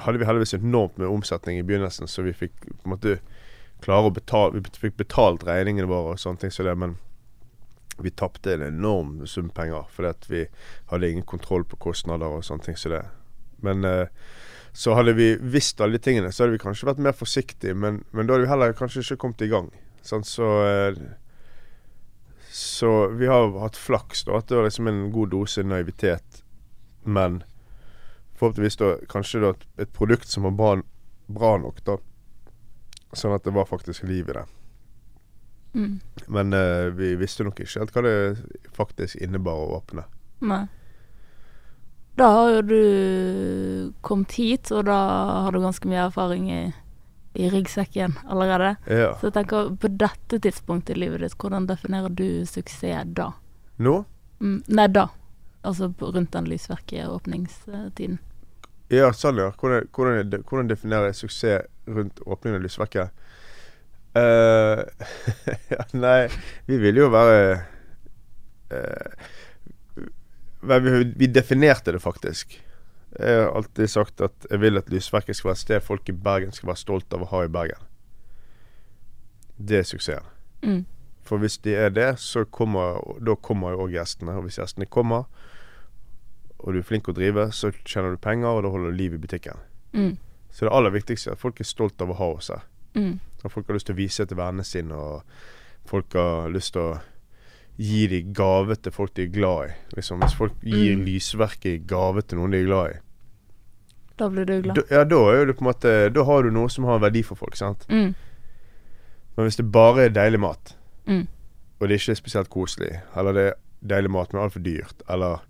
hadde 0.05 0.21
vi 0.21 0.29
heldigvis 0.29 0.59
enormt 0.59 0.99
med 1.01 1.09
omsetning 1.09 1.59
i 1.59 1.65
begynnelsen, 1.65 2.09
så 2.09 2.23
vi 2.27 2.37
fikk 2.37 2.67
på 2.69 2.83
en 2.85 2.93
måte 2.93 3.17
klare 3.85 4.11
å 4.11 4.15
betale 4.15 4.59
Vi 4.59 4.81
fikk 4.81 4.97
betalt 4.99 5.45
regningene 5.47 5.89
våre 5.91 6.17
og 6.17 6.23
sånne 6.23 6.43
ting 6.43 6.55
som 6.55 6.67
det. 6.67 6.75
Men 6.79 6.97
vi 7.99 8.11
tapte 8.11 8.55
en 8.55 8.63
enorm 8.63 9.27
sum 9.27 9.49
penger 9.51 9.89
fordi 9.91 10.11
at 10.11 10.29
vi 10.31 10.45
hadde 10.91 11.11
ingen 11.11 11.27
kontroll 11.27 11.65
på 11.67 11.81
kostnader 11.83 12.39
og 12.39 12.45
sånne 12.47 12.67
ting 12.69 12.79
som 12.79 12.95
det. 12.95 13.05
Men 13.65 13.85
eh, 13.85 14.07
så 14.73 14.95
hadde 14.95 15.17
vi 15.19 15.33
visst 15.41 15.81
alle 15.81 15.99
de 15.99 16.05
tingene, 16.05 16.33
så 16.33 16.45
hadde 16.45 16.55
vi 16.55 16.63
kanskje 16.63 16.87
vært 16.87 17.03
mer 17.03 17.17
forsiktige. 17.17 17.75
Men, 17.75 18.05
men 18.13 18.29
da 18.29 18.37
hadde 18.37 18.47
vi 18.47 18.53
heller 18.53 18.77
kanskje 18.79 19.03
ikke 19.03 19.23
kommet 19.25 19.43
i 19.43 19.51
gang. 19.51 19.73
Sånn, 20.07 20.27
så 20.27 20.51
eh, 20.67 21.01
Så 22.55 23.09
vi 23.19 23.27
har 23.27 23.53
hatt 23.61 23.77
flaks, 23.77 24.25
da. 24.27 24.39
At 24.39 24.49
det 24.49 24.57
var 24.57 24.67
liksom 24.67 24.89
en 24.91 25.09
god 25.15 25.31
dose 25.35 25.63
naivitet. 25.63 26.43
Men 27.05 27.43
forhåpentligvis 28.39 28.79
da 28.81 28.93
kanskje 29.11 29.43
da 29.43 29.53
et 29.83 29.93
produkt 29.95 30.31
som 30.31 30.47
var 30.47 30.55
bra, 30.59 30.71
bra 31.27 31.57
nok, 31.59 31.83
da. 31.87 31.99
Sånn 33.17 33.35
at 33.37 33.45
det 33.47 33.55
var 33.57 33.69
faktisk 33.69 34.05
liv 34.09 34.29
i 34.29 34.37
det. 34.37 34.45
Mm. 35.75 36.01
Men 36.27 36.53
uh, 36.53 36.89
vi 36.97 37.15
visste 37.21 37.45
nok 37.47 37.61
ikke 37.61 37.81
helt 37.81 37.95
hva 37.95 38.03
det 38.05 38.17
faktisk 38.77 39.21
innebar 39.23 39.63
å 39.63 39.79
åpne. 39.79 40.05
Nei. 40.45 40.65
Da 42.19 42.29
har 42.35 42.51
jo 42.51 42.63
du 42.67 43.93
kommet 44.03 44.35
hit, 44.35 44.73
og 44.75 44.89
da 44.89 44.99
har 45.45 45.55
du 45.55 45.61
ganske 45.63 45.89
mye 45.89 46.09
erfaring 46.09 46.49
i, 46.51 46.63
i 47.39 47.51
ryggsekken 47.53 48.17
allerede. 48.27 48.75
Ja. 48.91 49.13
Så 49.21 49.29
jeg 49.29 49.37
tenker, 49.37 49.71
på 49.79 49.91
dette 50.03 50.41
tidspunktet 50.43 50.97
i 50.97 51.05
livet 51.05 51.23
ditt, 51.23 51.37
hvordan 51.39 51.69
definerer 51.71 52.11
du 52.11 52.43
suksess 52.49 53.15
da? 53.15 53.31
Nå? 53.79 54.01
Mm, 54.43 54.59
nei, 54.67 54.89
da. 54.91 55.07
Altså 55.63 55.93
rundt 56.01 56.35
den 56.35 56.51
lysverket-åpningstiden. 56.51 58.19
Ja, 58.93 59.11
sånn 59.13 59.41
ja. 59.41 59.51
Hvordan, 59.61 59.89
hvordan, 59.93 60.45
hvordan 60.49 60.71
definerer 60.71 61.11
jeg 61.11 61.21
suksess 61.23 61.67
rundt 61.89 62.23
åpningen 62.25 62.59
av 62.61 62.65
lysverket? 62.65 63.27
Uh, 64.17 64.85
ja, 65.75 65.85
nei, 65.93 66.31
vi 66.67 66.79
ville 66.81 67.05
jo 67.05 67.11
være 67.13 67.59
uh, 68.73 69.29
vi, 70.61 71.13
vi 71.17 71.27
definerte 71.27 71.93
det 71.93 72.01
faktisk. 72.03 72.59
Jeg 73.19 73.41
har 73.41 73.53
alltid 73.57 73.91
sagt 73.91 74.21
at 74.21 74.47
jeg 74.51 74.61
vil 74.61 74.79
at 74.79 74.91
Lysverket 74.93 75.37
skal 75.37 75.49
være 75.49 75.57
et 75.57 75.65
sted 75.65 75.85
folk 75.85 76.09
i 76.09 76.13
Bergen 76.13 76.53
skal 76.53 76.73
være 76.73 76.83
stolt 76.83 77.15
av 77.15 77.25
å 77.25 77.31
ha 77.33 77.45
i 77.45 77.53
Bergen. 77.53 77.87
Det 79.57 79.81
er 79.81 79.87
suksessen. 79.89 80.27
Mm. 80.63 80.85
For 81.25 81.41
hvis 81.41 81.59
de 81.65 81.75
er 81.77 81.91
det, 81.93 82.11
så 82.21 82.45
kommer, 82.45 83.01
da 83.21 83.35
kommer 83.37 83.75
jo 83.75 83.87
òg 83.87 83.97
gjestene. 83.97 84.37
Og 84.39 84.47
hvis 84.47 84.59
gjestene 84.61 84.87
kommer, 84.87 85.27
og 86.61 86.73
du 86.75 86.79
er 86.79 86.83
flink 86.83 87.09
å 87.09 87.15
drive, 87.15 87.51
så 87.53 87.71
tjener 87.85 88.11
du 88.11 88.17
penger, 88.17 88.49
og 88.49 88.63
da 88.65 88.69
holder 88.71 88.91
du 88.91 88.97
liv 88.97 89.15
i 89.15 89.19
butikken. 89.23 89.57
Mm. 89.95 90.17
Så 90.51 90.67
det 90.67 90.73
aller 90.75 90.91
viktigste 90.91 91.31
er 91.31 91.33
at 91.37 91.39
folk 91.43 91.61
er 91.61 91.65
stolt 91.65 92.01
av 92.03 92.11
å 92.11 92.17
ha 92.19 92.25
oss 92.35 92.49
her. 92.49 92.63
Mm. 92.95 93.19
At 93.45 93.53
folk 93.53 93.67
har 93.69 93.75
lyst 93.75 93.87
til 93.87 93.95
å 93.95 93.99
vise 93.99 94.27
til 94.27 94.37
vennene 94.37 94.65
sine, 94.67 94.93
og 94.95 95.23
folk 95.87 96.13
har 96.19 96.49
lyst 96.51 96.73
til 96.75 96.83
å 96.83 97.01
gi 97.79 98.07
de 98.11 98.23
gave 98.35 98.75
til 98.83 98.91
folk 98.93 99.15
de 99.15 99.23
er 99.23 99.31
glad 99.31 99.69
i. 99.69 99.75
Liksom, 99.97 100.21
hvis 100.21 100.35
folk 100.35 100.53
gir 100.65 100.97
Mm. 100.97 101.05
lysverket 101.07 101.67
i 101.67 101.79
gave 101.87 102.23
til 102.23 102.39
noen 102.39 102.51
de 102.51 102.59
er 102.59 102.67
glad 102.67 102.91
i, 102.91 102.99
Da 104.19 104.29
blir 104.29 104.45
du 104.47 104.63
glad. 104.63 104.75
da, 104.75 104.83
ja, 104.91 105.05
da 105.05 105.21
er 105.31 105.47
det 105.47 105.57
på 105.57 105.63
en 105.63 105.73
måte 105.73 106.13
Da 106.13 106.25
har 106.25 106.43
du 106.43 106.51
noe 106.51 106.69
som 106.69 106.85
har 106.85 106.99
verdi 106.99 107.23
for 107.23 107.37
folk, 107.37 107.55
sant. 107.55 107.87
Mm. 107.89 108.15
Men 109.37 109.47
hvis 109.47 109.57
det 109.57 109.71
bare 109.71 110.07
er 110.07 110.11
deilig 110.11 110.41
mat, 110.41 110.75
Mm. 111.07 111.29
og 111.81 111.89
det 111.89 112.01
ikke 112.01 112.11
er 112.11 112.15
spesielt 112.17 112.51
koselig, 112.51 113.01
eller 113.17 113.33
det 113.33 113.45
er 113.47 113.55
deilig 113.87 114.11
mat, 114.11 114.33
men 114.33 114.43
altfor 114.43 114.61
dyrt, 114.63 115.03
eller 115.09 115.41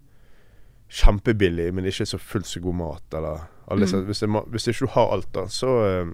kjempebillig, 0.88 1.72
men 1.74 1.85
ikke 1.85 2.07
så 2.07 2.18
fullt 2.18 2.46
så 2.46 2.61
god 2.61 2.74
mat, 2.74 3.03
eller 3.14 3.40
alle 3.70 3.87
Mm. 3.87 4.07
hvis, 4.07 4.20
det, 4.20 4.29
hvis 4.29 4.64
det 4.64 4.74
ikke 4.74 4.87
du 4.87 4.92
har 4.94 5.12
alt, 5.12 5.33
da, 5.33 5.46
så 5.46 5.72
eh, 5.87 6.07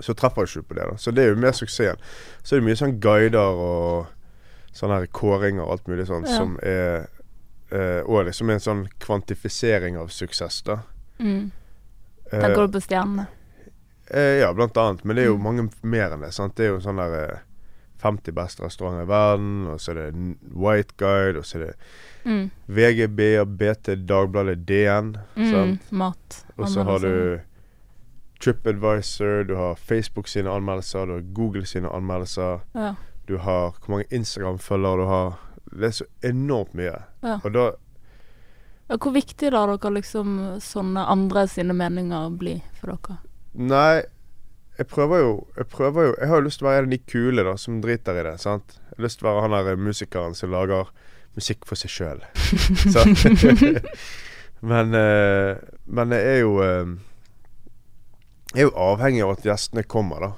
så 0.00 0.12
treffer 0.14 0.44
du 0.44 0.60
ikke 0.60 0.68
på 0.68 0.74
det. 0.74 0.84
da 0.90 0.96
Så 0.96 1.10
det 1.14 1.24
er 1.24 1.28
jo 1.30 1.36
mer 1.40 1.52
suksessen. 1.52 1.96
Så 2.44 2.56
er 2.56 2.60
det 2.60 2.66
mye 2.66 2.76
sånn 2.76 2.98
guider 3.00 3.38
og 3.56 4.06
sånne 4.76 4.98
her 5.00 5.06
kåringer 5.06 5.62
og 5.64 5.70
alt 5.72 5.86
mulig 5.88 6.06
sånn 6.06 6.26
Ja. 6.26 6.36
som 6.36 6.58
er 6.62 7.08
eh, 7.72 8.02
Og 8.06 8.26
liksom 8.26 8.50
en 8.50 8.60
sånn 8.60 8.88
kvantifisering 9.00 9.96
av 9.98 10.08
suksess, 10.08 10.62
da. 10.62 10.78
Mm. 11.18 11.50
Eh, 12.32 12.40
Da 12.40 12.48
går 12.54 12.66
du 12.68 12.78
på 12.78 12.82
stjernene. 12.86 13.26
Eh, 14.10 14.38
ja, 14.40 14.52
blant 14.52 14.76
annet. 14.76 15.04
Men 15.04 15.16
det 15.16 15.22
er 15.24 15.26
jo 15.28 15.36
Mm. 15.38 15.42
mange 15.42 15.70
mer 15.82 16.10
enn 16.12 16.20
det. 16.20 16.32
sant? 16.34 16.54
Det 16.54 16.66
er 16.66 16.68
jo 16.68 16.78
sånn 16.80 16.96
der 16.96 17.24
eh, 17.32 17.38
50 18.02 18.32
beste 18.36 18.62
restauranter 18.64 19.02
i 19.04 19.08
verden, 19.08 19.66
og 19.72 19.80
så 19.80 19.90
er 19.92 19.94
det 20.00 20.36
White 20.54 20.94
Guide, 21.00 21.38
og 21.38 21.44
så 21.46 21.58
er 21.60 21.66
det 21.66 21.74
Mm. 22.26 22.50
VGB, 22.66 23.20
BT, 23.58 23.94
Dagbladet, 24.08 24.64
DN. 24.66 25.12
Mm. 25.36 25.78
Mat. 25.90 26.44
Og 26.58 26.68
så 26.68 26.82
har 26.82 26.98
du 26.98 27.38
TripAdvisor, 28.40 29.44
du 29.44 29.54
har 29.56 29.74
Facebook 29.74 30.28
sine 30.28 30.50
anmeldelser, 30.50 31.06
du 31.06 31.12
har 31.12 31.20
Google 31.20 31.66
sine 31.66 31.88
anmeldelser, 31.88 32.60
Ja. 32.74 32.94
du 33.28 33.36
har 33.38 33.70
hvor 33.70 33.88
mange 33.90 34.04
Instagram-følgere 34.10 34.96
du 34.96 35.04
har. 35.06 35.38
Det 35.72 35.84
er 35.84 35.90
så 35.90 36.04
enormt 36.22 36.74
mye. 36.74 37.02
Ja. 37.22 37.38
Og 37.44 37.52
da 37.52 37.70
ja. 38.90 38.96
Hvor 38.96 39.10
viktig 39.12 39.50
lar 39.52 39.66
dere 39.66 39.90
liksom 39.94 40.60
sånne 40.60 41.06
andre 41.10 41.48
sine 41.48 41.72
meninger 41.74 42.30
bli 42.38 42.62
for 42.80 42.86
dere? 42.92 43.16
Nei, 43.54 44.02
jeg 44.78 44.86
prøver 44.86 45.18
jo 45.22 45.32
Jeg 45.56 45.66
prøver 45.72 46.02
jo 46.02 46.14
Jeg 46.20 46.28
har 46.28 46.36
jo 46.36 46.46
lyst 46.46 46.58
til 46.60 46.66
å 46.66 46.70
være 46.70 46.82
en 46.82 46.88
av 46.88 46.94
de 46.94 46.98
kule 47.12 47.44
da 47.46 47.56
som 47.60 47.80
driter 47.82 48.20
i 48.20 48.24
det. 48.26 48.36
sant? 48.40 48.78
Jeg 48.90 48.98
har 48.98 49.06
lyst 49.06 49.20
til 49.20 49.28
å 49.28 49.32
være 49.32 49.44
han 49.46 49.66
der 49.66 49.80
musikeren 49.80 50.34
som 50.36 50.52
lager 50.52 50.90
musikk 51.36 51.66
for 51.68 51.76
seg 51.76 51.92
sjøl. 51.92 52.22
men 54.70 54.94
uh, 54.96 55.56
Men 55.84 56.14
jeg 56.16 56.30
er 56.32 56.38
jo 56.40 56.54
uh, 56.60 56.94
Jeg 58.54 58.64
er 58.64 58.68
jo 58.70 58.76
avhengig 58.76 59.24
av 59.24 59.34
at 59.36 59.44
gjestene 59.44 59.84
kommer, 59.84 60.28
da. 60.28 60.32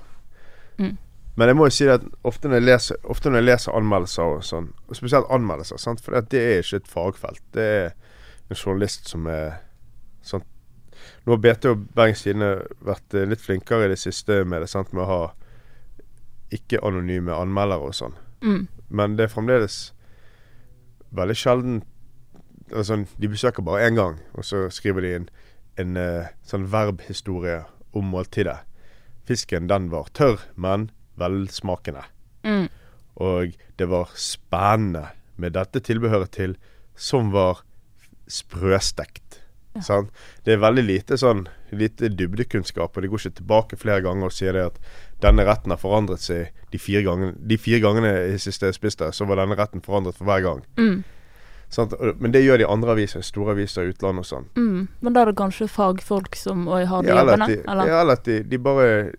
Mm. 0.78 0.96
Men 1.38 1.52
jeg 1.52 1.56
må 1.56 1.66
jo 1.68 1.74
si 1.74 1.86
det 1.86 2.00
at 2.00 2.06
ofte 2.26 2.50
når 2.50 2.58
jeg 2.58 2.66
leser, 2.66 2.96
når 3.06 3.36
jeg 3.38 3.46
leser 3.46 3.76
anmeldelser 3.78 4.32
og 4.32 4.40
sånn, 4.42 4.72
og 4.88 4.98
spesielt 4.98 5.28
anmeldelser, 5.30 5.78
sant? 5.78 6.00
for 6.02 6.18
det 6.18 6.40
er 6.40 6.64
ikke 6.64 6.80
et 6.80 6.90
fagfelt. 6.90 7.42
Det 7.54 7.66
er 7.76 7.92
en 8.48 8.58
journalist 8.58 9.06
som 9.12 9.28
er 9.30 9.60
sånn 10.26 10.42
Nå 11.28 11.34
har 11.34 11.40
BT 11.44 11.66
og 11.68 11.80
Bergens 11.92 12.22
Tidende 12.24 12.54
vært 12.80 13.12
eh, 13.12 13.26
litt 13.28 13.42
flinkere 13.44 13.84
i 13.84 13.90
det 13.90 13.98
siste 14.00 14.46
med 14.48 14.62
det, 14.64 14.70
sant? 14.72 14.94
med 14.96 15.02
å 15.04 15.08
ha 15.10 15.24
ikke-anonyme 16.56 17.34
anmeldere 17.36 17.90
og 17.90 17.96
sånn. 17.98 18.14
Mm. 18.40 18.62
Men 18.88 19.16
det 19.18 19.26
er 19.26 19.34
fremdeles 19.34 19.76
veldig 21.12 21.36
sjelden 21.36 21.82
altså, 22.72 23.02
De 23.20 23.28
besøker 23.28 23.66
bare 23.66 23.90
én 23.90 23.98
gang, 23.98 24.16
og 24.32 24.46
så 24.48 24.62
skriver 24.72 25.04
de 25.04 25.10
en, 25.18 25.26
en 25.84 26.00
eh, 26.00 26.30
sånn 26.48 26.64
verbhistorie 26.72 27.58
om 27.92 28.08
måltidet. 28.08 28.62
Fisken, 29.28 29.68
den 29.68 29.90
var 29.92 30.08
tørr, 30.16 30.40
men 30.56 30.88
velsmakende. 31.20 32.06
Mm. 32.48 32.70
Og 33.20 33.52
det 33.76 33.90
var 33.92 34.16
spennende 34.16 35.10
med 35.36 35.58
dette 35.60 35.84
tilbehøret 35.84 36.32
til, 36.40 36.56
som 36.96 37.34
var 37.36 37.60
sprøstekt. 38.32 39.42
Ja. 39.78 39.84
Sånn? 39.86 40.08
Det 40.44 40.54
er 40.56 40.62
veldig 40.62 40.84
lite 40.86 41.18
sånn 41.20 41.46
lite 41.72 42.08
dybdekunnskap, 42.08 42.96
og 42.96 43.02
de 43.04 43.08
går 43.12 43.18
ikke 43.22 43.38
tilbake 43.42 43.76
flere 43.78 44.00
ganger 44.02 44.30
og 44.30 44.32
sier 44.32 44.52
det 44.56 44.62
at 44.70 44.78
denne 45.20 45.44
retten 45.44 45.70
har 45.74 45.80
forandret 45.80 46.20
seg 46.24 46.50
de 46.72 46.78
fire 46.80 47.02
gangene, 47.04 47.34
de 47.38 47.56
fire 47.60 47.80
gangene 47.84 48.12
i 48.34 48.38
siste 48.40 48.66
jeg 48.70 48.74
spiste, 48.78 49.10
så 49.12 49.26
var 49.28 49.36
denne 49.42 49.56
retten 49.58 49.82
forandret 49.84 50.16
for 50.16 50.24
hver 50.30 50.42
gang. 50.46 50.62
Mm. 50.80 51.02
Sånn? 51.68 51.90
Men 52.18 52.32
det 52.32 52.40
gjør 52.46 52.62
de 52.62 52.68
andre 52.72 52.94
aviser, 52.96 53.20
store 53.20 53.52
aviser 53.52 53.84
i 53.84 53.90
utlandet 53.92 54.24
og 54.24 54.28
sånn. 54.30 54.46
Mm. 54.56 54.86
Men 55.04 55.12
da 55.12 55.20
er 55.20 55.26
det 55.32 55.36
kanskje 55.36 55.68
fagfolk 55.68 56.34
som 56.40 56.66
har 56.66 56.86
de 57.02 57.08
Ja, 57.10 57.18
eller 57.20 57.36
jobbene? 57.36 57.46
de, 57.52 57.58
eller? 57.68 57.86
ja, 57.92 58.00
eller 58.00 58.12
at 58.16 58.24
de, 58.24 58.38
de 58.42 58.58
bare 58.58 59.12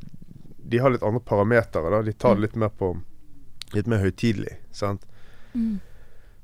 De 0.69 0.77
har 0.77 0.89
litt 0.93 1.03
andre 1.03 1.19
parametere. 1.21 1.89
da 1.89 2.01
De 2.01 2.11
tar 2.13 2.35
det 2.35 2.37
Mm. 2.37 2.41
litt 2.41 2.55
mer 2.55 2.69
på 2.69 2.89
Litt 3.73 3.85
mer 3.87 3.99
høytidelig. 4.01 4.57
Sant? 4.71 5.05
Mm. 5.55 5.79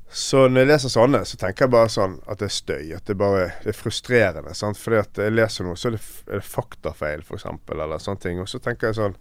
Så 0.09 0.45
når 0.47 0.61
jeg 0.63 0.69
leser 0.69 0.91
sånne, 0.93 1.19
så 1.27 1.37
tenker 1.41 1.65
jeg 1.65 1.73
bare 1.73 1.89
sånn 1.91 2.19
at 2.29 2.39
det 2.39 2.47
er 2.47 2.53
støy. 2.55 2.83
At 2.95 3.07
det 3.09 3.17
bare 3.19 3.47
det 3.63 3.71
er 3.73 3.77
frustrerende. 3.77 4.53
Sant? 4.55 4.77
Fordi 4.79 4.99
at 5.01 5.19
jeg 5.25 5.33
leser 5.33 5.65
noe, 5.67 5.75
så 5.79 5.89
er 5.89 5.97
det, 5.97 6.03
er 6.29 6.39
det 6.39 6.47
faktafeil, 6.47 7.23
f.eks., 7.25 7.47
eller 7.73 7.97
sånne 8.03 8.21
ting. 8.23 8.39
Og 8.43 8.47
så 8.51 8.61
tenker 8.63 8.91
jeg 8.91 8.99
sånn 8.99 9.17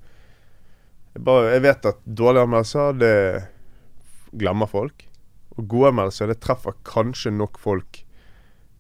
jeg, 1.15 1.23
bare, 1.25 1.53
jeg 1.55 1.63
vet 1.65 1.89
at 1.91 2.01
dårlige 2.05 2.47
anmeldelser, 2.47 2.97
det 3.01 3.15
glemmer 4.39 4.71
folk. 4.71 5.07
Og 5.57 5.69
gode 5.71 5.93
anmeldelser, 5.93 6.31
det 6.31 6.41
treffer 6.43 6.77
kanskje 6.87 7.33
nok 7.35 7.59
folk 7.63 8.03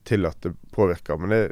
til 0.05 0.27
at 0.29 0.39
det 0.45 0.53
påvirker. 0.75 1.19
Men 1.23 1.31
det, 1.35 1.43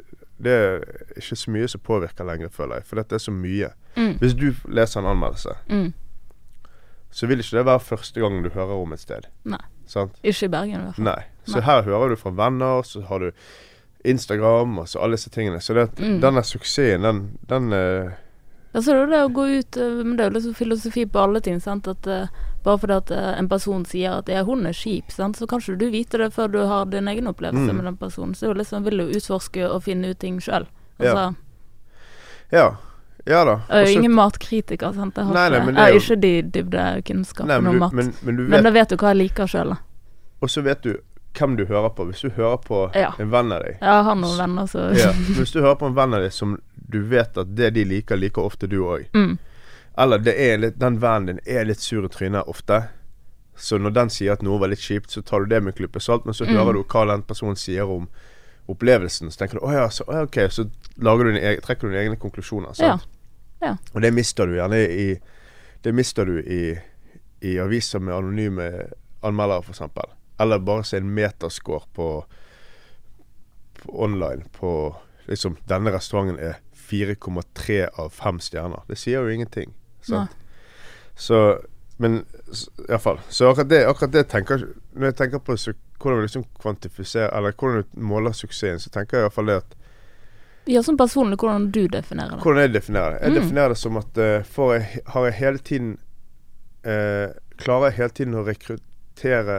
det 0.43 0.53
er 0.53 0.83
ikke 1.17 1.39
så 1.39 1.53
mye 1.55 1.69
som 1.71 1.83
påvirker 1.83 2.27
lenger, 2.27 2.51
føler 2.53 2.81
jeg. 2.81 2.87
For 2.89 2.99
dette 3.01 3.17
er 3.17 3.23
så 3.23 3.33
mye. 3.35 3.71
Mm. 3.95 4.15
Hvis 4.21 4.35
du 4.37 4.49
leser 4.69 5.01
en 5.03 5.11
anmeldelse, 5.15 5.57
Mm. 5.71 5.91
Så 7.13 7.27
vil 7.29 7.39
ikke 7.43 7.59
det 7.59 7.65
være 7.69 7.83
første 7.85 8.19
gang 8.23 8.39
du 8.43 8.49
hører 8.49 8.73
om 8.81 8.93
et 8.95 8.99
sted. 9.03 9.27
Nei. 9.45 9.61
Sant? 9.85 10.15
Ikke 10.23 10.47
i 10.47 10.51
Bergen, 10.53 10.79
i 10.81 10.83
hvert 10.87 10.95
fall. 10.97 11.05
Nei. 11.05 11.21
Så 11.45 11.59
Nei. 11.59 11.65
her 11.67 11.83
hører 11.85 12.09
du 12.09 12.15
fra 12.17 12.31
venner, 12.33 12.81
så 12.87 13.03
har 13.05 13.19
du 13.19 13.31
Instagram 14.03 14.79
og 14.81 14.87
så 14.89 14.99
alle 15.03 15.15
disse 15.19 15.29
tingene. 15.29 15.61
Så 15.61 15.73
det, 15.77 15.89
Mm. 15.99 16.19
denne 16.21 16.43
suksessen, 16.43 17.01
den, 17.03 17.37
den 17.47 17.73
uh, 17.73 18.11
Altså 18.75 18.91
det 18.91 19.01
er 19.01 19.05
det 19.05 19.13
det 19.13 19.25
å 19.27 19.33
gå 19.35 19.43
ut 19.59 19.77
eh, 19.77 20.03
Men 20.03 20.15
det 20.17 20.23
er 20.23 20.29
jo 20.31 20.33
liksom 20.33 20.53
filosofi 20.57 21.03
på 21.05 21.19
alle 21.21 21.39
ting, 21.45 21.59
sant. 21.61 21.87
At 21.87 22.07
uh, 22.09 22.25
bare 22.65 22.77
fordi 22.81 22.93
at 22.97 23.11
uh, 23.11 23.37
en 23.37 23.47
person 23.51 23.85
sier 23.85 24.17
at 24.17 24.27
ja, 24.33 24.41
hun 24.43 24.65
er 24.65 24.73
kjip, 24.73 25.11
sant, 25.13 25.37
så 25.37 25.45
kan 25.47 25.59
ikke 25.61 25.77
du 25.77 25.89
vite 25.93 26.17
det 26.17 26.31
før 26.33 26.47
du 26.51 26.57
har 26.65 26.85
din 26.89 27.07
egen 27.07 27.27
opplevelse 27.29 27.69
Mm. 27.69 27.75
med 27.77 27.85
den 27.85 27.97
personen. 27.97 28.33
Så 28.33 28.47
jo 28.49 28.53
liksom 28.57 28.83
vil 28.83 28.97
du 28.97 29.11
utforske 29.13 29.69
og 29.69 29.83
finne 29.83 30.09
ut 30.09 30.19
ting 30.19 30.39
sjøl. 30.41 30.65
Altså, 30.99 31.13
Ja. 31.13 31.33
Ja 32.51 32.67
da. 33.25 33.61
Jeg 33.69 33.77
er 33.77 33.87
jo 33.87 33.99
ingen 33.99 34.11
matkritiker, 34.17 34.93
sant. 34.93 35.15
Jeg 35.15 35.25
har 35.25 35.33
Nei, 35.33 35.49
nei, 35.49 35.57
ikke, 35.59 35.65
men 35.65 35.75
det 35.75 35.81
jeg 35.81 35.89
er 35.89 35.93
jo- 35.93 36.03
ikke 36.03 36.21
de 36.21 36.41
dybdekunnskapene 36.59 37.69
om 37.69 37.79
mat. 37.79 37.93
Men, 37.93 38.13
men, 38.23 38.35
men 38.49 38.63
da 38.63 38.71
vet 38.71 38.89
du 38.89 38.95
hva 38.97 39.13
jeg 39.13 39.17
liker 39.17 39.47
sjøl, 39.47 39.69
da. 39.69 39.77
Og 40.41 40.49
så 40.49 40.61
vet 40.63 40.81
du 40.83 40.97
hvem 41.37 41.55
du 41.57 41.65
hører 41.65 41.89
på. 41.95 42.05
Hvis 42.09 42.21
du 42.21 42.29
hører 42.29 42.57
på 42.61 42.91
Ja. 42.95 43.13
en 43.19 43.29
venn 43.31 43.51
av 43.51 43.63
deg 43.63 43.77
Ja, 43.81 43.95
Jeg 43.97 44.03
har 44.03 44.15
noen 44.15 44.37
venner, 44.37 44.67
så 44.67 44.91
ja. 44.97 45.11
Hvis 45.39 45.51
du 45.53 45.61
hører 45.61 45.75
på 45.79 45.87
en 45.87 45.95
venn 45.95 46.13
av 46.13 46.21
deg 46.21 46.31
som 46.33 46.57
du 46.89 47.01
vet 47.01 47.37
at 47.37 47.55
det 47.55 47.73
de 47.73 47.85
liker, 47.85 48.15
liker 48.17 48.41
ofte 48.43 48.67
du 48.67 48.79
òg. 48.83 49.07
mm. 49.13 49.37
Eller 49.97 50.17
det 50.17 50.33
er 50.39 50.57
litt, 50.57 50.77
den 50.79 50.99
vennen 50.99 51.25
din 51.27 51.39
er 51.45 51.65
litt 51.65 51.79
sur 51.79 52.03
i 52.03 52.07
trynet 52.09 52.47
ofte. 52.47 52.89
Så 53.55 53.77
når 53.79 53.93
den 53.93 54.09
sier 54.09 54.33
at 54.33 54.41
noe 54.41 54.59
var 54.59 54.67
litt 54.67 54.79
kjipt, 54.81 55.11
så 55.11 55.21
tar 55.23 55.39
du 55.41 55.45
det 55.45 55.61
med 55.63 55.73
en 55.73 55.77
klype 55.87 56.01
salt, 56.01 56.25
men 56.25 56.33
så 56.33 56.45
Mm. 56.45 56.55
hører 56.57 56.73
du 56.73 56.83
hva 56.83 57.05
den 57.07 57.21
personen 57.21 57.55
sier 57.55 57.83
om 57.87 58.07
opplevelsen. 58.67 59.29
Så 59.31 59.37
tenker 59.37 59.59
du 59.59 59.65
å 59.65 59.71
ja, 59.71 59.87
så, 59.89 60.03
å 60.07 60.23
ok, 60.23 60.37
så 60.49 60.69
lager 60.97 61.23
du 61.25 61.29
en, 61.31 61.37
egen, 61.43 61.61
trekker 61.61 61.81
du 61.81 61.89
dine 61.93 62.03
egne 62.09 62.17
konklusjoner. 62.19 62.73
Sant? 62.73 62.79
Ja. 63.03 63.12
Og 63.93 64.01
det 64.03 64.13
mister 64.13 64.49
du 64.49 64.57
gjerne 64.57 64.81
i 64.89 65.07
Det 65.83 65.91
mister 65.91 66.25
du 66.25 66.37
i, 66.39 66.77
i 67.43 67.57
aviser 67.59 67.99
med 67.99 68.15
anonyme 68.15 68.69
anmeldere, 69.23 69.63
f.eks. 69.63 69.81
Eller 70.39 70.59
bare 70.59 70.83
se 70.83 70.97
en 70.97 71.09
meterscore 71.15 71.87
på, 71.93 72.07
på 73.81 74.03
online 74.03 74.45
på 74.55 74.95
liksom 75.27 75.57
Denne 75.67 75.91
restauranten 75.91 76.39
er 76.39 76.59
4,3 76.75 77.85
av 77.99 78.09
5 78.09 78.39
stjerner. 78.39 78.83
Det 78.87 78.97
sier 78.99 79.23
jo 79.23 79.31
ingenting. 79.31 79.73
Sant? 80.01 80.31
Så 81.15 81.59
Men 81.97 82.23
iallfall. 82.89 83.19
Så 83.29 83.51
akkurat 83.51 83.69
det, 83.69 83.85
akkurat 83.87 84.13
det 84.13 84.23
tenker 84.27 84.63
Når 84.93 85.11
jeg 85.11 85.15
tenker 85.15 85.39
på 85.39 85.55
hvordan 85.55 86.17
du 86.17 86.25
liksom 86.25 86.43
kvantifiserer 86.59 87.37
Eller 87.37 87.53
hvordan 87.53 87.83
du 87.83 87.99
måler 88.01 88.31
suksessen, 88.31 88.79
så 88.79 88.89
tenker 88.89 89.17
jeg 89.17 89.27
iallfall 89.27 89.51
det 89.51 89.59
at 89.61 89.75
Ja, 90.65 90.83
som 90.83 90.95
personlig 90.97 91.37
hvordan 91.41 91.71
du 91.75 91.87
definerer 91.91 92.37
det. 92.37 92.41
Hvordan 92.43 92.61
jeg 92.61 92.73
definerer 92.73 93.11
det? 93.17 93.21
Jeg 93.21 93.31
Mm. 93.31 93.39
definerer 93.41 93.69
det 93.69 93.77
som 93.77 93.97
at 93.97 94.17
uh, 94.17 94.73
jeg, 94.73 95.01
har 95.07 95.25
jeg 95.25 95.33
hele 95.33 95.57
tiden 95.57 95.97
uh, 96.85 97.27
Klarer 97.57 97.89
jeg 97.91 97.97
hele 97.97 98.09
tiden 98.09 98.33
å 98.39 98.45
rekruttere 98.47 99.57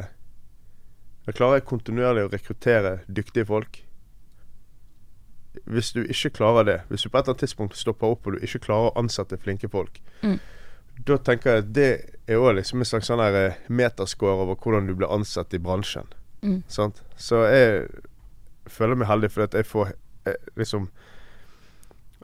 jeg 1.26 1.34
Klarer 1.38 1.54
jeg 1.60 1.64
kontinuerlig 1.68 2.24
å 2.26 2.32
rekruttere 2.32 2.98
dyktige 3.08 3.46
folk? 3.46 3.80
hvis 5.70 5.92
du 5.94 6.00
ikke 6.02 6.30
klarer 6.34 6.64
det, 6.66 6.80
hvis 6.90 7.02
du 7.04 7.08
på 7.08 7.18
et 7.18 7.22
eller 7.22 7.32
annet 7.36 7.40
tidspunkt 7.44 7.76
stopper 7.78 8.10
opp 8.10 8.26
og 8.26 8.34
du 8.34 8.42
ikke 8.42 8.58
klarer 8.66 8.88
å 8.90 8.98
ansette 8.98 9.36
flinke 9.38 9.68
folk, 9.70 10.00
Mm. 10.22 10.40
da 11.06 11.16
tenker 11.16 11.50
jeg 11.50 11.58
at 11.62 11.72
det 11.72 11.86
er 12.26 12.36
òg 12.42 12.56
liksom 12.56 12.78
en 12.82 12.84
slags 12.84 13.06
sånn 13.06 13.20
her 13.22 13.34
eh, 13.34 13.54
meterscore 13.68 14.34
over 14.42 14.56
hvordan 14.56 14.86
du 14.88 14.94
blir 14.94 15.06
ansatt 15.14 15.54
i 15.54 15.58
bransjen. 15.58 16.06
Mm. 16.42 16.62
Sant? 16.68 17.02
Så 17.16 17.44
jeg 17.48 17.86
føler 18.66 18.96
meg 18.96 19.08
heldig 19.08 19.30
fordi 19.30 19.44
at 19.44 19.54
jeg 19.54 19.64
får 19.70 19.92
liksom 20.56 20.88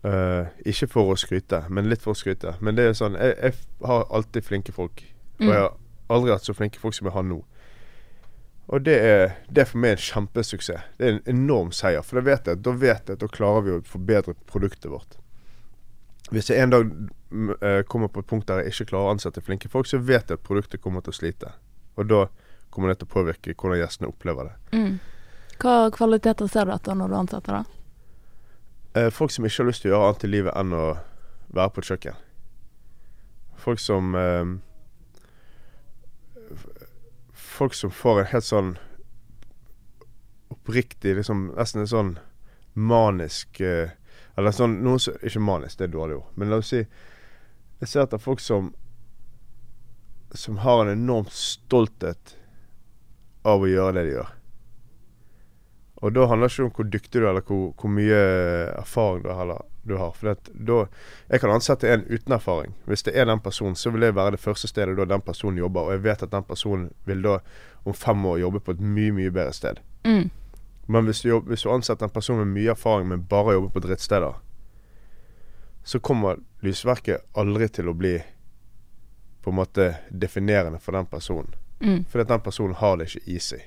Uh, 0.01 0.47
Ikke 0.65 0.87
for 0.89 1.11
å 1.13 1.17
skryte, 1.21 1.59
men 1.69 1.91
litt 1.91 2.01
for 2.01 2.15
å 2.15 2.17
skryte. 2.17 2.55
Men 2.65 2.73
det 2.79 2.87
er 2.89 2.95
sånn 2.97 3.19
Jeg, 3.21 3.35
jeg 3.43 3.53
har 3.85 4.07
alltid 4.09 4.45
flinke 4.47 4.73
folk. 4.73 5.03
Og 5.41 5.45
Mm. 5.45 5.51
jeg 5.53 5.61
har 5.61 5.75
aldri 6.09 6.31
hatt 6.33 6.45
så 6.45 6.55
flinke 6.57 6.79
folk 6.81 6.95
som 6.95 7.05
jeg 7.07 7.13
har 7.13 7.23
nå. 7.23 7.43
Og 8.69 8.83
det 8.85 8.95
er, 9.05 9.35
det 9.53 9.61
er 9.61 9.69
for 9.69 9.79
meg 9.79 9.91
en 9.91 9.97
kjempesuksess. 10.07 10.83
Det 10.97 11.07
er 11.07 11.13
en 11.19 11.23
enorm 11.27 11.71
seier. 11.73 12.01
For 12.03 12.17
da 12.17 12.23
vet 12.31 12.47
jeg, 12.49 12.63
da 12.63 12.71
vet 12.73 13.09
jeg 13.13 13.19
da 13.19 13.27
klarer 13.29 13.61
vi 13.67 13.71
å 13.75 13.83
forbedre 13.85 14.35
produktet 14.47 14.89
vårt. 14.91 15.19
Hvis 16.31 16.49
jeg 16.49 16.63
en 16.63 16.71
dag 16.71 16.87
eh, 17.61 17.83
kommer 17.83 18.09
på 18.09 18.21
et 18.21 18.27
punkt 18.31 18.47
der 18.49 18.63
jeg 18.63 18.73
ikke 18.73 18.93
klarer 18.95 19.11
å 19.11 19.15
ansette 19.19 19.43
flinke 19.45 19.69
folk, 19.69 19.87
så 19.91 19.99
vet 19.99 20.31
jeg 20.31 20.39
at 20.39 20.47
produktet 20.47 20.81
kommer 20.81 21.01
til 21.05 21.13
å 21.13 21.19
slite. 21.19 21.53
Og 21.99 22.09
da 22.09 22.23
kommer 22.71 22.89
det 22.89 23.01
til 23.03 23.09
å 23.11 23.15
påvirke 23.19 23.53
hvordan 23.55 23.83
gjestene 23.83 24.09
opplever 24.09 24.49
det. 24.49 24.79
Mm. 24.79 24.99
Hva 25.61 25.91
kvaliteter 25.93 26.49
ser 26.49 26.65
du 26.65 26.73
etter 26.73 26.95
når 26.95 27.09
du 27.09 27.17
ansetter, 27.21 27.53
da? 27.53 27.65
Eh, 28.95 29.11
folk 29.11 29.31
som 29.31 29.47
ikke 29.47 29.63
har 29.63 29.69
lyst 29.69 29.85
til 29.85 29.93
å 29.93 29.95
gjøre 29.95 30.09
annet 30.09 30.25
i 30.27 30.31
livet 30.31 30.57
enn 30.59 30.75
å 30.75 30.85
være 31.55 31.71
på 31.75 31.83
et 31.83 31.91
kjøkken. 31.93 32.19
Folk 33.61 33.83
som 33.83 34.15
eh, 34.19 34.57
Folk 37.31 37.75
som 37.77 37.93
får 37.93 38.23
en 38.23 38.31
helt 38.31 38.47
sånn 38.47 38.71
oppriktig 40.51 41.13
liksom 41.19 41.51
Nesten 41.53 41.85
en 41.85 41.91
sånn 41.91 42.13
manisk 42.73 43.61
eh, 43.61 43.93
Eller 44.39 44.57
sånn 44.57 44.79
noe 44.83 44.99
som 45.03 45.21
Ikke 45.21 45.43
manisk, 45.45 45.77
det 45.79 45.91
er 45.91 45.95
dårlig 45.95 46.17
ord. 46.23 46.33
Men 46.35 46.51
la 46.51 46.63
oss 46.63 46.73
si 46.73 46.81
Jeg 46.81 47.93
ser 47.93 48.07
etter 48.07 48.23
folk 48.23 48.41
som 48.41 48.73
Som 50.33 50.63
har 50.65 50.83
en 50.83 50.95
enorm 50.97 51.29
stolthet 51.31 52.37
av 53.45 53.63
å 53.65 53.69
gjøre 53.69 53.95
det 53.97 54.03
de 54.09 54.17
gjør. 54.19 54.33
Og 56.01 56.15
da 56.17 56.25
handler 56.27 56.49
det 56.49 56.55
ikke 56.55 56.65
om 56.65 56.73
hvor 56.77 56.89
dyktig 56.89 57.21
du 57.21 57.25
er, 57.27 57.31
eller 57.31 57.45
hvor, 57.45 57.73
hvor 57.77 57.93
mye 57.93 58.21
erfaring 58.81 59.25
du 59.25 59.31
har. 59.37 59.53
Du 59.83 59.97
har. 59.97 60.13
For 60.17 60.37
da, 60.53 60.79
jeg 61.29 61.41
kan 61.41 61.53
ansette 61.53 61.89
en 61.89 62.05
uten 62.09 62.33
erfaring. 62.37 62.75
Hvis 62.89 63.05
det 63.05 63.17
er 63.17 63.29
den 63.29 63.41
personen, 63.41 63.77
så 63.77 63.91
vil 63.91 64.07
det 64.07 64.15
være 64.17 64.37
det 64.37 64.41
første 64.41 64.69
stedet 64.69 64.97
da 64.97 65.05
den 65.05 65.25
personen 65.25 65.59
jobber. 65.59 65.89
Og 65.89 65.93
jeg 65.97 66.05
vet 66.05 66.23
at 66.23 66.33
den 66.33 66.45
personen 66.49 66.91
vil 67.05 67.23
da 67.25 67.39
om 67.85 67.97
fem 67.97 68.27
år 68.27 68.39
jobbe 68.41 68.61
på 68.61 68.77
et 68.77 68.81
mye, 68.81 69.13
mye 69.13 69.33
bedre 69.33 69.53
sted. 69.53 69.81
Mm. 70.05 70.31
Men 70.87 71.05
hvis 71.05 71.21
du, 71.23 71.33
hvis 71.47 71.63
du 71.63 71.73
ansetter 71.73 72.09
en 72.09 72.13
person 72.13 72.41
med 72.41 72.53
mye 72.55 72.73
erfaring, 72.73 73.09
men 73.09 73.27
bare 73.29 73.53
jobber 73.53 73.69
på 73.69 73.83
drittsteder, 73.85 74.41
så 75.85 75.99
kommer 75.99 76.41
lysverket 76.61 77.25
aldri 77.33 77.69
til 77.69 77.89
å 77.89 77.97
bli 77.97 78.19
på 79.41 79.53
en 79.53 79.57
måte 79.57 79.95
definerende 80.11 80.79
for 80.79 80.97
den 80.97 81.07
personen. 81.07 81.55
Mm. 81.81 82.05
Fordi 82.05 82.23
at 82.23 82.33
den 82.33 82.41
personen 82.45 82.75
har 82.75 82.97
det 82.97 83.09
ikke 83.09 83.31
i 83.33 83.39
seg. 83.41 83.63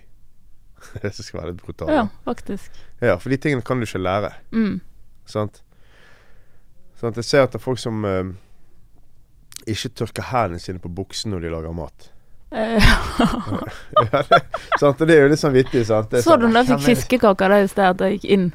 det 1.01 1.13
skal 1.15 1.41
være 1.41 1.51
litt 1.51 1.61
brutalt. 1.63 1.91
Ja, 1.91 2.07
faktisk. 2.25 2.81
Ja, 3.01 3.17
for 3.17 3.33
de 3.33 3.37
tingene 3.37 3.65
kan 3.65 3.79
du 3.79 3.87
ikke 3.87 4.01
lære. 4.01 4.33
Mm. 4.55 4.79
Sant? 5.29 5.61
Sånn 6.99 7.13
at 7.13 7.19
jeg 7.19 7.27
ser 7.27 7.45
at 7.45 7.53
det 7.53 7.59
er 7.59 7.63
folk 7.63 7.81
som 7.81 8.03
eh, 8.07 8.33
ikke 9.69 9.93
tørker 10.01 10.29
hendene 10.31 10.61
sine 10.63 10.81
på 10.83 10.91
buksen 10.91 11.33
når 11.33 11.45
de 11.45 11.53
lager 11.53 11.75
mat. 11.75 12.09
Eh, 12.53 12.77
ja, 14.13 14.21
det, 14.29 14.41
sant? 14.79 15.01
Og 15.01 15.07
det 15.09 15.17
er 15.17 15.25
jo 15.25 15.31
litt 15.31 15.41
sånn 15.41 15.55
vittig, 15.55 15.85
sant? 15.89 16.11
Det 16.11 16.21
er 16.21 16.25
så 16.25 16.35
sånn, 16.35 16.45
du 16.45 16.51
når 16.51 16.61
jeg 16.61 16.69
fikk 16.69 16.79
er 16.79 16.87
fiskekaker 16.91 17.53
der 17.55 17.65
i 17.65 17.69
sted, 17.71 17.87
at 17.89 18.03
jeg 18.05 18.19
gikk 18.19 18.27
inn 18.35 18.49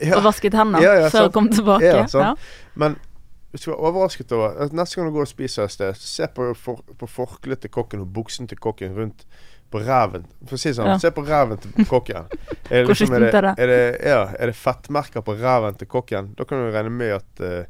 Ja, 0.00 0.16
og 0.18 0.24
vasket 0.26 0.56
hendene 0.58 0.82
Ja, 0.82 0.94
ja, 1.04 1.10
før 1.14 1.28
jeg 1.28 1.34
kom 1.36 1.50
tilbake? 1.54 1.86
Ja, 1.86 2.06
sant. 2.10 2.48
Men 2.74 2.98
du 3.54 3.68
er 3.70 3.78
overrasket 3.78 4.32
over 4.34 4.72
Neste 4.74 4.98
gang 4.98 5.06
du 5.06 5.14
går 5.14 5.28
og 5.28 5.30
spiser 5.30 5.68
et 5.68 5.74
sted, 5.76 6.00
se 6.02 6.26
på, 6.34 6.48
for, 6.58 6.82
på 6.98 7.06
forkleet 7.06 7.62
til 7.62 7.70
kokken 7.70 8.02
og 8.02 8.10
buksen 8.16 8.50
til 8.50 8.58
kokken 8.58 8.96
rundt 8.98 9.22
på 9.74 9.82
ræven. 9.82 10.24
For 10.46 10.54
å 10.56 10.60
si 10.62 10.70
sånn, 10.76 10.86
Ja. 10.92 10.96
se 11.02 11.10
på 11.14 11.24
ræven 11.26 11.58
til 11.60 11.86
kokken. 11.90 12.30
Er 12.70 12.84
det, 12.86 12.94
liksom, 12.94 13.12
er, 13.18 13.26
det, 13.26 13.34
er, 13.60 13.66
det, 13.68 13.80
ja, 14.06 14.20
er 14.40 14.46
det 14.48 14.56
fettmerker 14.56 15.20
på 15.26 15.34
ræven 15.42 15.74
til 15.80 15.88
kokken? 15.90 16.30
Da 16.38 16.46
kan 16.48 16.62
du 16.62 16.70
regne 16.72 16.90
med 16.94 17.12
at 17.18 17.42
uh, 17.44 17.66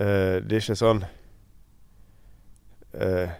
uh, 0.00 0.36
det 0.42 0.56
er 0.56 0.62
ikke 0.64 0.76
sånn 0.80 1.04
uh, 2.94 3.30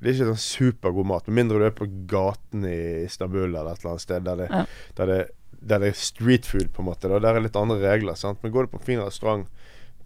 Det 0.00 0.08
er 0.10 0.14
ikke 0.14 0.28
sånn 0.32 0.40
supergod 0.44 1.06
mat. 1.08 1.26
Med 1.28 1.38
mindre 1.42 1.60
du 1.62 1.66
er 1.68 1.74
på 1.76 1.86
gaten 2.10 2.64
i 2.68 2.76
Istanbul 3.04 3.46
eller 3.50 3.70
et 3.74 3.80
eller 3.84 3.94
annet 3.94 4.04
sted 4.04 4.26
der 4.26 4.40
det, 4.42 4.48
Ja. 4.52 4.64
der 4.98 5.06
det, 5.12 5.20
der 5.64 5.78
det 5.80 5.88
er 5.94 6.00
street 6.00 6.44
food, 6.46 6.72
på 6.76 6.82
en 6.82 6.88
måte. 6.90 7.08
Da. 7.08 7.18
Der 7.24 7.36
er 7.38 7.40
litt 7.44 7.56
andre 7.56 7.78
regler. 7.80 8.14
Sant? 8.20 8.42
Men 8.42 8.52
går 8.52 8.66
du 8.66 8.72
på 8.74 8.80
en 8.82 8.84
fin 8.84 9.00
restaurant 9.00 9.46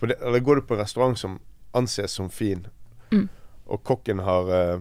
Eller 0.03 0.39
går 0.47 0.55
du 0.61 0.63
på 0.69 0.77
en 0.77 0.83
restaurant 0.85 1.19
som 1.19 1.41
anses 1.75 2.13
som 2.15 2.29
fin, 2.31 2.67
Mm. 3.11 3.29
og 3.67 3.83
kokken 3.89 4.19
har 4.21 4.51
uh, 4.53 4.81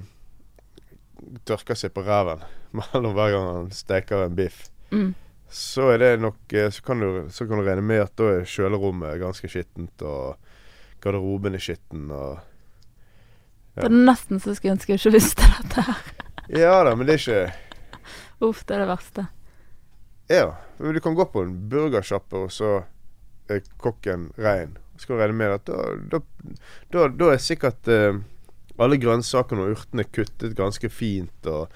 tørka 1.47 1.75
seg 1.75 1.93
på 1.95 2.03
ræven 2.05 2.43
mellom 2.77 3.13
hver 3.17 3.31
gang 3.33 3.47
han 3.53 3.71
steker 3.75 4.25
en 4.27 4.35
biff, 4.37 4.67
Mm. 4.91 5.09
så 5.51 5.89
er 5.91 5.97
det 5.99 6.11
nok 6.23 6.53
eh, 6.55 6.69
så 6.71 6.83
kan, 6.83 6.99
du, 7.03 7.25
så 7.29 7.43
kan 7.47 7.59
du 7.59 7.65
regne 7.67 7.81
med 7.83 7.99
at 8.05 8.13
da 8.15 8.29
er 8.37 8.45
kjølerommet 8.47 9.17
ganske 9.19 9.49
skittent, 9.51 10.01
og 10.07 10.37
garderoben 11.03 11.55
er 11.57 11.59
skitten, 11.63 12.05
og 12.11 12.39
Det 13.75 13.83
er 13.89 13.93
nesten 13.93 14.39
så 14.39 14.55
skulle 14.55 14.77
ønske 14.77 14.93
jeg 14.95 15.01
ikke 15.01 15.11
visste 15.17 15.49
dette 15.57 15.83
her. 15.89 15.99
Ja 16.63 16.77
da, 16.87 16.93
men 16.95 17.05
det 17.09 17.17
er 17.17 17.19
ikke 17.19 18.47
Uff, 18.47 18.63
det 18.63 18.77
er 18.77 18.85
det 18.85 18.87
verste. 18.93 19.25
Ja. 20.29 20.45
Du 20.79 20.99
kan 21.03 21.15
gå 21.17 21.25
på 21.33 21.41
en 21.43 21.55
burgersjappe, 21.69 22.45
og 22.47 22.51
så 22.53 22.83
er 23.49 23.63
kokken 23.81 24.29
rein. 24.37 24.77
Så 24.95 25.03
skal 25.03 25.15
du 25.17 25.21
regne 25.23 25.35
med 25.39 25.55
at 25.57 25.65
da, 25.67 25.77
da, 26.13 26.19
da, 26.93 27.07
da 27.19 27.29
er 27.33 27.41
sikkert 27.43 27.87
eh, 27.91 28.19
alle 28.83 28.99
grønnsakene 29.01 29.63
og 29.63 29.77
urtene 29.77 30.05
kuttet 30.05 30.55
ganske 30.57 30.89
fint, 30.93 31.49
og 31.49 31.71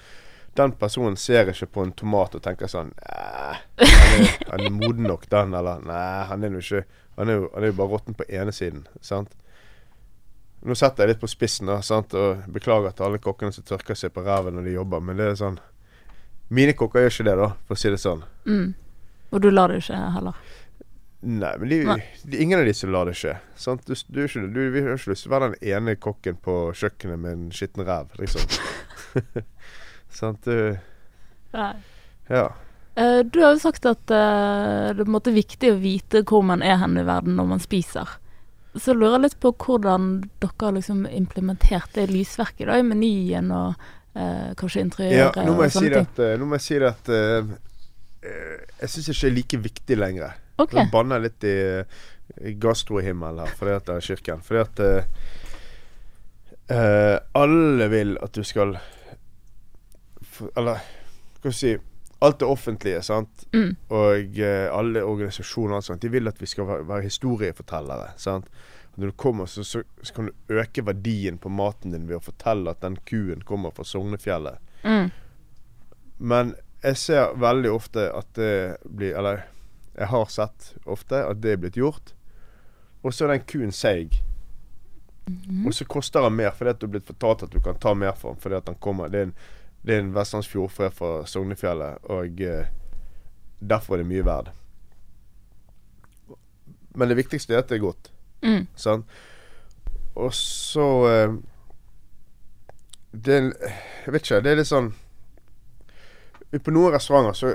den 0.58 0.74
personen 0.76 1.16
ser 1.16 1.48
ikke 1.48 1.70
på 1.74 1.84
en 1.86 1.94
tomat 1.96 2.34
og 2.36 2.42
tenker 2.44 2.68
sånn 2.68 2.90
han 3.00 3.86
er, 3.86 4.32
han 4.50 4.66
er 4.66 4.74
moden 4.74 5.08
nok, 5.08 5.24
den, 5.32 5.54
eller 5.56 5.80
Nei, 5.88 6.02
han 6.28 6.44
er 6.44 6.52
jo 6.52 6.60
ikke 6.60 6.82
Han 7.16 7.28
er 7.28 7.38
jo, 7.38 7.46
han 7.54 7.64
er 7.64 7.72
jo 7.72 7.76
bare 7.76 7.92
råtten 7.92 8.16
på 8.16 8.24
ene 8.32 8.52
siden, 8.56 8.86
sant. 9.04 9.34
Nå 10.64 10.72
setter 10.78 11.04
jeg 11.04 11.12
litt 11.12 11.20
på 11.20 11.28
spissen, 11.28 11.68
da, 11.68 11.82
sant, 11.84 12.14
og 12.16 12.46
beklager 12.54 12.94
til 12.96 13.04
alle 13.04 13.20
kokkene 13.20 13.52
som 13.52 13.66
tørker 13.68 13.98
seg 13.98 14.14
på 14.14 14.24
ræven 14.24 14.56
når 14.56 14.68
de 14.68 14.76
jobber, 14.78 15.02
men 15.04 15.20
det 15.20 15.26
er 15.28 15.36
sånn 15.40 15.58
Mine 16.52 16.72
kokker 16.76 17.04
gjør 17.04 17.12
ikke 17.12 17.26
det, 17.28 17.36
da, 17.40 17.50
for 17.66 17.76
å 17.76 17.80
si 17.80 17.92
det 17.92 18.00
sånn. 18.00 18.24
Mm. 18.48 18.72
Og 19.32 19.40
du 19.40 19.48
lar 19.52 19.72
det 19.72 19.78
ikke 19.80 20.00
heller. 20.16 20.40
Nei, 21.22 21.52
men 21.58 21.68
de, 21.70 21.78
de, 22.26 22.38
ingen 22.42 22.58
av 22.58 22.72
som 22.74 22.90
lar 22.90 23.06
det 23.06 23.14
skje. 23.18 23.36
Sant? 23.56 23.86
Du, 23.86 23.94
du, 23.94 24.24
du, 24.26 24.48
du, 24.50 24.62
vi 24.74 24.82
har 24.82 24.96
ikke 24.98 25.12
lyst 25.12 25.26
til 25.26 25.30
å 25.30 25.36
være 25.36 25.52
den 25.52 25.70
ene 25.76 25.94
kokken 25.94 26.40
på 26.42 26.56
kjøkkenet 26.74 27.22
med 27.22 27.36
en 27.36 27.44
skitten 27.54 27.86
ræv, 27.86 28.10
liksom. 28.18 28.42
sant? 30.20 30.48
Du, 30.48 30.74
Nei. 31.54 31.72
ja. 32.32 32.48
Uh, 32.98 33.22
Du 33.24 33.38
har 33.40 33.54
jo 33.54 33.62
sagt 33.62 33.86
at 33.88 34.10
uh, 34.10 34.90
det 34.98 35.06
er 35.06 35.38
viktig 35.38 35.72
å 35.72 35.78
vite 35.80 36.24
hvor 36.28 36.42
man 36.44 36.64
er 36.66 36.80
hen 36.82 36.98
i 36.98 37.06
verden 37.06 37.38
når 37.38 37.54
man 37.54 37.62
spiser. 37.62 38.18
Så 38.74 38.94
lurer 38.96 39.18
jeg 39.18 39.26
litt 39.26 39.40
på 39.40 39.52
hvordan 39.62 40.12
dere 40.40 40.54
har 40.64 40.76
liksom 40.76 41.04
implementert 41.06 41.92
det 41.94 42.08
lysverket 42.10 42.66
da, 42.70 42.78
i 42.80 42.86
menyen 42.86 43.50
og 43.52 43.74
uh, 44.16 44.52
kanskje 44.58 44.86
ja 45.12 45.28
nå, 45.36 45.52
må 45.52 45.60
og 45.60 45.66
jeg 45.66 45.74
si 45.74 45.78
sånne 45.78 45.90
det 45.90 45.98
ting. 45.98 46.08
at, 46.08 46.22
eh, 46.24 46.38
nå 46.40 46.48
må 46.48 46.58
jeg 46.58 46.64
si 46.66 46.78
det 46.80 46.88
at 46.88 47.10
eh, 47.12 47.52
eh, 48.22 48.56
Jeg 48.80 48.92
syns 48.94 49.08
ikke 49.08 49.20
det 49.20 49.30
er 49.30 49.36
like 49.36 49.60
viktig 49.68 49.98
lenger. 49.98 50.40
Ok. 50.56 50.74
Jeg 50.76 50.90
banner 50.92 51.22
litt 51.22 51.44
i, 51.48 51.56
i 52.48 52.54
gastrohimmelen 52.60 53.40
her 53.44 53.54
fordi 53.58 53.76
at 53.76 53.86
det 53.88 53.94
er 53.94 54.08
kirken. 54.08 54.42
Fordi 54.44 54.60
at 54.62 54.82
eh, 56.72 57.16
alle 57.38 57.88
vil 57.92 58.18
at 58.22 58.34
du 58.36 58.44
skal 58.46 58.76
Eller 60.56 60.78
hva 61.42 61.50
skal 61.50 61.50
jeg 61.50 61.58
si 61.60 61.72
Alt 62.22 62.38
det 62.38 62.46
offentlige, 62.46 63.00
sant. 63.02 63.40
Mm. 63.50 63.72
Og 63.90 64.36
uh, 64.38 64.68
alle 64.70 65.00
organisasjoner 65.02 65.80
og 65.80 65.82
sånt, 65.82 66.04
de 66.04 66.10
vil 66.12 66.30
at 66.30 66.36
vi 66.38 66.46
skal 66.46 66.68
være, 66.68 66.84
være 66.86 67.08
historiefortellere. 67.08 68.12
Sant? 68.14 68.46
Når 68.94 69.10
du 69.10 69.14
kommer, 69.18 69.48
så, 69.50 69.64
så, 69.66 69.82
så 70.02 70.14
kan 70.14 70.28
du 70.28 70.54
øke 70.54 70.84
verdien 70.86 71.40
på 71.42 71.50
maten 71.50 71.90
din 71.90 72.06
ved 72.06 72.20
å 72.20 72.22
fortelle 72.22 72.70
at 72.70 72.84
den 72.84 73.00
kuen 73.10 73.42
kommer 73.42 73.74
fra 73.74 73.82
Sognefjellet. 73.82 74.62
Mm. 74.86 75.10
Men 76.22 76.54
jeg 76.84 77.00
ser 77.02 77.34
veldig 77.42 77.74
ofte 77.74 78.06
at 78.14 78.30
det 78.38 78.54
blir 78.86 79.18
Eller 79.18 79.44
jeg 79.94 80.08
har 80.08 80.28
sett 80.32 80.74
ofte 80.84 81.20
at 81.28 81.40
det 81.42 81.54
er 81.54 81.62
blitt 81.62 81.76
gjort. 81.76 82.14
Og 83.02 83.14
så 83.14 83.26
er 83.26 83.34
den 83.34 83.48
kuen 83.48 83.72
seig. 83.72 84.22
Mhm. 85.26 85.66
Og 85.66 85.74
så 85.74 85.84
koster 85.84 86.22
han 86.22 86.34
mer 86.34 86.50
fordi 86.50 86.70
at 86.70 86.80
du 86.80 86.86
er 86.86 86.94
blitt 86.96 87.06
fortalt 87.06 87.42
at 87.46 87.52
du 87.52 87.60
kan 87.60 87.78
ta 87.78 87.94
mer 87.94 88.16
for 88.18 88.32
ham 88.32 88.40
fordi 88.40 88.58
at 88.58 88.70
han 88.70 88.78
kommer. 88.80 89.08
Det 89.08 89.20
er 89.20 89.28
en, 89.28 89.34
det 89.82 89.94
er 89.94 90.02
en 90.02 90.14
vestlandsfjordfre 90.14 90.90
fra 90.90 91.12
Sognefjellet, 91.26 92.04
og 92.10 92.40
eh, 92.40 92.66
derfor 93.60 93.94
er 93.94 94.02
det 94.02 94.10
mye 94.10 94.26
verd. 94.26 94.50
Men 96.94 97.08
det 97.08 97.16
viktigste 97.16 97.54
er 97.54 97.62
at 97.62 97.70
det 97.70 97.78
er 97.78 97.86
godt. 97.86 98.12
Mm. 98.42 98.66
Sånn? 98.74 99.04
Og 100.18 100.32
så 100.34 100.86
eh, 101.08 101.34
Det 103.12 103.36
Jeg 103.38 104.12
vet 104.12 104.24
ikke. 104.24 104.40
Det 104.42 104.50
er 104.50 104.58
litt 104.58 104.68
sånn 104.68 104.88
På 106.58 106.74
noen 106.74 106.92
restauranter 106.96 107.38
så 107.38 107.52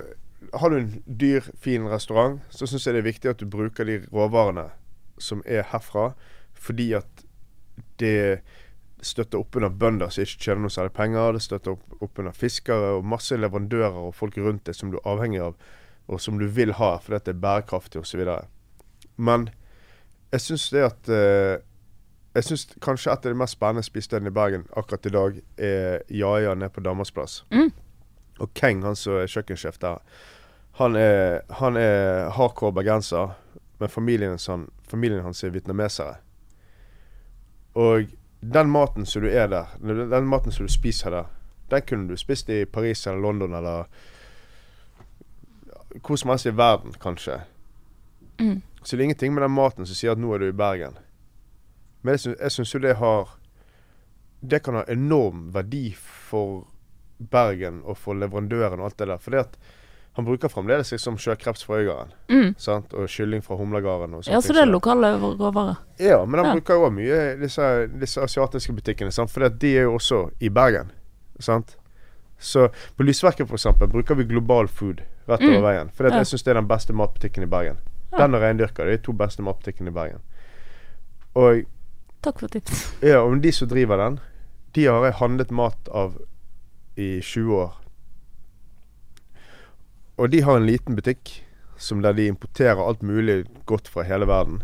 har 0.54 0.70
du 0.70 0.78
en 0.78 1.04
dyr, 1.06 1.46
fin 1.60 1.88
restaurant, 1.90 2.42
så 2.50 2.68
syns 2.68 2.86
jeg 2.86 2.98
det 2.98 3.04
er 3.04 3.10
viktig 3.10 3.32
at 3.32 3.42
du 3.42 3.48
bruker 3.50 3.88
de 3.88 4.02
råvarene 4.14 4.70
som 5.18 5.42
er 5.46 5.66
herfra, 5.72 6.12
fordi 6.54 6.92
at 6.98 7.26
det 8.02 8.42
støtter 9.02 9.42
opp 9.42 9.56
under 9.58 9.70
bønder 9.70 10.10
som 10.14 10.26
ikke 10.26 10.44
tjener 10.44 10.64
noe 10.66 10.74
særlig 10.74 10.94
penger. 10.98 11.36
Det 11.36 11.44
støtter 11.46 11.76
opp, 11.76 11.98
opp 12.02 12.22
under 12.22 12.36
fiskere 12.36 12.96
og 12.98 13.06
masse 13.06 13.38
leverandører 13.38 13.98
og 14.08 14.16
folk 14.18 14.38
rundt 14.42 14.66
deg 14.70 14.78
som 14.78 14.92
du 14.94 15.00
er 15.00 15.10
avhengig 15.10 15.42
av, 15.44 15.58
og 16.08 16.22
som 16.24 16.40
du 16.40 16.48
vil 16.48 16.74
ha 16.80 16.96
fordi 17.04 17.20
at 17.20 17.28
det 17.28 17.36
er 17.36 17.44
bærekraftig 17.46 18.02
osv. 18.02 18.24
Men 19.18 19.50
jeg 20.34 20.44
syns 20.44 20.70
det 20.74 20.84
at 20.84 21.10
eh, 21.10 21.58
Jeg 22.36 22.46
syns 22.46 22.68
kanskje 22.84 23.10
et 23.10 23.24
av 23.26 23.34
de 23.34 23.38
mest 23.40 23.56
spennende 23.56 23.82
spisestedene 23.82 24.30
i 24.30 24.34
Bergen 24.34 24.68
akkurat 24.78 25.08
i 25.10 25.12
dag 25.16 25.38
er 25.58 26.04
Jaja 26.14 26.52
nede 26.54 26.70
på 26.70 26.84
Danmarksplass. 26.86 27.40
Mm. 27.50 27.72
Og 28.40 28.54
Keng, 28.54 28.84
han 28.84 28.96
som 28.96 29.18
er 29.22 29.32
kjøkkensjef 29.32 29.80
der, 29.82 30.02
han 30.78 30.96
er, 30.96 31.42
han 31.58 31.78
er 31.78 32.30
hardcore 32.38 32.74
bergenser, 32.74 33.34
men 33.80 33.90
familien, 33.90 34.38
han, 34.48 34.68
familien 34.86 35.24
hans 35.26 35.44
er 35.44 35.50
vietnamesere. 35.50 36.20
Og 37.74 38.12
den 38.42 38.70
maten 38.70 39.06
som 39.06 39.22
du 39.22 39.30
er 39.30 39.48
der, 39.48 39.74
den 39.82 40.30
maten 40.30 40.52
som 40.52 40.66
du 40.66 40.72
spiser 40.72 41.10
der, 41.10 41.34
den 41.72 41.82
kunne 41.82 42.10
du 42.10 42.18
spist 42.18 42.50
i 42.50 42.66
Paris 42.66 43.08
eller 43.08 43.20
London 43.20 43.54
eller 43.54 43.90
hvor 46.06 46.16
som 46.16 46.30
helst 46.30 46.46
i 46.46 46.58
verden, 46.58 46.94
kanskje. 47.02 47.42
Mm. 48.40 48.62
Så 48.84 48.96
det 48.96 49.02
er 49.02 49.04
ingenting 49.04 49.34
med 49.34 49.44
den 49.44 49.52
maten 49.52 49.86
som 49.86 49.96
sier 49.96 50.14
at 50.14 50.22
nå 50.22 50.34
er 50.34 50.40
du 50.40 50.48
i 50.48 50.56
Bergen. 50.56 50.98
Men 52.02 52.20
jeg 52.22 52.52
syns 52.52 52.74
jo 52.76 52.80
det 52.80 52.96
har 52.96 53.34
Det 54.42 54.62
kan 54.64 54.76
ha 54.78 54.84
enorm 54.88 55.48
verdi 55.54 55.96
for 55.98 56.68
Bergen 57.20 57.82
og 57.86 57.97
for 57.97 58.13
leverandøren 58.13 58.80
og 58.80 58.86
alt 58.86 58.97
det 58.97 59.07
der. 59.07 59.18
Fordi 59.18 59.38
at 59.38 59.57
han 60.18 60.26
bruker 60.26 60.49
fremdeles 60.49 60.91
liksom 60.91 61.18
sjøkreps 61.18 61.63
fra 61.65 61.76
Øygarden. 61.78 62.13
Mm. 62.30 62.55
Sant? 62.57 62.93
Og 62.93 63.07
kylling 63.07 63.43
fra 63.45 63.55
humlegarden 63.55 64.13
og. 64.18 64.24
Ja, 64.28 64.39
så 64.41 64.53
det 64.53 64.61
er 64.63 64.65
lokale 64.65 65.11
råvarer. 65.22 65.76
Ja, 65.99 66.26
men 66.26 66.39
han 66.39 66.45
Ja. 66.45 66.53
bruker 66.53 66.74
jo 66.74 66.89
mye 66.89 67.39
disse, 67.39 67.88
disse 67.99 68.22
asiatiske 68.22 68.74
butikkene. 68.74 69.11
Sant? 69.11 69.30
For 69.32 69.47
de 69.49 69.78
er 69.78 69.82
jo 69.84 69.93
også 69.93 70.30
i 70.39 70.49
Bergen. 70.49 70.91
Sant? 71.39 71.78
Så 72.39 72.70
på 72.97 73.03
Lysverket 73.03 73.47
eksempel 73.53 73.88
bruker 73.88 74.15
vi 74.15 74.24
Global 74.24 74.68
Food 74.68 75.01
rett 75.28 75.41
Mm. 75.41 75.49
over 75.57 75.61
veien. 75.61 75.89
For 75.91 76.03
Ja. 76.07 76.18
jeg 76.18 76.26
syns 76.26 76.43
det 76.43 76.51
er 76.51 76.61
den 76.61 76.68
beste 76.68 76.93
matbutikken 76.93 77.43
i 77.43 77.45
Bergen. 77.47 77.78
Ja. 78.11 78.18
Den 78.18 78.36
og 78.36 78.41
Reindyrka. 78.41 78.86
Det 78.86 78.97
de 79.01 79.03
to 79.03 79.11
beste 79.13 79.41
matbutikkene 79.43 79.88
i 79.89 79.93
Bergen. 79.93 80.20
Og 81.36 81.63
Takk 82.24 82.39
for 82.39 82.47
tips. 82.47 82.93
ja, 83.03 83.20
og 83.22 83.41
de 83.41 83.51
som 83.51 83.68
driver 83.68 83.97
den, 83.97 84.20
de 84.74 84.86
har 84.86 85.03
jeg 85.05 85.13
handlet 85.13 85.51
mat 85.51 85.89
av 85.93 86.15
i 86.98 87.18
20 87.22 87.60
år. 87.62 87.76
Og 90.18 90.32
de 90.34 90.41
har 90.41 90.58
en 90.58 90.66
liten 90.66 90.98
butikk 90.98 91.32
som 91.78 92.02
der 92.02 92.16
de 92.18 92.26
importerer 92.28 92.82
alt 92.82 93.04
mulig 93.06 93.43
godt 93.70 93.88
fra 93.88 94.06
hele 94.08 94.26
verden. 94.28 94.64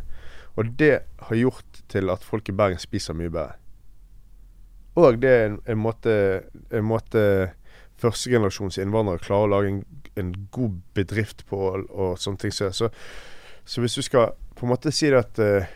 Og 0.57 0.73
det 0.79 1.03
har 1.29 1.35
gjort 1.37 1.83
til 1.89 2.09
at 2.09 2.25
folk 2.25 2.49
i 2.49 2.55
Bergen 2.57 2.81
spiser 2.81 3.17
mye 3.17 3.29
bedre. 3.33 3.59
Og 4.97 5.21
det 5.21 5.29
er 5.29 5.45
en, 5.69 5.77
måte, 5.81 6.15
en 6.69 6.85
måte 6.85 7.21
førstegenerasjons 8.01 8.77
innvandrere 8.81 9.21
klarer 9.21 9.47
å 9.47 9.53
lage 9.53 9.71
en, 9.71 9.79
en 10.17 10.33
god 10.53 10.81
bedrift 10.97 11.45
på 11.49 11.61
og, 11.69 11.85
og 11.89 12.17
sånne 12.21 12.41
ting. 12.41 12.53
Så, 12.53 12.69
så, 12.73 13.81
hvis 13.81 13.97
du 13.97 14.05
skal 14.05 14.35
på 14.57 14.67
en 14.67 14.73
måte 14.73 14.93
si 14.93 15.09
at 15.13 15.41
eh, 15.41 15.69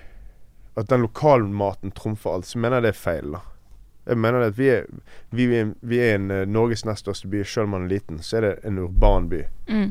at 0.77 0.89
den 0.89 1.01
lokalmaten 1.01 1.91
trumfer 1.91 2.37
alt, 2.37 2.45
så 2.45 2.59
mener 2.61 2.77
jeg 2.77 2.85
det 2.85 2.89
er 2.93 2.99
feil. 3.01 3.31
da. 3.33 3.39
Jeg 4.07 4.17
mener 4.23 4.39
det 4.39 4.51
at 4.53 4.57
vi 4.57 4.67
er, 4.71 4.85
vi 5.35 5.47
er, 5.57 5.73
vi 5.81 5.99
er 5.99 6.15
en 6.15 6.31
eh, 6.31 6.45
Norges 6.47 6.85
nest 6.87 7.03
største 7.03 7.27
by, 7.27 7.43
selv 7.43 7.67
om 7.67 7.75
man 7.75 7.87
er 7.87 7.95
liten, 7.97 8.21
så 8.23 8.37
er 8.39 8.45
det 8.45 8.53
en 8.67 8.79
urban 8.79 9.27
by. 9.29 9.41
Mm. 9.67 9.89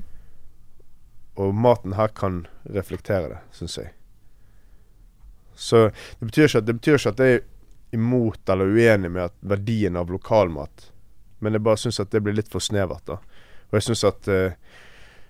Og 1.36 1.54
maten 1.54 1.96
her 1.98 2.08
kan 2.16 2.46
reflektere 2.64 3.28
det, 3.34 3.42
syns 3.52 3.76
jeg. 3.78 3.92
Så 5.56 5.90
det 6.18 6.30
betyr, 6.30 6.48
ikke 6.48 6.62
at, 6.62 6.66
det 6.66 6.78
betyr 6.78 6.98
ikke 6.98 7.12
at 7.12 7.20
jeg 7.20 7.36
er 7.36 7.44
imot 7.96 8.48
eller 8.48 8.72
uenig 8.72 9.10
med 9.12 9.36
verdien 9.40 9.96
av 9.96 10.10
lokalmat, 10.12 10.90
men 11.38 11.56
jeg 11.56 11.64
bare 11.64 11.80
syns 11.80 12.00
at 12.00 12.12
det 12.12 12.22
blir 12.24 12.36
litt 12.36 12.48
for 12.52 12.64
snevert. 12.64 13.04
da. 13.08 13.20
Og 13.68 13.78
jeg 13.78 13.88
syns 13.88 14.04
at 14.08 14.28
uh, 14.30 14.52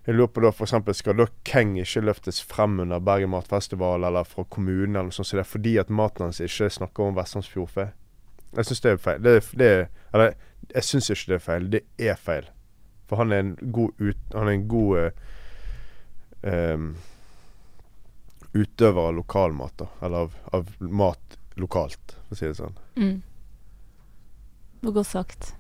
Jeg 0.06 0.14
lurer 0.14 0.30
på 0.30 0.42
da 0.44 0.52
f.eks. 0.54 0.98
skal 1.00 1.16
da 1.18 1.24
Keng 1.42 1.72
ikke 1.82 2.04
løftes 2.06 2.38
frem 2.38 2.78
under 2.78 3.00
Bergen 3.02 3.32
matfestival 3.32 4.04
eller 4.06 4.22
fra 4.22 4.44
kommunen 4.46 4.94
eller 4.94 5.08
noe 5.08 5.16
sånt, 5.16 5.26
så 5.26 5.40
det 5.40 5.42
er 5.42 5.48
fordi 5.50 5.72
at 5.82 5.90
maten 5.90 6.28
hans 6.28 6.38
ikke 6.38 6.68
snakker 6.70 7.08
om 7.08 7.16
vestlandsfjordfe? 7.16 7.88
Jeg 8.56 8.64
syns 8.70 8.80
det 8.84 8.90
er 8.90 8.96
feil. 9.04 9.22
Det, 9.22 9.34
det, 9.60 9.66
er- 9.66 9.88
eller 10.14 10.34
jeg 10.74 10.82
syns 10.88 11.10
ikke 11.12 11.28
det 11.32 11.34
er 11.40 11.44
feil, 11.46 11.66
det 11.70 11.82
er 11.98 12.16
feil. 12.16 12.46
For 13.06 13.20
han 13.20 13.32
er 13.32 13.38
en 13.44 13.56
god 13.72 13.92
ut... 14.00 14.16
Han 14.34 14.48
er 14.48 14.54
en 14.56 14.68
god 14.68 15.10
em, 16.42 16.86
utøver 18.56 19.08
av 19.10 19.14
lokalmat, 19.18 19.76
da. 19.78 19.86
Eller 20.02 20.24
av, 20.26 20.34
av 20.56 20.72
mat 20.80 21.36
lokalt, 21.60 22.16
for 22.26 22.34
å 22.34 22.38
si 22.40 22.46
det 22.48 22.56
sånn. 22.58 22.74
Mm. 22.96 23.22
Det 24.80 24.88
var 24.88 24.96
godt 24.98 25.10
sagt. 25.12 25.52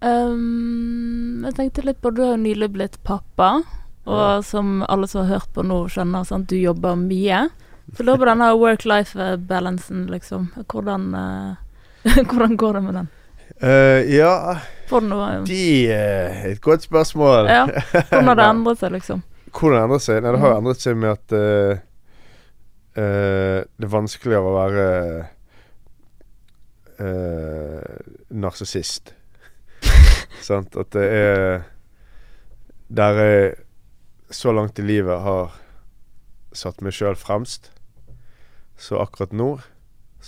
Um, 0.00 1.42
jeg 1.42 1.56
tenkte 1.56 1.82
litt 1.82 1.98
på 2.02 2.12
Du 2.14 2.20
har 2.22 2.36
jo 2.36 2.42
nylig 2.44 2.68
blitt 2.74 3.00
pappa, 3.06 3.62
og 4.08 4.18
Ja. 4.20 4.42
som 4.46 4.82
alle 4.88 5.08
som 5.10 5.24
har 5.26 5.38
hørt 5.40 5.50
på 5.54 5.64
nå, 5.66 5.80
skjønner, 5.90 6.24
sant, 6.24 6.48
du 6.48 6.56
jobber 6.56 6.94
mye. 6.96 7.48
Så 7.96 8.04
da 8.04 8.14
på 8.20 8.24
denne 8.28 8.50
work-life-balancen, 8.60 10.06
liksom. 10.12 10.50
Hvordan, 10.68 11.08
eh, 11.14 11.56
hvordan 12.30 12.56
går 12.60 12.72
det 12.78 12.82
med 12.88 12.94
den? 12.98 13.08
Uh, 13.62 14.00
ja, 14.12 14.32
Får 14.88 15.00
du 15.02 15.08
noe 15.10 15.28
det 15.48 15.90
er 15.92 16.44
et 16.52 16.60
godt 16.64 16.84
spørsmål. 16.86 17.48
Ja, 17.50 17.64
hvordan 17.92 18.28
har 18.30 18.38
det 18.38 18.46
endret 18.52 18.78
seg, 18.82 18.92
liksom? 18.94 19.22
Hvordan 19.52 19.82
endret 19.88 20.04
seg? 20.04 20.20
Nei, 20.22 20.32
det 20.36 20.40
har 20.44 20.52
Mm. 20.54 20.58
endret 20.62 20.84
seg 20.84 20.96
med 21.00 21.10
at 21.16 21.34
uh, 21.34 21.80
uh, 22.98 23.58
det 23.64 23.88
er 23.88 23.92
vanskeligere 23.92 24.46
å 24.46 24.54
være 24.58 24.84
uh, 27.00 27.96
narsissist. 28.30 29.14
Sant? 30.48 30.76
At 30.76 30.92
det 30.94 31.06
er 31.08 31.62
Der 32.88 33.18
jeg 33.20 33.54
så 34.32 34.52
langt 34.52 34.78
i 34.78 34.82
livet 34.84 35.20
har 35.24 35.52
satt 36.56 36.80
meg 36.84 36.92
sjøl 36.96 37.16
fremst, 37.20 37.70
så 38.80 38.96
akkurat 39.02 39.32
nå 39.36 39.50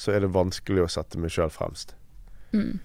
så 0.00 0.14
er 0.14 0.24
det 0.24 0.32
vanskelig 0.32 0.86
å 0.86 0.90
sette 0.92 1.20
meg 1.20 1.32
sjøl 1.34 1.50
fremst. 1.52 1.92
Mm. 2.56 2.78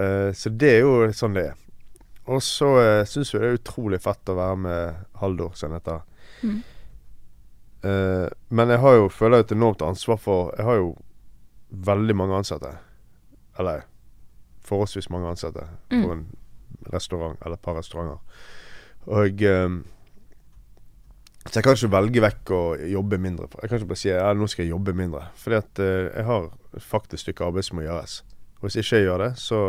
Uh, 0.00 0.30
så 0.36 0.52
det 0.52 0.70
er 0.76 0.84
jo 0.84 1.08
sånn 1.16 1.34
det 1.36 1.48
er. 1.50 1.56
Og 2.30 2.42
så 2.42 2.68
uh, 2.76 3.02
syns 3.08 3.32
jeg 3.32 3.42
det 3.42 3.48
er 3.48 3.58
utrolig 3.58 4.00
fett 4.04 4.30
å 4.32 4.36
være 4.38 4.58
med 4.60 5.04
Haldor, 5.20 5.54
som 5.58 5.70
han 5.72 5.80
heter. 5.80 6.02
Mm. 6.42 6.56
Uh, 7.86 8.26
men 8.50 8.72
jeg 8.74 8.82
har 8.82 8.96
jo, 8.98 9.08
føler 9.12 9.40
jeg 9.40 9.48
et 9.48 9.56
enormt 9.56 9.82
ansvar 9.86 10.18
for 10.18 10.54
Jeg 10.58 10.66
har 10.66 10.80
jo 10.80 10.88
veldig 11.90 12.16
mange 12.18 12.38
ansatte. 12.42 12.72
Eller 13.58 13.86
forholdsvis 14.66 15.10
mange 15.14 15.30
ansatte 15.30 15.66
Mm. 15.90 16.02
på 16.02 16.12
en 16.12 16.24
restaurant 16.92 17.38
eller 17.44 17.54
et 17.54 17.62
par 17.62 17.76
restauranter. 17.78 18.18
Og 19.06 19.42
eh, 19.42 19.68
Så 21.46 21.60
jeg 21.60 21.64
kan 21.66 21.76
ikke 21.76 21.92
velge 21.94 22.22
vekk 22.24 22.50
å 22.56 22.62
jobbe 22.90 23.18
mindre. 23.22 23.46
Jeg 23.62 23.70
kan 23.70 23.78
ikke 23.78 23.90
bare 23.92 24.00
si 24.00 24.08
ja, 24.10 24.30
nå 24.34 24.48
skal 24.50 24.64
jeg 24.64 24.72
jobbe 24.72 24.94
mindre. 24.98 25.28
Fordi 25.38 25.58
at 25.60 25.82
eh, 25.82 26.08
jeg 26.10 26.26
har 26.26 26.48
faktisk 26.82 27.22
stykke 27.22 27.46
arbeid 27.46 27.66
som 27.66 27.78
må 27.78 27.84
gjøres. 27.86 28.18
Og 28.58 28.66
hvis 28.66 28.78
ikke 28.82 28.98
jeg 28.98 29.06
gjør 29.06 29.22
det, 29.22 29.30
så 29.40 29.60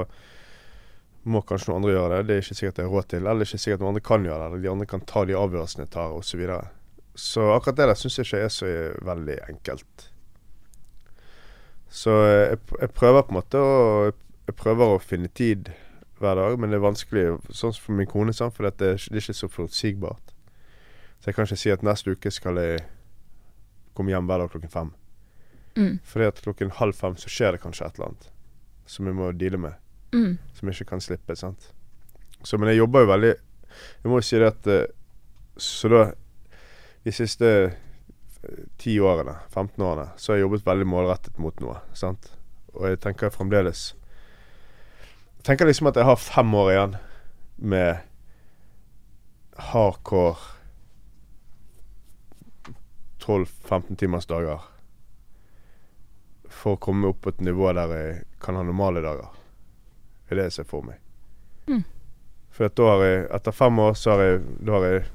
må 1.28 1.44
kanskje 1.46 1.70
noen 1.70 1.82
andre 1.82 1.94
gjøre 1.94 2.12
det. 2.16 2.28
Det 2.28 2.36
er 2.36 2.46
ikke 2.46 2.58
sikkert 2.60 2.82
jeg 2.82 2.90
har 2.90 2.96
råd 2.98 3.10
til. 3.14 3.24
Eller 3.24 3.46
er 3.46 3.50
ikke 3.50 3.64
sikkert 3.64 3.84
noen 3.84 3.94
andre 3.94 4.06
kan 4.10 4.28
gjøre 4.28 4.40
det. 4.42 4.50
Eller 4.50 4.64
de 4.64 4.72
andre 4.74 4.90
kan 4.90 5.08
ta 5.12 5.26
de 5.28 5.38
avgjørelsene 5.38 5.86
jeg 5.86 5.94
tar, 5.94 6.14
osv. 6.18 6.46
Så, 6.48 6.60
så 7.28 7.50
akkurat 7.54 7.80
det 7.80 7.90
der 7.92 8.00
syns 8.02 8.18
jeg 8.18 8.30
ikke 8.30 8.46
er 8.46 8.54
så 8.58 8.72
veldig 9.12 9.38
enkelt. 9.48 10.08
Så 12.02 12.16
eh, 12.24 12.46
jeg, 12.56 12.64
jeg 12.82 12.96
prøver 12.96 13.28
på 13.28 13.36
en 13.36 13.42
måte 13.42 13.62
å 13.62 13.76
Jeg 14.48 14.56
prøver 14.56 14.94
å 14.94 15.00
finne 15.04 15.28
tid 15.36 15.74
hver 16.24 16.38
dag, 16.40 16.54
men 16.56 16.72
det 16.72 16.78
er 16.78 16.86
vanskelig 16.86 17.24
sånn 17.52 17.74
for 17.76 17.98
min 17.98 18.08
kone, 18.08 18.32
for 18.32 18.64
det 18.64 18.94
er 18.96 19.20
ikke 19.20 19.36
så 19.36 19.50
forutsigbart. 19.52 20.32
Så 21.20 21.30
jeg 21.32 21.36
kan 21.36 21.46
ikke 21.48 21.58
si 21.60 21.72
at 21.74 21.84
neste 21.84 22.12
uke 22.14 22.32
skal 22.32 22.60
jeg 22.62 22.84
komme 23.98 24.14
hjem 24.14 24.28
hver 24.30 24.44
dag 24.44 24.52
klokken 24.54 24.70
fem. 24.74 24.92
Mm. 25.78 26.00
Fordi 26.06 26.26
at 26.30 26.42
klokken 26.46 26.72
halv 26.78 26.94
fem 26.98 27.16
så 27.18 27.30
skjer 27.30 27.52
det 27.58 27.62
kanskje 27.64 27.86
et 27.88 27.98
eller 27.98 28.12
annet 28.12 28.30
som 28.88 29.06
jeg 29.10 29.16
må 29.18 29.32
deale 29.36 29.58
med 29.60 29.74
Mm. 30.16 30.38
som 30.56 30.70
jeg 30.70 30.78
ikke 30.78 30.90
kan 30.94 31.02
slippe. 31.04 31.36
sant? 31.36 31.74
Så, 32.44 32.58
men 32.58 32.70
jeg 32.70 32.78
jobber 32.78 33.02
jo 33.04 33.10
veldig 33.12 33.34
Jeg 33.34 34.08
må 34.10 34.16
jo 34.22 34.24
si 34.24 34.38
det 34.40 34.48
at 34.48 34.68
eh, 34.72 34.86
Så 35.58 35.90
da 35.92 36.04
De 37.04 37.12
siste 37.12 37.46
eh, 37.46 37.74
ti 38.78 38.96
årene, 39.04 39.36
15 39.52 39.84
årene, 39.84 40.06
så 40.16 40.32
har 40.32 40.38
jeg 40.38 40.46
jobbet 40.46 40.66
veldig 40.66 40.88
målrettet 40.88 41.38
mot 41.38 41.60
noe. 41.60 41.82
sant? 41.94 42.32
Og 42.74 42.88
jeg 42.88 43.00
tenker 43.04 43.30
fremdeles 43.30 43.94
Jeg 45.38 45.44
tenker 45.44 45.66
liksom 45.68 45.88
at 45.92 45.96
jeg 46.00 46.06
har 46.08 46.16
fem 46.16 46.54
år 46.56 46.72
igjen 46.72 46.96
med 47.58 47.98
hardcore 49.58 50.38
12-15 53.28 54.00
timers 54.00 54.26
dager 54.30 54.64
for 56.48 56.78
å 56.78 56.82
komme 56.82 57.12
opp 57.12 57.22
på 57.26 57.34
et 57.34 57.44
nivå 57.44 57.70
der 57.76 57.94
jeg 57.94 58.16
kan 58.44 58.56
ha 58.56 58.64
normale 58.66 59.04
dager. 59.04 59.36
Det 60.26 60.36
er 60.36 60.42
det 60.42 60.48
jeg 60.50 60.58
ser 60.58 60.70
for 60.72 60.88
meg. 60.88 61.00
Mm. 61.68 61.84
For 62.56 62.74
da 62.74 62.90
har 62.90 63.04
jeg, 63.06 63.22
etter 63.38 63.56
fem 63.56 63.80
år, 63.84 63.94
så 64.00 64.16
har 64.16 64.24
jeg, 64.26 64.42
da 64.66 64.80
har 64.80 64.90
jeg 64.92 65.06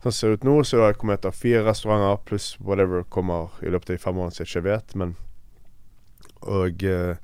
Sånn 0.00 0.14
ser 0.16 0.30
det 0.30 0.38
ut 0.38 0.44
nå, 0.48 0.52
så 0.64 0.78
har 0.80 0.94
jeg 0.94 0.96
kommet 1.02 1.18
etter 1.18 1.34
fire 1.36 1.58
restauranter 1.66 2.22
pluss 2.24 2.54
whatever 2.64 3.02
kommer 3.12 3.58
i 3.60 3.68
løpet 3.68 3.90
av 3.90 3.98
de 3.98 4.00
fem 4.00 4.16
årene 4.16 4.32
som 4.32 4.46
jeg 4.46 4.48
ikke 4.48 4.62
vet. 4.64 4.94
Men 4.96 5.10
Og 6.48 6.84
eh, 6.88 7.18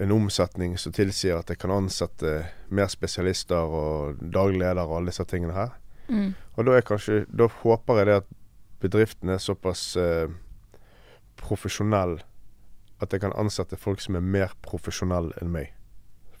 en 0.00 0.14
omsetning 0.16 0.78
som 0.80 0.94
tilsier 0.96 1.36
at 1.36 1.52
jeg 1.52 1.60
kan 1.60 1.74
ansette 1.74 2.32
mer 2.72 2.88
spesialister 2.88 3.76
og 3.76 4.22
daglig 4.24 4.62
leder 4.62 4.86
og 4.86 5.02
alle 5.02 5.12
disse 5.12 5.26
tingene 5.28 5.52
her. 5.52 5.74
Mm. 6.08 6.32
Og 6.56 6.66
da 6.66 6.80
kanskje 6.80 7.26
Da 7.28 7.46
håper 7.60 8.00
jeg 8.00 8.08
det 8.08 8.16
at 8.22 8.32
bedriften 8.82 9.30
er 9.32 9.38
såpass 9.42 9.96
eh, 10.00 10.28
profesjonell 11.40 12.18
at 13.02 13.14
jeg 13.14 13.22
kan 13.24 13.34
ansette 13.38 13.78
folk 13.80 14.00
som 14.02 14.14
er 14.18 14.22
mer 14.22 14.52
profesjonelle 14.62 15.34
enn 15.42 15.50
meg. 15.54 15.72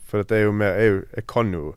For 0.06 0.20
dette 0.22 0.36
er 0.36 0.44
jo 0.44 0.52
mer 0.54 0.76
Jeg, 0.78 0.98
jeg 1.16 1.24
kan 1.30 1.48
jo 1.56 1.72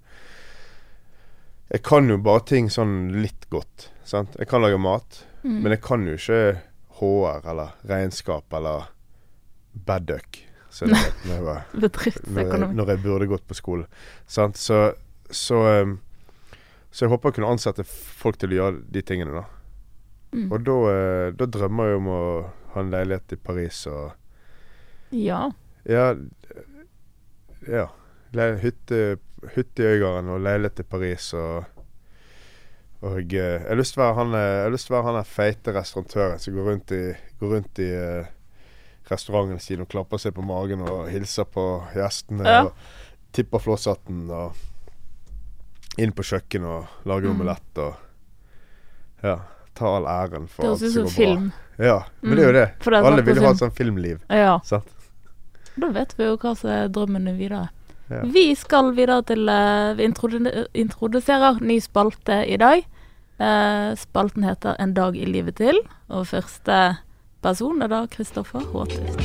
Jeg 1.71 1.81
kan 1.87 2.09
jo 2.11 2.17
bare 2.21 2.43
ting 2.45 2.67
sånn 2.69 3.11
litt 3.15 3.47
godt. 3.49 3.89
Sant? 4.05 4.35
Jeg 4.37 4.47
kan 4.51 4.61
lage 4.65 4.77
mat, 4.81 5.23
Mm. 5.45 5.59
men 5.61 5.71
jeg 5.75 5.81
kan 5.85 6.05
jo 6.07 6.13
ikke 6.17 6.57
HR 6.97 7.43
eller 7.51 7.73
regnskap 7.85 8.53
eller 8.57 8.87
Badduck. 9.85 10.39
Når 10.81 10.89
jeg 10.89 11.43
når 12.33 12.71
når 12.73 12.89
jeg 12.89 13.01
burde 13.03 13.27
gått 13.29 13.45
på 13.47 13.53
skole. 13.53 13.85
Sant? 14.25 14.57
Så, 14.57 14.79
så, 15.29 15.59
um, 15.83 15.99
så 16.89 17.05
jeg 17.05 17.11
håper 17.13 17.29
å 17.29 17.35
kunne 17.37 17.51
ansette 17.53 17.85
folk 17.85 18.39
til 18.41 18.55
å 18.55 18.57
gjøre 18.57 18.81
de 18.89 19.01
tingene, 19.05 19.37
da. 19.37 19.43
Mm. 20.35 20.49
Og 20.51 20.63
da, 20.67 20.73
eh, 20.91 21.31
da 21.39 21.45
drømmer 21.47 21.87
jeg 21.93 21.97
om 22.01 22.07
å 22.11 22.21
ha 22.73 22.81
en 22.81 22.89
leilighet 22.91 23.35
i 23.37 23.37
Paris 23.39 23.85
og 23.87 24.11
Ja. 25.15 25.45
Ja. 25.87 26.09
ja 27.71 27.85
hytte, 28.59 29.17
hytte 29.55 29.83
i 29.85 29.93
Øygarden 29.95 30.29
og 30.33 30.41
leilighet 30.43 30.79
i 30.83 30.83
Paris 30.83 31.29
og 31.33 31.65
Og 33.05 33.19
eh, 33.19 33.61
jeg 33.61 33.67
har 33.69 33.75
lyst 33.77 33.93
til 33.95 34.01
å 34.01 34.05
være 34.07 34.15
han 34.17 34.33
eh, 34.33 34.77
være 34.89 35.03
han 35.05 35.17
der 35.19 35.27
feite 35.29 35.73
restaurantøren 35.75 36.39
som 36.41 36.55
går 36.55 36.69
rundt 36.71 36.91
i, 36.95 37.01
går 37.39 37.51
rundt 37.53 37.79
i 37.83 37.89
restauranten 39.11 39.59
sin 39.61 39.83
og 39.83 39.89
klapper 39.91 40.17
seg 40.17 40.33
på 40.33 40.41
magen 40.41 40.81
og 40.81 41.09
hilser 41.13 41.45
på 41.45 41.65
gjestene 41.93 42.43
Ja. 42.47 42.63
og 42.65 42.73
tipper 43.35 43.59
flosshatten 43.61 44.23
og 44.33 44.55
inn 46.01 46.11
på 46.15 46.23
kjøkkenet 46.25 46.65
og 46.67 47.05
lager 47.05 47.29
Mm. 47.29 47.35
omelett 47.39 47.77
og 47.77 47.95
Ja. 49.23 49.37
Ta 49.75 49.85
all 49.97 50.05
æren 50.07 50.47
for 50.49 50.63
Det 50.63 50.71
alt 50.71 50.79
som 50.79 50.89
som 50.89 51.03
går 51.03 51.09
bra. 51.09 51.15
film. 51.15 51.51
Ja, 51.77 52.03
men 52.21 52.31
Mm. 52.31 52.35
det 52.35 52.43
er 52.43 52.47
jo 52.47 52.53
det. 52.53 52.67
Det 52.79 52.93
er 52.93 53.05
Alle 53.05 53.21
vil 53.25 53.35
jo 53.35 53.41
ha 53.43 53.49
et 53.51 53.57
sånt 53.57 53.75
filmliv. 53.75 54.19
Ja. 54.29 54.59
Sant? 54.63 54.87
Da 55.77 55.89
vet 55.91 56.13
vi 56.17 56.23
jo 56.23 56.37
hva 56.37 56.55
som 56.55 56.69
er 56.69 56.87
drømmene 56.87 57.33
videre. 57.37 57.69
Ja. 58.09 58.21
Vi 58.23 58.53
skal 58.55 58.93
videre 58.95 59.23
til 59.25 59.49
uh, 59.49 59.93
Vi 59.97 60.03
introduserer 60.05 61.59
ny 61.61 61.79
spalte 61.81 62.45
i 62.47 62.55
dag. 62.57 62.85
Uh, 63.39 63.91
spalten 63.95 64.43
heter 64.43 64.75
'En 64.79 64.93
dag 64.93 65.15
i 65.17 65.25
livet 65.25 65.55
til', 65.55 65.81
og 66.09 66.25
første 66.27 66.97
person 67.43 67.81
er 67.81 67.87
da 67.87 68.05
Kristoffer 68.07 68.61
Håtvist. 68.61 69.19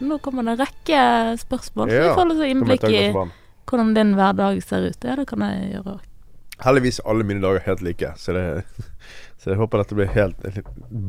Nå 0.00 0.18
kommer 0.20 0.44
det 0.44 0.52
en 0.54 0.66
rekke 0.66 1.38
spørsmål, 1.40 1.90
så 1.90 2.02
vi 2.02 2.14
får 2.14 2.28
litt 2.30 2.50
innblikk 2.52 2.84
i 2.90 3.12
hvordan 3.66 3.94
din 3.96 4.14
hverdag 4.14 4.62
ser 4.62 4.84
ut. 4.90 5.04
Ja, 5.04 5.16
det 5.16 5.26
kan 5.26 5.40
jeg 5.40 5.72
gjøre 5.72 5.94
òg. 5.96 6.00
Heldigvis 6.64 7.00
alle 7.04 7.24
mine 7.28 7.42
dager 7.44 7.60
helt 7.66 7.82
like, 7.84 8.12
så, 8.16 8.32
det, 8.32 8.64
så 9.40 9.52
jeg 9.52 9.60
håper 9.60 9.82
dette 9.82 9.98
blir 9.98 10.12
helt 10.14 10.44
en 10.48 10.62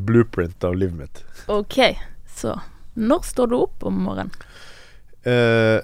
blueprint 0.07 0.63
av 0.67 0.75
livet 0.75 0.97
mitt. 0.99 1.21
OK, 1.47 1.79
så 2.35 2.57
når 2.97 3.23
står 3.29 3.51
du 3.51 3.55
opp 3.59 3.85
om 3.87 3.99
morgenen? 4.07 4.33
Eh, 5.27 5.79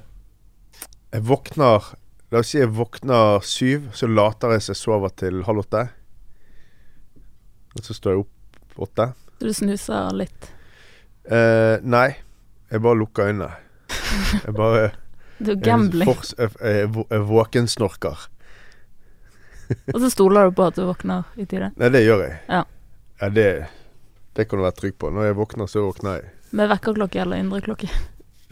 jeg 1.14 1.26
våkner 1.30 1.92
La 2.34 2.40
oss 2.42 2.50
si 2.50 2.58
jeg 2.58 2.72
våkner 2.74 3.44
syv, 3.46 3.92
så 3.94 4.08
later 4.10 4.56
jeg 4.56 4.64
som 4.66 4.74
jeg 4.74 4.80
sover 4.80 5.12
til 5.22 5.44
halv 5.46 5.62
åtte. 5.62 5.84
Og 7.78 7.84
så 7.86 7.94
står 7.94 8.16
jeg 8.16 8.24
opp 8.24 8.80
åtte. 8.88 9.06
Så 9.38 9.52
du 9.52 9.54
snuser 9.54 10.16
litt? 10.18 10.48
Eh, 11.30 11.78
nei, 11.86 12.08
jeg 12.74 12.82
bare 12.82 12.98
lukker 13.04 13.30
øynene. 13.30 13.52
Jeg 14.48 14.56
bare 14.58 14.88
Du 15.38 15.52
gambler. 15.62 16.10
jeg, 16.10 16.34
jeg, 16.40 16.50
jeg, 16.66 17.06
jeg 17.12 17.26
våkensnorker. 17.30 18.26
Og 19.94 20.00
så 20.04 20.10
stoler 20.14 20.50
du 20.50 20.56
på 20.58 20.66
at 20.70 20.78
du 20.80 20.86
våkner 20.88 21.30
i 21.40 21.46
tide? 21.46 21.72
Nei, 21.80 21.90
det 21.94 22.04
gjør 22.06 22.24
jeg. 22.26 22.40
Ja. 22.50 22.64
Ja, 23.22 23.30
det, 23.30 23.48
det 24.38 24.48
kan 24.50 24.60
du 24.60 24.66
være 24.66 24.78
trygg 24.80 24.98
på. 25.00 25.12
Når 25.14 25.30
jeg 25.30 25.38
våkner, 25.38 25.70
så 25.72 25.86
våkner 25.86 26.18
jeg. 26.20 26.34
Med 26.54 26.70
vekkerklokke 26.74 27.22
eller 27.24 27.42
indre 27.42 27.62
klokke? 27.66 27.90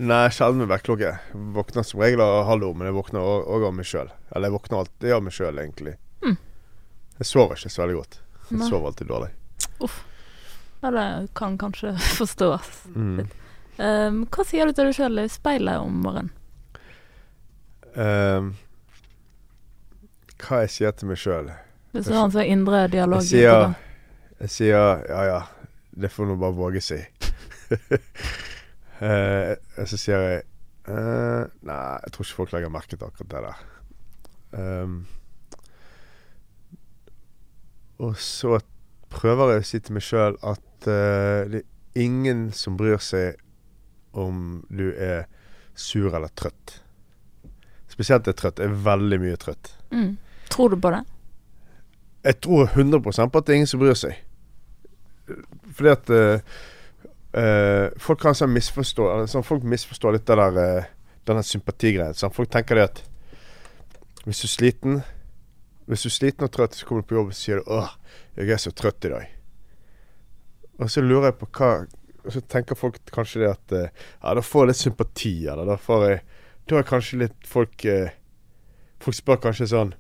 Nei, 0.02 0.24
sjelden 0.34 0.64
med 0.64 0.72
vekkerklokke. 0.72 1.12
Våkner 1.58 1.86
som 1.86 2.02
regel 2.02 2.24
av 2.26 2.46
hallo, 2.48 2.72
men 2.78 2.90
jeg 2.90 2.98
våkner 2.98 3.22
òg 3.22 3.68
av 3.68 3.76
meg 3.78 3.90
sjøl. 3.90 4.10
Eller 4.32 4.50
jeg 4.50 4.56
våkner 4.56 4.80
alltid 4.82 5.16
av 5.18 5.26
meg 5.26 5.36
sjøl, 5.36 5.60
egentlig. 5.62 5.98
Mm. 6.26 6.38
Jeg 7.20 7.30
sover 7.30 7.60
ikke 7.60 7.74
så 7.74 7.84
veldig 7.84 8.00
godt. 8.00 8.18
Jeg 8.50 8.58
Nei. 8.62 8.70
sover 8.72 8.92
alltid 8.92 9.12
dårlig. 9.12 9.32
Ja, 10.82 10.92
det 10.96 11.06
kan 11.38 11.58
kanskje 11.62 11.94
forstås. 12.20 12.72
Mm. 12.96 13.22
Um, 13.82 14.22
hva 14.34 14.46
sier 14.46 14.70
du 14.70 14.76
til 14.78 14.90
deg 14.90 14.98
sjøl 14.98 15.22
i 15.22 15.30
speilet 15.32 15.82
om 15.82 16.02
morgenen? 16.04 16.34
Ehm, 18.00 18.54
hva 20.46 20.62
jeg 20.64 20.74
sier 20.76 20.94
til 20.98 21.12
meg 21.12 21.20
sjøl? 21.22 21.52
Hvis 21.92 22.08
er 22.08 22.16
sånn 22.16 22.34
sånn 22.34 22.54
indre 22.54 22.86
dialog? 22.92 23.24
Jeg 23.26 23.44
sier. 23.44 23.74
Jeg 24.42 24.54
sier 24.54 25.04
ja 25.10 25.24
ja, 25.28 25.42
det 25.92 26.12
får 26.12 26.32
du 26.32 26.38
bare 26.42 26.58
våge 26.58 26.82
si. 26.84 26.98
uh, 29.04 29.54
så 29.86 30.00
sier 30.00 30.26
jeg 30.26 30.42
uh, 30.90 31.44
Nei, 31.68 31.82
jeg 32.04 32.14
tror 32.14 32.26
ikke 32.26 32.40
folk 32.40 32.56
legger 32.56 32.74
merke 32.74 32.98
til 32.98 33.08
akkurat 33.08 33.34
det 33.34 33.44
der. 33.48 33.66
Um, 34.52 34.96
og 38.02 38.18
så 38.20 38.60
prøver 39.12 39.56
jeg 39.56 39.64
å 39.64 39.68
si 39.68 39.82
til 39.84 39.98
meg 39.98 40.08
sjøl 40.08 40.40
at 40.42 40.88
uh, 40.88 41.48
det 41.52 41.62
er 41.62 42.02
ingen 42.02 42.50
som 42.56 42.80
bryr 42.80 43.02
seg 43.04 43.40
om 44.18 44.62
du 44.72 44.90
er 44.92 45.28
sur 45.78 46.12
eller 46.12 46.32
trøtt. 46.36 46.80
Spesielt 47.92 48.28
er 48.28 48.36
trøtt. 48.38 48.62
Jeg 48.64 48.72
er 48.72 48.84
veldig 48.86 49.20
mye 49.22 49.40
trøtt. 49.40 49.74
Mm. 49.92 50.16
Tror 50.52 50.74
du 50.74 50.78
på 50.82 50.92
det? 50.92 51.02
Jeg 52.24 52.38
tror 52.44 52.68
100 52.68 53.02
på 53.02 53.10
at 53.10 53.48
det 53.48 53.54
er 53.54 53.62
ingen 53.62 53.70
som 53.70 53.82
bryr 53.82 53.98
seg. 53.98 54.20
Fordi 55.72 55.90
at 55.90 56.10
uh, 56.12 56.40
eh, 57.40 57.88
Folk 58.02 58.20
kan 58.22 58.36
sånn 58.36 58.52
misforstå 58.54 59.08
sånn, 59.32 59.46
Folk 59.48 59.64
misforstår 59.64 60.18
litt 60.18 60.28
det 60.28 60.38
der 60.38 60.60
uh, 60.60 60.90
denne 61.30 61.44
sympatigreien. 61.46 62.18
Sånn. 62.18 62.34
Folk 62.36 62.52
tenker 62.52 62.78
det 62.78 62.90
at 62.90 63.02
hvis 64.26 64.44
du 64.44 64.46
er 64.46 64.54
sliten 64.54 65.00
Hvis 65.90 66.04
du 66.04 66.12
er 66.12 66.18
sliten 66.18 66.46
og 66.46 66.52
trøtt, 66.54 66.78
så 66.78 66.86
kommer 66.86 67.02
du 67.02 67.10
på 67.10 67.18
jobb 67.18 67.32
og 67.32 67.38
sier 67.38 67.62
du, 67.62 67.64
'Åh, 67.66 67.96
jeg 68.38 68.52
er 68.54 68.62
så 68.62 68.72
trøtt 68.72 69.06
i 69.06 69.10
dag'. 69.10 69.32
Og 70.80 70.92
så 70.92 71.02
lurer 71.02 71.32
jeg 71.32 71.40
på 71.40 71.50
hva 71.58 71.72
Og 72.26 72.34
så 72.36 72.42
tenker 72.42 72.78
folk 72.78 73.00
kanskje 73.12 73.42
det 73.42 73.50
at 73.50 73.74
uh, 73.74 73.90
Ja, 74.22 74.36
da 74.36 74.42
får 74.42 74.62
jeg 74.62 74.68
litt 74.68 74.84
sympati, 74.84 75.36
eller 75.48 75.66
da 75.66 75.76
får 75.76 76.08
jeg 76.10 76.22
Da 76.70 76.78
er 76.78 76.84
kanskje 76.84 77.24
litt 77.26 77.48
folk 77.48 77.86
uh, 77.86 78.14
Folk 79.02 79.18
spør 79.18 79.42
kanskje 79.42 79.72
sånn 79.72 79.96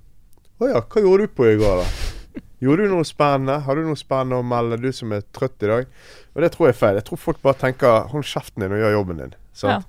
'Å 0.62 0.68
ja, 0.70 0.82
hva 0.86 1.02
gjorde 1.02 1.26
du 1.26 1.34
på 1.34 1.48
i 1.50 1.58
går, 1.58 1.82
da?' 1.82 2.42
Gjorde 2.62 2.86
du 2.86 2.92
noe 2.94 3.06
spennende? 3.08 3.56
Har 3.66 3.76
du 3.76 3.82
noe 3.82 3.98
spennende 3.98 4.38
å 4.38 4.46
melde, 4.46 4.78
du 4.78 4.92
som 4.94 5.10
er 5.16 5.24
trøtt 5.34 5.64
i 5.66 5.70
dag? 5.72 5.88
Og 6.36 6.44
det 6.44 6.52
tror 6.54 6.68
jeg 6.68 6.76
er 6.76 6.78
feil. 6.78 7.00
Jeg 7.00 7.08
tror 7.08 7.18
folk 7.18 7.42
bare 7.42 7.58
tenker 7.58 8.08
'hold 8.12 8.24
kjeften 8.24 8.62
din 8.62 8.76
og 8.76 8.78
gjør 8.78 8.94
jobben 8.94 9.18
din'. 9.18 9.34
Sant? 9.54 9.86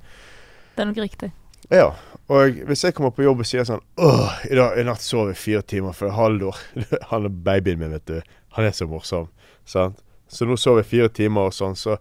Det 0.77 0.81
er 0.81 0.89
nok 0.89 1.03
riktig. 1.05 1.33
Ja. 1.71 1.93
Og 2.29 2.65
hvis 2.65 2.85
jeg 2.85 2.95
kommer 2.95 3.11
på 3.11 3.23
jobb 3.23 3.41
og 3.41 3.47
sier 3.47 3.65
sånn 3.69 3.85
'Åh, 3.99 4.47
i, 4.51 4.55
dag, 4.55 4.79
i 4.79 4.83
natt 4.83 5.03
sov 5.03 5.29
jeg 5.29 5.37
fire 5.37 5.63
timer 5.63 5.93
for 5.93 6.09
Haldor 6.09 6.57
Han 7.11 7.25
er 7.25 7.29
babyen 7.29 7.79
min, 7.79 7.93
vet 7.93 8.07
du. 8.07 8.23
Han 8.57 8.65
er 8.65 8.73
så 8.73 8.87
morsom. 8.87 9.29
Sant? 9.67 10.01
Så 10.29 10.47
nå 10.49 10.57
sov 10.57 10.79
jeg 10.81 10.87
fire 10.87 11.09
timer 11.09 11.51
og 11.51 11.53
sånn, 11.53 11.77
så 11.77 11.99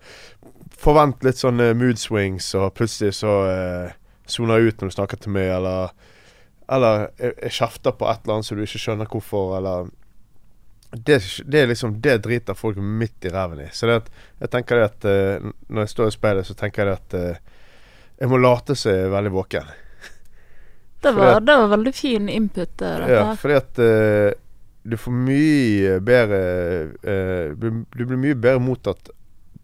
forvent 0.79 1.23
litt 1.23 1.35
sånne 1.35 1.73
mood 1.75 1.99
swings, 1.99 2.55
og 2.55 2.73
plutselig 2.73 3.17
så 3.19 3.33
eh, 3.49 3.91
soner 4.25 4.57
jeg 4.57 4.71
ut 4.71 4.81
når 4.81 4.87
du 4.87 4.95
snakker 4.95 5.17
til 5.17 5.31
meg, 5.35 5.49
eller 5.51 5.91
Eller 6.71 7.09
kjefter 7.51 7.91
på 7.99 8.07
et 8.07 8.21
eller 8.23 8.37
annet 8.39 8.47
så 8.47 8.55
du 8.55 8.61
ikke 8.63 8.79
skjønner 8.79 9.09
hvorfor, 9.11 9.57
eller 9.57 9.89
det, 10.91 11.17
det 11.47 11.65
liksom 11.69 11.93
Det 12.03 12.17
driter 12.23 12.53
folk 12.55 12.77
midt 12.77 13.25
i 13.25 13.29
ræven 13.31 13.61
i. 13.63 13.69
Så 13.71 13.87
det 13.87 13.95
at, 14.01 14.09
jeg 14.43 14.51
tenker 14.51 14.75
det 14.81 14.87
at 14.89 15.05
uh, 15.07 15.51
Når 15.71 15.85
jeg 15.85 15.91
står 15.93 16.07
i 16.11 16.15
speilet, 16.17 16.47
så 16.47 16.55
tenker 16.59 16.85
jeg 16.89 16.99
at 16.99 17.15
uh, 17.15 17.59
jeg 18.21 18.29
må 18.29 18.37
late 18.37 18.75
som 18.77 18.91
jeg 18.91 19.07
er 19.07 19.13
veldig 19.15 19.31
våken. 19.33 19.69
Det 21.01 21.11
var, 21.15 21.37
at- 21.39 21.45
det 21.47 21.55
var 21.57 21.71
veldig 21.71 21.93
fin 21.97 22.27
input, 22.29 22.75
dette 22.77 23.07
Ja, 23.09 23.23
fordi 23.39 23.55
at 23.57 23.79
uh, 23.81 24.31
du 24.83 24.97
får 24.97 25.13
mye 25.13 25.95
bedre 26.01 26.37
du, 27.55 27.65
blir 27.93 28.17
mye 28.17 28.33
bedre 28.37 28.61
mottatt 28.65 29.11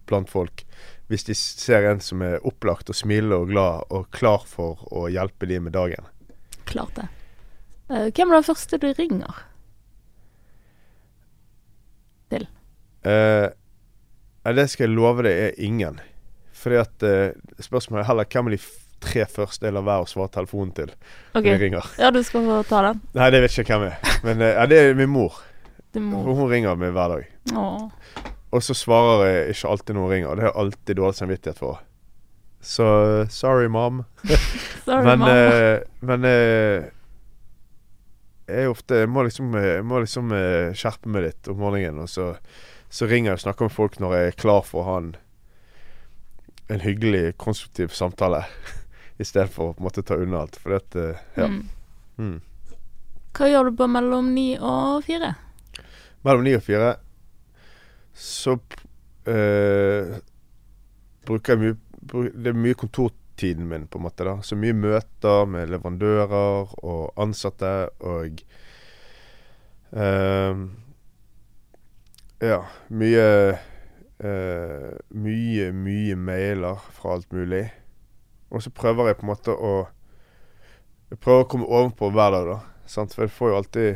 blant 0.05 0.29
folk 0.29 0.61
hvis 1.09 1.23
de 1.25 1.33
ser 1.37 1.87
en 1.89 2.01
som 2.03 2.21
er 2.21 2.43
opplagt 2.45 2.89
og 2.91 2.97
smilende 2.99 3.37
og 3.39 3.47
glad 3.49 3.93
og 3.95 4.09
klar 4.13 4.43
for 4.45 4.81
å 4.91 5.05
hjelpe 5.09 5.47
dem 5.49 5.63
med 5.69 5.73
dagen. 5.77 6.05
Klart 6.67 6.97
det. 6.99 7.07
Eh, 7.87 8.09
hvem 8.11 8.31
er 8.31 8.39
den 8.39 8.49
første 8.49 8.79
du 8.81 8.89
ringer? 8.97 9.45
til? 12.29 12.47
Uh, 13.05 13.47
det 14.55 14.67
skal 14.71 14.87
jeg 14.87 14.95
love 14.95 15.25
deg 15.27 15.45
er 15.47 15.63
ingen. 15.63 15.99
Fordi 16.57 16.79
at 16.81 17.05
uh, 17.05 17.31
Spørsmålet 17.61 18.03
er 18.03 18.11
heller 18.11 18.29
hvem 18.31 18.51
er 18.51 18.57
de 18.57 18.61
tre 19.03 19.27
første 19.29 19.67
jeg 19.67 19.75
lar 19.75 19.85
være 19.85 20.07
å 20.07 20.09
svare 20.09 20.33
telefonen 20.33 20.71
til 20.73 20.89
okay. 20.89 21.43
når 21.43 21.51
jeg 21.51 21.61
ringer. 21.67 21.91
Ja, 22.01 22.09
du 22.13 22.23
skal 22.25 22.47
få 22.47 22.61
ta 22.67 22.81
den. 22.87 23.03
Nei, 23.17 23.27
det 23.33 23.43
vet 23.43 23.53
ikke 23.53 23.65
jeg 23.65 23.73
hvem 23.73 23.91
er. 23.91 24.15
Men 24.25 24.41
uh, 24.43 24.53
ja, 24.55 24.65
det 24.69 24.81
er 24.83 24.97
min 24.97 25.13
mor. 25.13 25.43
Mor. 25.97 26.27
Hun 26.29 26.49
ringer 26.51 26.75
meg 26.77 26.91
hver 26.93 27.15
dag. 27.15 27.29
Åh. 27.57 28.23
Og 28.53 28.63
så 28.63 28.75
svarer 28.77 29.23
jeg 29.25 29.55
ikke 29.55 29.69
alltid 29.71 29.95
når 29.95 30.03
hun 30.03 30.11
ringer. 30.13 30.35
Det 30.35 30.45
har 30.45 30.51
jeg 30.51 30.61
alltid 30.63 30.99
dårlig 30.99 31.17
samvittighet 31.17 31.61
for. 31.61 31.79
Så 32.67 32.85
eh, 33.21 33.27
sorry, 33.31 33.67
mom. 33.71 34.01
Sorry, 34.87 35.03
men 35.05 35.19
mamma. 35.19 35.33
eh, 35.35 35.83
men 35.99 36.25
eh, 36.27 36.87
jeg 38.47 38.69
ofte 38.71 39.01
Jeg 39.01 39.09
må 39.11 39.23
liksom, 39.27 39.53
eh, 39.59 39.67
jeg 39.77 39.85
må 39.87 39.99
liksom 40.03 40.31
eh, 40.35 40.73
skjerpe 40.75 41.11
meg 41.11 41.25
litt 41.29 41.47
om 41.51 41.59
morgenen. 41.63 42.01
Og 42.03 42.11
så, 42.11 42.29
så 42.91 43.07
ringer 43.07 43.31
jeg 43.33 43.39
og 43.39 43.43
snakker 43.45 43.67
med 43.69 43.75
folk 43.75 43.97
når 44.03 44.15
jeg 44.17 44.33
er 44.33 44.37
klar 44.43 44.67
for 44.67 44.81
å 44.83 44.87
ha 44.89 44.97
en, 45.03 45.09
en 46.75 46.83
hyggelig, 46.83 47.33
konstruktiv 47.39 47.95
samtale. 47.95 48.43
Istedenfor 49.23 49.71
å 49.73 49.83
måte 49.83 50.03
ta 50.05 50.19
unna 50.19 50.43
alt. 50.45 50.59
For 50.61 50.75
dette 50.77 51.07
Ja. 51.39 51.47
Mm. 51.47 51.63
Mm. 52.17 52.37
Hva 53.37 53.47
gjør 53.51 53.67
du 53.69 53.75
på 53.77 53.85
mellom 53.93 54.31
ni 54.33 54.47
og 54.57 55.03
fire? 55.05 55.35
Mellom 56.25 56.47
ni 56.47 56.55
og 56.57 56.63
fire 56.65 56.95
så 58.17 58.55
eh, 59.29 60.15
bruker 61.27 61.53
jeg 61.53 61.61
mye 61.61 61.75
Det 62.07 62.51
er 62.51 62.57
mye 62.57 62.77
kontortiden 62.77 63.67
min, 63.69 63.87
på 63.87 63.99
en 63.99 64.05
måte. 64.07 64.25
da 64.25 64.37
Så 64.41 64.57
mye 64.59 64.75
møter 64.75 65.45
med 65.49 65.71
leverandører 65.71 66.73
og 66.83 67.19
ansatte 67.19 67.89
og 67.99 68.41
uh, 69.93 70.65
Ja, 72.41 72.61
mye 72.89 73.27
uh, 74.23 74.91
Mye, 75.09 75.71
mye 75.73 76.15
mailer 76.15 76.81
fra 76.93 77.17
alt 77.17 77.31
mulig. 77.33 77.67
Og 78.49 78.63
så 78.63 78.71
prøver 78.71 79.11
jeg 79.11 79.19
på 79.19 79.27
en 79.27 79.33
måte 79.33 79.53
å 79.53 79.75
Jeg 81.11 81.19
prøver 81.23 81.45
å 81.45 81.49
komme 81.51 81.67
ovenpå 81.67 82.11
hver 82.11 82.33
dag, 82.35 82.51
da. 82.51 82.59
Sant? 82.87 83.13
For 83.15 83.27
jeg 83.27 83.35
får 83.35 83.51
jo 83.51 83.57
alltid 83.61 83.89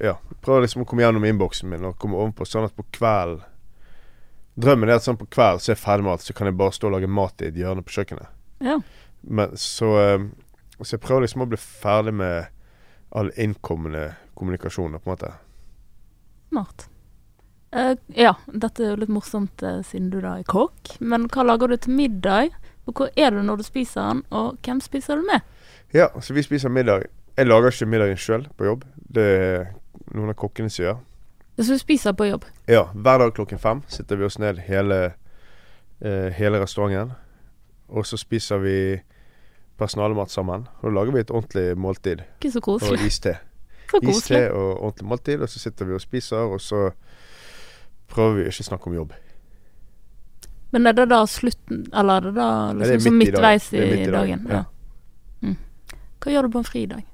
ja, 0.00 0.14
prøver 0.40 0.64
liksom 0.64 0.84
å 0.84 0.86
komme 0.88 1.02
gjennom 1.04 1.26
innboksen 1.28 1.68
min 1.68 1.84
og 1.84 1.98
komme 2.00 2.16
ovenpå, 2.16 2.46
sånn 2.48 2.64
at 2.64 2.76
på 2.76 2.86
kvelden 2.94 3.42
Drømmen 4.54 4.88
er 4.88 5.00
at 5.00 5.06
sånn 5.06 5.18
på 5.18 5.26
kveld 5.34 5.62
så 5.62 5.72
er 5.72 5.74
jeg 5.74 5.82
ferdig 5.82 6.06
med 6.06 6.14
alt, 6.14 6.26
så 6.26 6.34
kan 6.36 6.48
jeg 6.48 6.58
bare 6.58 6.74
stå 6.76 6.88
og 6.88 6.96
lage 6.96 7.10
mat 7.10 7.42
i 7.42 7.48
et 7.50 7.58
hjørne 7.58 7.82
på 7.82 7.96
kjøkkenet. 7.96 8.30
Ja. 8.64 8.78
Men 9.22 9.56
så 9.58 9.90
eh, 10.00 10.26
Så 10.82 10.96
jeg 10.96 11.04
prøver 11.04 11.22
liksom 11.24 11.44
å 11.44 11.46
bli 11.46 11.58
ferdig 11.60 12.12
med 12.18 12.50
all 13.14 13.30
innkommende 13.38 14.16
kommunikasjon, 14.34 14.96
på 14.98 15.06
en 15.06 15.12
måte. 15.12 15.30
Smart. 16.50 16.88
Uh, 17.74 17.94
ja, 18.14 18.32
dette 18.46 18.82
er 18.82 18.90
jo 18.90 18.98
litt 18.98 19.12
morsomt 19.14 19.62
uh, 19.62 19.80
siden 19.86 20.10
du 20.10 20.18
da 20.18 20.36
er 20.40 20.48
kokk. 20.50 20.96
Men 20.98 21.28
hva 21.30 21.46
lager 21.46 21.70
du 21.70 21.76
til 21.78 21.94
middag? 21.94 22.50
Og 22.90 22.98
hvor 22.98 23.14
er 23.14 23.30
du 23.30 23.38
når 23.46 23.62
du 23.62 23.66
spiser 23.66 24.02
den, 24.02 24.24
og 24.34 24.58
hvem 24.66 24.82
spiser 24.82 25.22
du 25.22 25.26
med? 25.30 25.46
Ja, 25.94 26.10
så 26.20 26.34
vi 26.34 26.42
spiser 26.42 26.74
middag. 26.74 27.06
Jeg 27.38 27.46
lager 27.46 27.70
ikke 27.70 27.90
middagen 27.90 28.18
sjøl 28.20 28.48
på 28.58 28.66
jobb. 28.66 28.84
Det 28.94 29.24
er 29.24 29.64
noen 30.10 30.34
av 30.34 30.38
kokkene 30.42 30.70
som 30.70 30.88
gjør. 30.88 31.00
Så 31.56 31.72
du 31.72 31.78
spiser 31.78 32.12
på 32.12 32.26
jobb? 32.26 32.44
Ja, 32.66 32.88
hver 32.94 33.18
dag 33.18 33.34
klokken 33.34 33.58
fem 33.58 33.82
sitter 33.88 34.16
vi 34.16 34.24
oss 34.26 34.38
ned 34.38 34.58
hele, 34.66 35.14
eh, 36.00 36.30
hele 36.34 36.60
restauranten. 36.60 37.12
Og 37.88 38.06
så 38.06 38.16
spiser 38.16 38.58
vi 38.58 39.00
personalemat 39.78 40.30
sammen. 40.30 40.66
Og 40.80 40.90
da 40.90 40.94
lager 40.94 41.12
vi 41.12 41.20
et 41.20 41.30
ordentlig 41.30 41.78
måltid. 41.78 42.24
Ikke 42.40 42.50
så 42.50 42.60
Og 42.64 43.06
iste. 43.06 43.36
Så 43.90 44.00
Iste 44.10 44.52
og 44.52 44.82
ordentlig 44.82 45.06
måltid. 45.08 45.40
Og 45.40 45.48
så 45.48 45.58
sitter 45.58 45.84
vi 45.84 45.94
og 45.94 46.00
spiser, 46.00 46.36
og 46.36 46.60
så 46.60 46.90
prøver 48.08 48.34
vi 48.34 48.46
ikke 48.48 48.64
å 48.64 48.66
snakke 48.66 48.90
om 48.90 48.94
jobb. 48.96 49.12
Men 50.74 50.86
er 50.90 50.96
det 50.98 51.04
da 51.12 51.20
slutten 51.30 51.84
Eller 51.94 52.16
er 52.16 52.24
det 52.24 52.32
da 52.34 52.48
det 52.74 52.88
er 52.88 52.96
liksom 52.96 53.18
midt 53.18 53.28
i 53.28 53.32
midtveis 53.32 53.68
i, 53.72 53.76
er 53.78 53.90
midt 53.92 54.08
i 54.08 54.10
dagen, 54.10 54.46
Ja. 54.50 54.54
Ja. 54.54 54.64
Mm. 55.42 55.56
Hva 56.24 56.32
gjør 56.32 56.48
du 56.48 56.50
på 56.56 56.58
en 56.58 56.66
fridag? 56.66 57.04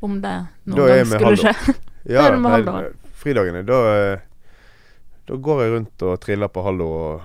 Om 0.00 0.16
det 0.24 0.34
noen 0.64 0.80
da 0.80 0.88
gang 0.88 1.06
skulle 1.12 1.36
skje. 1.36 1.74
Ja, 2.08 2.22
er 2.26 2.34
det 2.34 2.40
med 2.40 2.50
nei, 2.50 2.56
Haldor? 2.56 2.90
Fridagene, 3.20 3.62
da 3.68 3.78
eh, 3.94 4.20
Da 5.28 5.36
går 5.36 5.60
jeg 5.62 5.72
rundt 5.74 6.02
og 6.08 6.16
triller 6.24 6.48
på 6.50 6.62
Hallo 6.64 6.86
og 6.90 7.20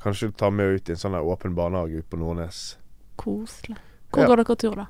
kanskje 0.00 0.30
tar 0.36 0.52
med 0.54 0.78
ut 0.78 0.88
i 0.88 0.94
en 0.94 1.00
sånn 1.00 1.16
åpen 1.18 1.54
barnehage 1.56 1.98
ute 2.00 2.08
på 2.12 2.16
Nordnes. 2.20 2.76
Koselig. 3.20 3.76
Hvor 4.12 4.22
Ja. 4.22 4.28
går 4.30 4.36
dere 4.42 4.56
tur, 4.56 4.74
da? 4.78 4.86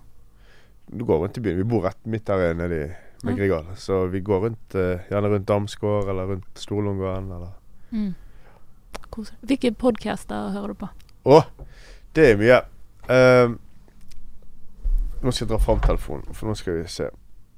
Du 0.91 1.05
går 1.05 1.19
rundt 1.25 1.39
i 1.39 1.41
byen. 1.41 1.57
Vi 1.57 1.65
bor 1.65 1.83
rett 1.87 2.05
midt 2.07 2.29
her 2.29 2.55
nede 2.55 2.79
i 2.85 2.95
Megrigal, 3.25 3.65
mm. 3.65 3.77
Så 3.81 4.07
vi 4.13 4.21
går 4.21 4.41
rundt, 4.45 4.75
eh, 4.75 5.01
gjerne 5.11 5.31
rundt 5.33 5.47
Damsgård 5.49 6.09
eller 6.13 6.27
rundt 6.35 6.55
Storlungåen 6.55 7.33
eller 7.33 7.53
Mm. 7.93 8.15
Koselig. 9.11 9.39
Hvilke 9.47 9.71
podcaster 9.79 10.51
hører 10.53 10.69
du 10.69 10.75
på? 10.75 10.89
Å! 11.27 11.43
Det 12.15 12.31
er 12.33 12.37
mye. 12.37 12.61
Uh, 13.09 13.55
nå 15.23 15.33
skal 15.33 15.47
jeg 15.47 15.53
dra 15.53 15.59
fram 15.59 15.81
telefonen, 15.81 16.35
for 16.35 16.49
nå 16.51 16.55
skal 16.59 16.81
vi 16.83 16.89
se. 16.91 17.09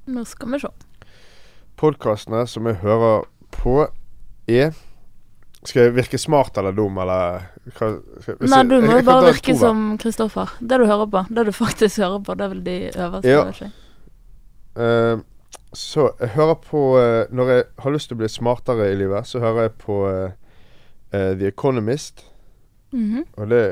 Nå 0.06 0.24
skal 0.28 0.48
vi 0.52 0.58
se. 0.62 0.68
Podkastene 1.76 2.46
som 2.48 2.66
jeg 2.70 2.80
hører 2.80 3.26
på, 3.52 3.86
er 4.48 4.74
Skal 5.66 5.88
jeg 5.88 5.96
virke 5.96 6.18
smart 6.18 6.56
eller 6.60 6.72
dum, 6.72 6.98
eller 7.02 7.48
hva, 7.76 7.88
hvis 8.22 8.52
Nei, 8.52 8.60
du 8.70 8.76
må 8.84 9.00
jo 9.00 9.06
bare 9.06 9.32
virke 9.32 9.50
to 9.50 9.58
som 9.58 9.80
Kristoffer. 9.98 10.52
Det 10.60 10.78
du 10.78 10.84
hører 10.86 11.08
på. 11.10 11.24
Det 11.28 11.46
du 11.48 11.52
faktisk 11.52 11.98
hører 12.04 12.20
på, 12.22 12.36
det 12.38 12.50
vil 12.52 12.60
de 12.66 12.76
øverste. 12.94 13.32
Ja. 13.32 13.48
ikke 13.50 13.66
jeg. 13.66 13.72
Eh, 14.76 15.24
så 15.72 16.10
jeg 16.20 16.28
hører 16.36 16.54
på 16.54 16.80
uh, 16.96 17.24
Når 17.32 17.50
jeg 17.50 17.64
har 17.78 17.92
lyst 17.92 18.08
til 18.10 18.16
å 18.16 18.20
bli 18.20 18.28
smartere 18.30 18.90
i 18.92 18.96
livet, 18.96 19.26
så 19.28 19.40
hører 19.42 19.66
jeg 19.66 19.74
på 19.82 19.98
uh, 20.06 20.30
The 21.12 21.50
Economist. 21.50 22.24
Mhm. 22.92 23.26
Og 23.36 23.50
det 23.50 23.64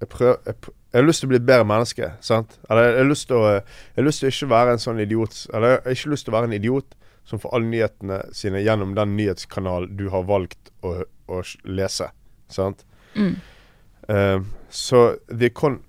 jeg, 0.00 0.08
prøver, 0.08 0.36
jeg, 0.46 0.54
jeg 0.92 1.00
har 1.00 1.06
lyst 1.06 1.22
til 1.22 1.28
å 1.28 1.32
bli 1.32 1.38
et 1.40 1.46
bedre 1.46 1.66
menneske, 1.66 2.10
sant? 2.20 2.58
Eller 2.70 2.86
jeg, 2.86 2.92
jeg 2.92 3.02
har 3.04 3.10
lyst 3.10 3.28
til 3.30 3.38
å 3.38 3.46
Jeg 3.48 3.62
har 3.96 4.06
lyst 4.06 4.22
til 4.22 4.28
å 4.28 4.34
ikke 4.34 4.50
være 4.52 4.74
en 4.74 4.82
sånn 4.82 5.00
idiot 5.02 5.40
Eller 5.54 5.68
jeg 5.72 5.80
har 5.84 5.96
ikke 5.96 6.12
lyst 6.12 6.26
til 6.26 6.34
å 6.34 6.36
være 6.36 6.50
en 6.50 6.58
idiot 6.58 6.97
som 7.28 7.38
får 7.38 7.54
alle 7.54 7.66
nyhetene 7.66 8.22
sine 8.32 8.60
gjennom 8.64 8.94
den 8.94 9.16
nyhetskanalen 9.16 9.96
du 9.96 10.08
har 10.08 10.22
valgt 10.24 10.70
å, 10.80 10.94
å 11.28 11.42
lese. 11.64 12.08
Sant? 12.48 12.86
Mm. 13.14 13.34
Uh, 14.08 14.40
så 14.70 15.16
The 15.38 15.46
Econ 15.46 15.82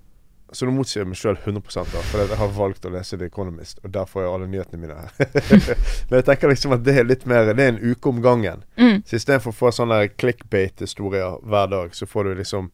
Så 0.52 0.66
nå 0.66 0.74
motsier 0.74 1.04
jeg 1.04 1.08
meg 1.08 1.16
sjøl 1.16 1.36
100 1.38 1.62
da, 1.92 2.00
for 2.10 2.20
jeg 2.20 2.36
har 2.40 2.48
valgt 2.56 2.84
å 2.84 2.90
lese 2.90 3.16
The 3.16 3.28
Economist, 3.30 3.78
og 3.84 3.92
der 3.94 4.08
får 4.10 4.24
jeg 4.24 4.30
alle 4.34 4.48
nyhetene 4.50 4.80
mine 4.82 4.96
her. 4.98 5.12
Men 6.10 6.16
jeg 6.18 6.26
tenker 6.26 6.50
liksom 6.50 6.74
at 6.74 6.82
det 6.84 6.96
er 6.98 7.06
litt 7.06 7.22
mer 7.30 7.52
Det 7.54 7.54
er 7.54 7.70
en 7.76 7.78
uke 7.78 8.10
om 8.10 8.18
gangen. 8.20 8.64
Mm. 8.74 8.98
Så 9.06 9.20
istedenfor 9.20 9.54
å 9.54 9.58
få 9.60 9.70
sånne 9.72 10.00
clickbait-historier 10.10 11.38
hver 11.46 11.70
dag, 11.70 11.94
så 11.94 12.08
får 12.10 12.26
du 12.26 12.40
liksom 12.42 12.72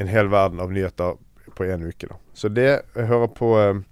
en 0.00 0.10
hel 0.10 0.32
verden 0.32 0.64
av 0.64 0.72
nyheter 0.72 1.20
på 1.54 1.68
én 1.68 1.84
uke. 1.84 2.08
da. 2.08 2.16
Så 2.32 2.48
det 2.48 2.70
jeg 2.70 3.10
hører 3.12 3.30
på 3.36 3.52
uh, 3.60 3.84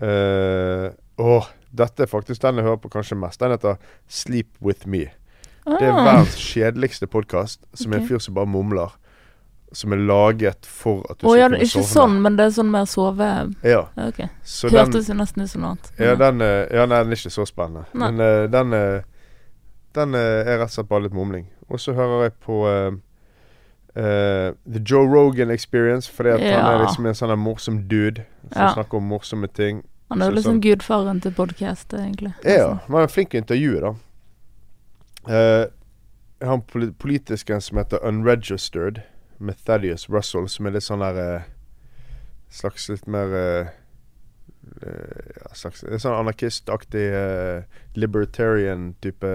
uh, 0.00 0.88
Åh, 1.16 1.52
dette 1.76 2.02
er 2.06 2.10
faktisk 2.10 2.42
den 2.42 2.56
jeg 2.60 2.64
hører 2.66 2.80
på 2.82 2.90
kanskje 2.92 3.18
mest. 3.20 3.40
Den 3.40 3.50
heter 3.54 3.76
Sleep 4.08 4.48
With 4.62 4.86
Me. 4.88 5.04
Det 5.66 5.82
er 5.82 5.92
Ah. 5.92 6.04
verdens 6.06 6.36
kjedeligste 6.38 7.06
podkast, 7.10 7.60
som 7.74 7.92
er 7.92 7.96
en 7.98 8.06
fyr 8.08 8.18
som 8.22 8.34
bare 8.34 8.46
mumler. 8.46 8.92
Som 9.74 9.92
er 9.92 9.96
laget 9.98 10.64
for 10.64 11.02
at 11.10 11.18
du 11.18 11.26
Å 11.26 11.34
ja, 11.36 11.48
skal 11.48 11.60
er 11.60 11.64
sove. 11.66 11.82
ikke 11.82 11.88
sånn, 11.90 12.20
men 12.22 12.36
det 12.36 12.44
er 12.46 12.50
sånn 12.54 12.70
mer 12.70 12.84
sove... 12.86 13.30
Ja, 13.66 13.80
Okay. 13.98 14.28
Så 14.44 14.70
Hørtes 14.70 15.08
jo 15.10 15.14
nesten 15.18 15.42
ut 15.42 15.50
som 15.50 15.60
noe 15.62 15.70
annet. 15.74 15.90
ja, 15.98 16.14
den, 16.14 16.38
ja, 16.40 16.86
nei, 16.86 17.00
den 17.02 17.10
er 17.12 17.16
ikke 17.18 17.34
så 17.34 17.44
spennende. 17.46 17.84
Nei. 17.92 18.10
Men 18.12 18.20
eh, 18.20 18.46
den, 18.46 18.70
den 19.98 20.14
er 20.14 20.44
rett 20.58 20.68
og 20.70 20.70
slett 20.70 20.88
bare 20.88 21.02
litt 21.08 21.12
mumling. 21.18 21.46
Og 21.68 21.80
så 21.80 21.92
hører 21.94 22.22
jeg 22.28 22.32
på 22.46 22.62
Uh, 23.96 24.52
The 24.70 24.78
Joe 24.84 25.06
Rogan 25.08 25.50
Experience, 25.50 26.06
fordi 26.12 26.28
at 26.34 26.40
han 26.42 26.66
er 26.74 26.82
liksom 26.84 27.06
en 27.08 27.14
sånn 27.16 27.38
morsom 27.40 27.78
dude 27.88 28.26
som 28.52 28.62
Ja. 28.62 28.72
snakker 28.74 28.98
om 28.98 29.08
morsomme 29.08 29.48
ting. 29.48 29.84
Han 30.08 30.22
er 30.22 30.30
jo 30.30 30.36
liksom 30.36 30.54
sånn- 30.56 30.62
gudfaren 30.62 31.20
til 31.20 31.32
podkast, 31.34 31.94
egentlig. 31.94 32.34
Ja, 32.44 32.78
han 32.86 32.96
er 33.00 33.06
flink 33.10 33.30
til 33.30 33.40
å 33.40 33.42
intervjue, 33.42 33.80
da. 33.80 33.94
Uh, 35.26 35.66
jeg 36.40 36.48
har 36.48 36.54
en 36.54 36.62
poli 36.62 36.92
politisk 36.92 37.50
en 37.50 37.60
som 37.60 37.78
heter 37.78 37.98
Unregistered, 38.06 39.02
med 39.38 39.54
Thaddeus 39.66 40.08
Russell, 40.08 40.48
som 40.48 40.66
er 40.66 40.70
litt 40.76 40.86
sånn 40.86 41.02
der 41.04 41.18
uh, 41.40 41.42
Slags 42.48 42.88
litt 42.88 43.08
mer 43.10 43.32
eh, 43.34 43.66
ja, 44.86 45.48
slags, 45.52 45.82
Sånn 45.82 46.14
anarkistaktig, 46.14 47.08
uh, 47.10 47.64
libertarian-type 47.98 49.32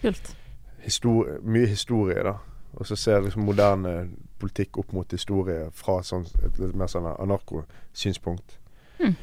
Kult. 0.00 0.32
histori 0.80 1.36
Mye 1.44 1.68
historie, 1.68 2.22
da. 2.24 2.38
Og 2.72 2.88
så 2.88 2.96
ser 2.96 3.18
jeg 3.18 3.28
liksom 3.28 3.44
moderne 3.44 4.08
politikk 4.40 4.78
opp 4.80 4.94
mot 4.96 5.12
historie 5.12 5.68
fra 5.76 6.00
sånn, 6.06 6.24
et 6.46 6.58
litt 6.58 6.74
mer 6.74 6.88
sånn 6.88 7.06
anarkosynspunkt. 7.12 8.56
Hmm. 8.96 9.18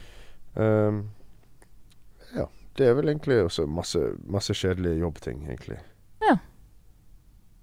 Um, 0.57 1.03
ja. 2.33 2.47
Det 2.77 2.89
er 2.89 2.97
vel 2.97 3.13
egentlig 3.13 3.43
også 3.45 3.67
masse, 3.69 4.01
masse 4.25 4.55
kjedelige 4.57 4.99
jobbting, 5.03 5.45
egentlig. 5.45 5.77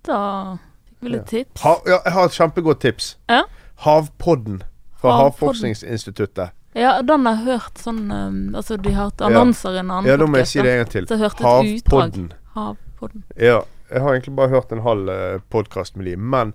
Da 0.05 0.57
fikk 0.89 0.99
vi 1.01 1.13
litt 1.15 1.27
tips. 1.31 1.63
Ha, 1.65 1.79
ja, 1.89 1.99
jeg 2.05 2.13
har 2.17 2.29
et 2.29 2.37
kjempegodt 2.37 2.83
tips. 2.85 3.15
Ja. 3.33 3.45
Havpodden 3.85 4.61
fra 5.01 5.15
Havpodden. 5.17 5.25
Havforskningsinstituttet. 5.25 6.53
Ja, 6.75 6.99
den 7.07 7.27
har 7.27 7.39
jeg 7.39 7.55
hørt 7.55 7.79
sånn 7.79 8.09
um, 8.11 8.39
Altså, 8.59 8.77
de 8.83 8.91
har 8.97 9.13
hatt 9.13 9.23
annonser 9.23 9.77
i 9.77 9.79
en 9.79 9.93
annen 9.95 10.09
Ja, 10.11 10.17
da 10.19 10.27
må 10.27 10.41
jeg 10.41 10.49
si 10.51 10.59
det 10.59 10.73
en 10.73 10.81
gang 10.83 10.91
til. 10.91 11.07
Havpodden. 11.39 12.33
Havpodden. 12.57 13.25
Ja. 13.39 13.63
Jeg 13.93 14.03
har 14.03 14.17
egentlig 14.17 14.35
bare 14.35 14.51
hørt 14.51 14.73
en 14.75 14.83
halv 14.83 15.11
uh, 15.13 15.43
podkast 15.53 15.95
med 15.97 16.09
de, 16.09 16.17
men 16.19 16.55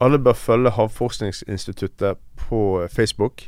alle 0.00 0.18
bør 0.22 0.36
følge 0.38 0.72
Havforskningsinstituttet 0.74 2.20
på 2.40 2.60
Facebook. 2.90 3.44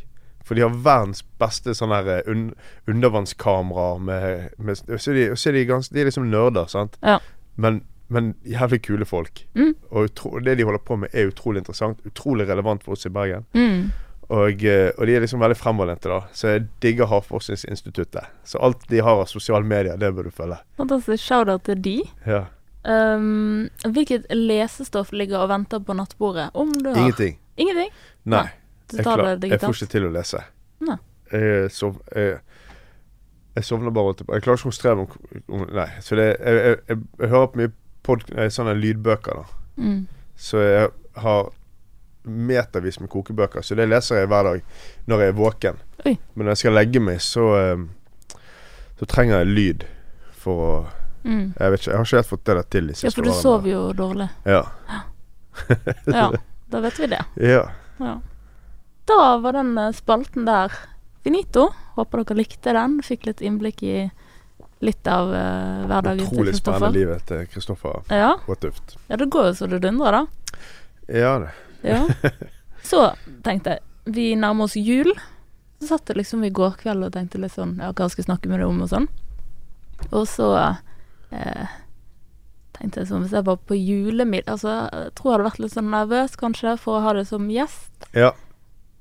For 0.47 0.55
de 0.55 0.63
har 0.63 0.79
verdens 0.85 1.25
beste 1.41 1.75
sånn 1.75 1.95
her 1.95 2.09
eh, 2.21 2.31
un 2.31 2.49
undervannskameraer 2.87 3.99
med, 4.07 4.55
med 4.63 4.79
så 4.79 5.15
de, 5.17 5.29
så 5.35 5.53
de, 5.55 5.67
gans, 5.67 5.91
de 5.91 6.03
er 6.03 6.11
liksom 6.11 6.31
nerder, 6.31 6.71
sant. 6.71 6.99
Ja. 7.03 7.19
Men, 7.59 7.83
men 8.13 8.35
jævlig 8.47 8.85
kule 8.87 9.09
folk. 9.09 9.43
Mm. 9.59 9.75
Og 9.91 10.11
utro, 10.11 10.37
det 10.39 10.59
de 10.61 10.67
holder 10.69 10.85
på 10.87 11.01
med, 11.03 11.15
er 11.15 11.33
utrolig 11.33 11.65
interessant. 11.65 12.03
Utrolig 12.07 12.47
relevant 12.49 12.87
for 12.87 12.95
oss 12.95 13.09
i 13.09 13.13
Bergen. 13.13 13.47
Mm. 13.59 13.89
Og, 14.27 14.63
eh, 14.67 14.91
og 14.97 15.07
de 15.07 15.15
er 15.15 15.23
liksom 15.23 15.43
veldig 15.43 15.57
fremoverlente, 15.59 16.11
da. 16.11 16.21
Så 16.35 16.51
jeg 16.51 16.67
digger 16.83 17.11
Havforskningsinstituttet. 17.11 18.31
Så 18.47 18.61
alt 18.63 18.87
de 18.91 19.03
har 19.03 19.23
av 19.23 19.31
sosiale 19.31 19.67
medier, 19.67 19.99
det 19.99 20.13
bør 20.15 20.29
du 20.29 20.35
følge. 20.35 20.59
Fantastisk. 20.79 21.23
Shout-out 21.23 21.67
til 21.67 21.83
de. 21.83 21.97
Ja. 22.27 22.45
Um, 22.87 23.67
hvilket 23.83 24.29
lesestoff 24.31 25.11
ligger 25.11 25.43
og 25.43 25.51
venter 25.51 25.83
på 25.83 25.95
nattbordet? 25.99 26.53
Om 26.55 26.71
du 26.75 26.93
har 26.93 27.03
Ingenting. 27.03 27.39
Ingenting? 27.59 27.91
Nei. 28.31 28.47
Du 28.93 29.03
tar 29.03 29.23
det 29.23 29.37
digitalt? 29.43 29.63
jeg 29.63 29.67
får 29.67 29.79
ikke 29.81 29.93
til 29.93 30.09
å 30.09 30.13
lese. 30.15 30.43
Nei. 30.87 30.97
Jeg, 31.33 31.71
sov, 31.75 31.97
jeg, 32.15 32.39
jeg 33.57 33.67
sovner 33.67 33.91
bare 33.91 34.13
alltid 34.13 34.29
Jeg 34.31 34.45
klarer 34.45 34.61
ikke 34.61 34.69
å 34.69 34.71
konsentrere 34.71 34.99
meg 35.01 35.15
om, 35.51 35.65
Nei. 35.75 35.89
Så 36.07 36.19
det, 36.19 36.27
jeg, 36.39 36.77
jeg, 36.87 37.01
hører 37.33 37.49
på 37.51 37.63
mye 37.63 37.73
pod, 38.07 38.23
eh, 38.37 38.51
sånne 38.55 38.77
lydbøker, 38.79 39.41
da. 39.41 39.65
Mm. 39.83 40.05
Så 40.39 40.63
jeg 40.63 40.93
har 41.25 41.49
metervis 42.27 43.01
med 43.01 43.11
kokebøker, 43.11 43.63
så 43.63 43.75
det 43.79 43.89
leser 43.89 44.23
jeg 44.23 44.31
hver 44.31 44.47
dag 44.47 44.63
når 45.11 45.25
jeg 45.25 45.33
er 45.33 45.41
våken. 45.41 45.83
Oi. 46.05 46.15
Men 46.35 46.47
når 46.47 46.55
jeg 46.55 46.63
skal 46.63 46.79
legge 46.79 47.03
meg, 47.03 47.23
så 47.25 47.49
eh, 47.59 47.87
Så 48.97 49.05
trenger 49.05 49.43
jeg 49.43 49.53
lyd 49.53 49.83
for 50.33 50.63
å 50.67 50.71
Mm. 51.27 51.53
Jeg 51.59 51.71
vet 51.71 51.81
ikke, 51.81 51.91
jeg 51.91 51.99
har 51.99 52.05
ikke 52.07 52.17
helt 52.21 52.29
fått 52.31 52.47
det 52.47 52.65
til 52.71 52.87
de 52.87 52.95
Ja, 53.03 53.11
for 53.11 53.27
du 53.27 53.33
sover 53.35 53.71
jo 53.71 53.81
dårlig. 53.99 54.29
Ja. 54.47 54.63
Ja, 56.07 56.29
da 56.73 56.81
vet 56.85 57.01
vi 57.01 57.09
det. 57.11 57.23
ja. 57.43 57.65
Ja. 57.99 58.19
Da 59.07 59.37
var 59.43 59.57
den 59.59 59.77
eh, 59.79 59.93
spalten 59.97 60.47
der 60.49 60.73
finito. 61.27 61.69
Håper 61.97 62.25
dere 62.25 62.41
likte 62.43 62.75
den. 62.77 63.01
Fikk 63.07 63.27
litt 63.27 63.43
innblikk 63.45 63.83
i 63.87 63.97
litt 64.85 65.07
av 65.09 65.31
uh, 65.33 65.87
hverdagen 65.89 66.19
til 66.21 66.27
Kristoffer. 66.27 66.37
Utrolig 66.37 66.57
spennende 66.59 66.91
livet 66.93 67.23
til 67.31 67.47
Kristoffer 67.49 68.13
Ja. 68.13 68.35
Råtøft. 68.45 68.99
ja, 69.09 69.17
det 69.17 69.31
går 69.33 69.47
jo 69.49 69.55
så 69.57 69.69
det 69.73 69.81
dundrer, 69.87 70.13
da. 70.19 70.59
Ja, 71.09 71.39
det. 71.39 71.55
Ja. 71.87 72.03
Så 72.87 73.01
tenkte 73.43 73.77
jeg 73.77 74.15
Vi 74.15 74.27
nærmer 74.39 74.69
oss 74.69 74.77
jul. 74.77 75.11
Så 75.81 75.89
satt 75.91 76.11
jeg 76.11 76.21
liksom 76.21 76.45
i 76.45 76.53
går 76.55 76.77
kveld 76.83 77.07
og 77.09 77.15
tenkte 77.15 77.41
litt 77.43 77.55
sånn 77.57 77.77
Ja, 77.81 77.93
hva 77.93 78.09
skal 78.11 78.23
jeg 78.23 78.29
snakke 78.29 78.51
med 78.51 78.61
deg 78.61 78.69
om, 78.69 78.83
og 78.85 78.91
sånn. 78.93 79.09
Og 80.11 80.27
så 80.29 80.51
eh, 80.61 81.75
tenkte 82.77 83.01
jeg 83.01 83.11
sånn 83.11 83.25
Hvis 83.25 83.35
jeg 83.37 83.47
var 83.49 83.59
på 83.65 83.79
julemiddag 83.79 84.53
Altså, 84.55 84.75
jeg 84.93 85.15
tror 85.17 85.31
jeg 85.31 85.37
hadde 85.37 85.49
vært 85.49 85.63
litt 85.65 85.75
sånn 85.75 85.93
nervøs, 85.95 86.37
kanskje, 86.41 86.77
for 86.81 86.99
å 86.99 87.05
ha 87.07 87.17
det 87.17 87.27
som 87.31 87.49
gjest. 87.51 88.11
Ja. 88.13 88.35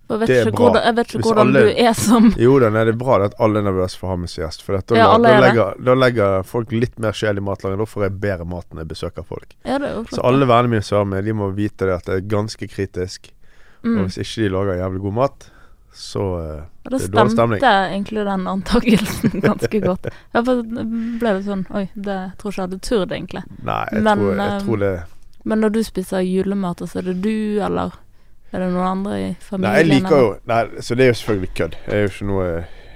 Jeg 0.07 0.19
vet 0.21 0.27
Det 0.29 0.35
ikke 0.45 0.51
bra. 0.55 0.65
hvordan, 0.69 0.83
jeg 0.85 0.95
vet 0.95 1.07
ikke 1.07 1.17
Hvis 1.17 1.25
hvordan 1.25 1.47
alle- 1.47 1.61
du 1.65 1.81
er 1.87 1.93
som 1.93 2.27
Jo 2.37 2.59
da, 2.59 2.69
nei, 2.69 2.83
det 2.85 2.93
er 2.93 2.97
bra 2.97 3.15
at 3.25 3.33
alle 3.39 3.57
er 3.59 3.63
nervøse 3.65 3.97
for 3.97 4.07
å 4.07 4.09
ha 4.11 4.15
med 4.17 4.29
seg 4.29 4.43
gjest. 4.45 4.61
For 4.61 4.77
da, 4.77 4.95
Ja, 4.95 5.17
da, 5.17 5.29
er 5.29 5.41
legger, 5.41 5.83
da 5.83 5.93
legger 5.95 6.43
folk 6.45 6.71
litt 6.71 6.99
mer 6.99 7.11
sjel 7.11 7.37
i 7.37 7.41
matlaget. 7.41 7.77
Da 7.81 7.85
får 7.85 8.03
jeg 8.03 8.19
bedre 8.21 8.45
mat 8.45 8.65
når 8.71 8.83
jeg 8.85 8.87
besøker 8.93 9.25
folk. 9.25 9.55
Ja, 9.65 9.77
det. 9.79 9.89
Så 10.13 10.21
alle 10.23 10.45
vennene 10.45 10.69
mine 10.69 10.83
som 10.83 11.01
er 11.01 11.15
med, 11.15 11.25
de 11.25 11.33
må 11.33 11.49
vite 11.55 11.85
det 11.89 11.95
at 11.95 12.05
det 12.05 12.15
er 12.19 12.27
ganske 12.37 12.69
kritisk. 12.69 13.31
mm. 13.83 13.97
Og 13.99 14.05
hvis 14.09 14.17
ikke 14.21 14.43
de 14.45 14.49
lager 14.53 14.77
jævlig 14.83 15.01
god 15.01 15.13
mat, 15.13 15.49
så 15.95 16.19
eh, 16.19 16.61
Og 16.85 16.91
da 16.91 16.97
det 16.97 17.01
er 17.07 17.11
dårlig 17.15 17.31
stemte 17.31 17.73
egentlig 17.89 18.25
den 18.25 18.47
antakelsen 18.51 19.41
ganske 19.49 19.79
godt. 19.81 20.05
Ja, 20.33 20.41
for 20.43 20.61
det 20.61 20.85
ble 21.19 21.33
det 21.39 21.45
sånn 21.45 21.65
Oi, 21.71 21.89
det 21.95 22.17
tror 22.37 22.51
ikke 22.51 22.61
jeg 22.61 22.67
hadde 22.69 22.79
turt, 22.81 23.11
egentlig. 23.15 23.43
Nei, 23.63 23.85
jeg, 23.91 24.03
Men, 24.03 24.17
tror, 24.19 24.35
jeg 24.35 24.51
jeg 24.51 24.61
tror 24.67 24.77
det 24.83 24.93
Men 25.45 25.61
når 25.61 25.69
du 25.71 25.83
spiser 25.83 26.19
julemat, 26.25 26.77
så 26.89 26.99
er 26.99 27.01
det 27.13 27.21
du, 27.21 27.59
eller 27.63 27.93
er 28.53 28.59
det 28.63 28.69
noen 28.71 28.87
andre 28.87 29.19
i 29.19 29.29
familien? 29.41 29.65
Nei, 29.71 29.77
jeg 29.81 29.87
liker 29.89 30.17
jo 30.21 30.31
Nei, 30.47 30.61
så 30.81 30.95
det 30.95 31.05
er 31.05 31.11
jo 31.13 31.17
selvfølgelig 31.21 31.53
kødd. 31.59 31.77
Jeg 31.87 31.95
er 31.95 32.01
jo 32.05 32.11
ikke 32.13 32.27
noe 32.29 32.49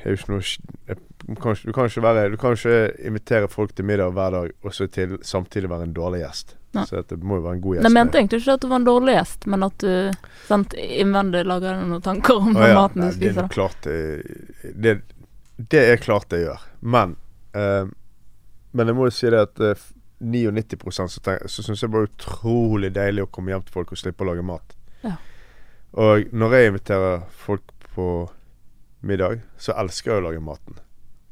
jo 0.06 0.14
ikke 0.16 0.30
noe 0.32 0.44
jeg, 0.46 0.98
du, 1.30 1.36
kan, 1.36 1.52
ikke- 1.54 1.66
du 1.68 1.74
kan 1.76 1.90
ikke 1.90 2.02
være 2.06 2.30
Du 2.32 2.38
kan 2.42 2.56
ikke 2.56 2.78
invitere 3.06 3.48
folk 3.52 3.74
til 3.76 3.86
middag 3.86 4.14
hver 4.16 4.32
dag 4.32 4.52
og 4.64 4.74
så 4.74 4.88
til, 4.88 5.18
samtidig 5.22 5.70
være 5.70 5.84
en 5.90 5.94
dårlig 5.94 6.22
gjest. 6.24 6.56
Nei. 6.74 6.86
Så 6.86 7.02
det 7.10 7.18
må 7.26 7.36
jo 7.40 7.42
være 7.48 7.58
en 7.58 7.62
god 7.62 7.76
gjest. 7.76 7.90
Nei, 7.90 8.02
Jeg 8.04 8.12
tenkte 8.14 8.38
ikke 8.40 8.54
at 8.54 8.62
du 8.62 8.68
var 8.70 8.80
en 8.80 8.86
dårlig 8.88 9.14
gjest, 9.18 9.46
men 9.50 9.64
at 9.66 9.78
du 9.82 10.12
sant, 10.48 10.74
innvendig 10.80 11.44
lager 11.50 11.74
deg 11.76 11.88
noen 11.90 12.02
tanker 12.06 12.38
om 12.40 12.54
den 12.54 12.62
ja, 12.70 12.76
maten 12.78 13.02
nei, 13.04 13.12
du 13.12 13.20
det 13.20 13.30
er 13.30 13.34
spiser. 13.34 13.48
klart 13.56 13.88
det, 13.90 14.74
det, 14.86 14.96
det 15.74 15.84
er 15.92 15.98
klart 15.98 16.30
det 16.30 16.44
gjør. 16.46 16.68
Men 16.82 17.16
eh, 17.54 17.86
Men 18.72 18.88
jeg 18.88 18.96
må 18.96 19.08
jo 19.10 19.14
si 19.18 19.30
det 19.34 19.40
at 19.48 19.60
eh, 19.66 19.88
99 20.22 20.92
så, 21.10 21.20
tenk, 21.26 21.46
så 21.50 21.64
syns 21.64 21.82
jeg 21.82 21.90
det 21.90 21.96
var 21.96 22.08
utrolig 22.10 22.90
deilig 22.94 23.24
å 23.24 23.30
komme 23.32 23.50
hjem 23.54 23.62
til 23.66 23.74
folk 23.74 23.92
og 23.92 23.98
slippe 24.02 24.22
å 24.26 24.30
lage 24.30 24.44
mat. 24.46 24.76
Ja. 25.04 25.16
Og 25.98 26.28
når 26.34 26.54
jeg 26.56 26.68
inviterer 26.74 27.24
folk 27.34 27.64
på 27.96 28.30
middag, 29.02 29.42
så 29.58 29.74
elsker 29.80 30.12
jeg 30.14 30.22
å 30.22 30.28
lage 30.30 30.44
maten. 30.44 30.78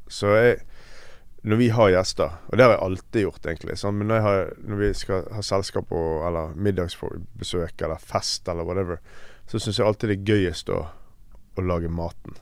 Så 0.08 0.32
jeg 0.36 0.58
Når 1.44 1.56
vi 1.56 1.68
har 1.70 1.88
gjester, 1.92 2.32
og 2.50 2.56
det 2.58 2.64
har 2.64 2.72
jeg 2.72 2.80
alltid 2.82 3.22
gjort, 3.22 3.44
egentlig, 3.46 3.76
sånn, 3.78 3.94
men 4.00 4.08
når, 4.10 4.20
har, 4.24 4.48
når 4.66 4.76
vi 4.80 4.88
skal 4.98 5.22
ha 5.32 5.40
selskap 5.46 5.92
og, 5.94 6.24
eller 6.26 6.50
middagsbesøk 6.58 7.82
eller 7.86 8.00
fest 8.02 8.48
eller 8.50 8.66
whatever, 8.66 8.98
så 9.46 9.60
syns 9.62 9.78
jeg 9.78 9.86
alltid 9.86 10.10
det 10.10 10.16
er 10.18 10.32
gøyest 10.32 10.68
å, 10.74 10.80
å 11.54 11.62
lage 11.64 11.88
maten. 11.88 12.34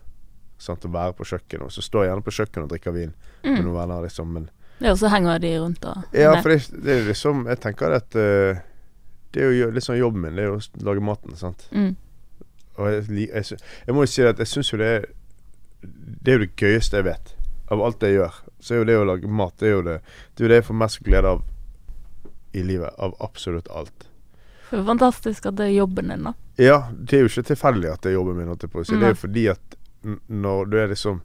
Sant? 0.59 0.85
Å 0.89 0.91
være 0.91 1.13
på 1.19 1.27
kjøkkenet. 1.29 1.67
Og 1.69 1.75
så 1.77 1.85
står 1.85 2.07
jeg 2.07 2.11
gjerne 2.15 2.25
på 2.27 2.35
kjøkkenet 2.39 2.65
og 2.65 2.73
drikker 2.73 2.97
vin 2.97 3.13
med 3.45 3.53
Mm. 3.53 3.65
noen 3.69 3.77
venner, 3.77 4.03
liksom. 4.09 4.33
Men 4.33 4.49
Ja, 4.81 4.91
og 4.91 4.99
så 4.99 5.09
henger 5.13 5.39
de 5.45 5.53
rundt 5.61 5.85
og 5.85 6.17
ja, 6.17 6.33
for 6.43 6.49
det, 6.51 6.65
det 6.83 6.93
er 6.97 7.05
liksom 7.07 7.45
Jeg 7.47 7.61
tenker 7.63 7.93
at 8.01 8.17
uh, 8.17 8.59
det 9.33 9.43
er 9.45 9.53
jo 9.53 9.69
litt 9.71 9.85
sånn 9.85 10.01
jobben 10.01 10.25
min, 10.25 10.35
det 10.35 10.43
er 10.43 10.51
jo 10.51 10.57
å 10.57 10.85
lage 10.89 11.05
maten, 11.05 11.37
sant. 11.37 11.69
mm. 11.71 11.93
Og 12.77 12.91
jeg, 12.93 13.29
jeg, 13.29 13.59
jeg 13.87 13.97
må 13.97 14.05
jo 14.05 14.11
si 14.13 14.25
at 14.27 14.43
jeg 14.43 14.51
syns 14.51 14.73
jo 14.73 14.81
det 14.81 14.91
er 14.99 15.07
Det 15.87 16.33
er 16.33 16.39
jo 16.39 16.45
det 16.45 16.57
gøyeste 16.57 16.97
jeg 17.01 17.07
vet. 17.07 17.35
Av 17.73 17.83
alt 17.83 18.03
jeg 18.03 18.17
gjør, 18.17 18.41
så 18.61 18.75
er 18.75 18.79
jo 18.81 18.89
det 18.89 18.97
å 18.99 19.07
lage 19.07 19.29
mat 19.29 19.55
Det 19.59 19.69
er 19.69 19.75
jo 19.75 19.85
det 19.87 19.97
Det 20.35 20.43
er 20.43 20.47
jo 20.47 20.51
det 20.53 20.61
jeg 20.61 20.69
får 20.69 20.81
mest 20.83 21.01
glede 21.07 21.37
av 21.37 21.45
i 22.57 22.63
livet. 22.65 22.95
Av 22.99 23.13
absolutt 23.21 23.69
alt. 23.69 24.07
Det 24.71 24.79
er 24.81 24.87
fantastisk 24.87 25.47
at 25.51 25.59
det 25.59 25.67
er 25.69 25.75
jobben 25.77 26.09
din, 26.09 26.25
da. 26.27 26.33
Ja, 26.57 26.79
det 26.91 27.19
er 27.19 27.27
jo 27.27 27.31
ikke 27.31 27.51
tilfeldig 27.51 27.91
at 27.93 28.03
det 28.03 28.15
er 28.15 28.17
jobben 28.17 28.39
min. 28.39 28.55
Det 28.57 28.97
er 28.97 29.13
jo 29.13 29.19
fordi 29.21 29.45
at 29.53 29.77
når 30.27 30.71
du 30.71 30.79
er 30.81 30.89
liksom 30.93 31.21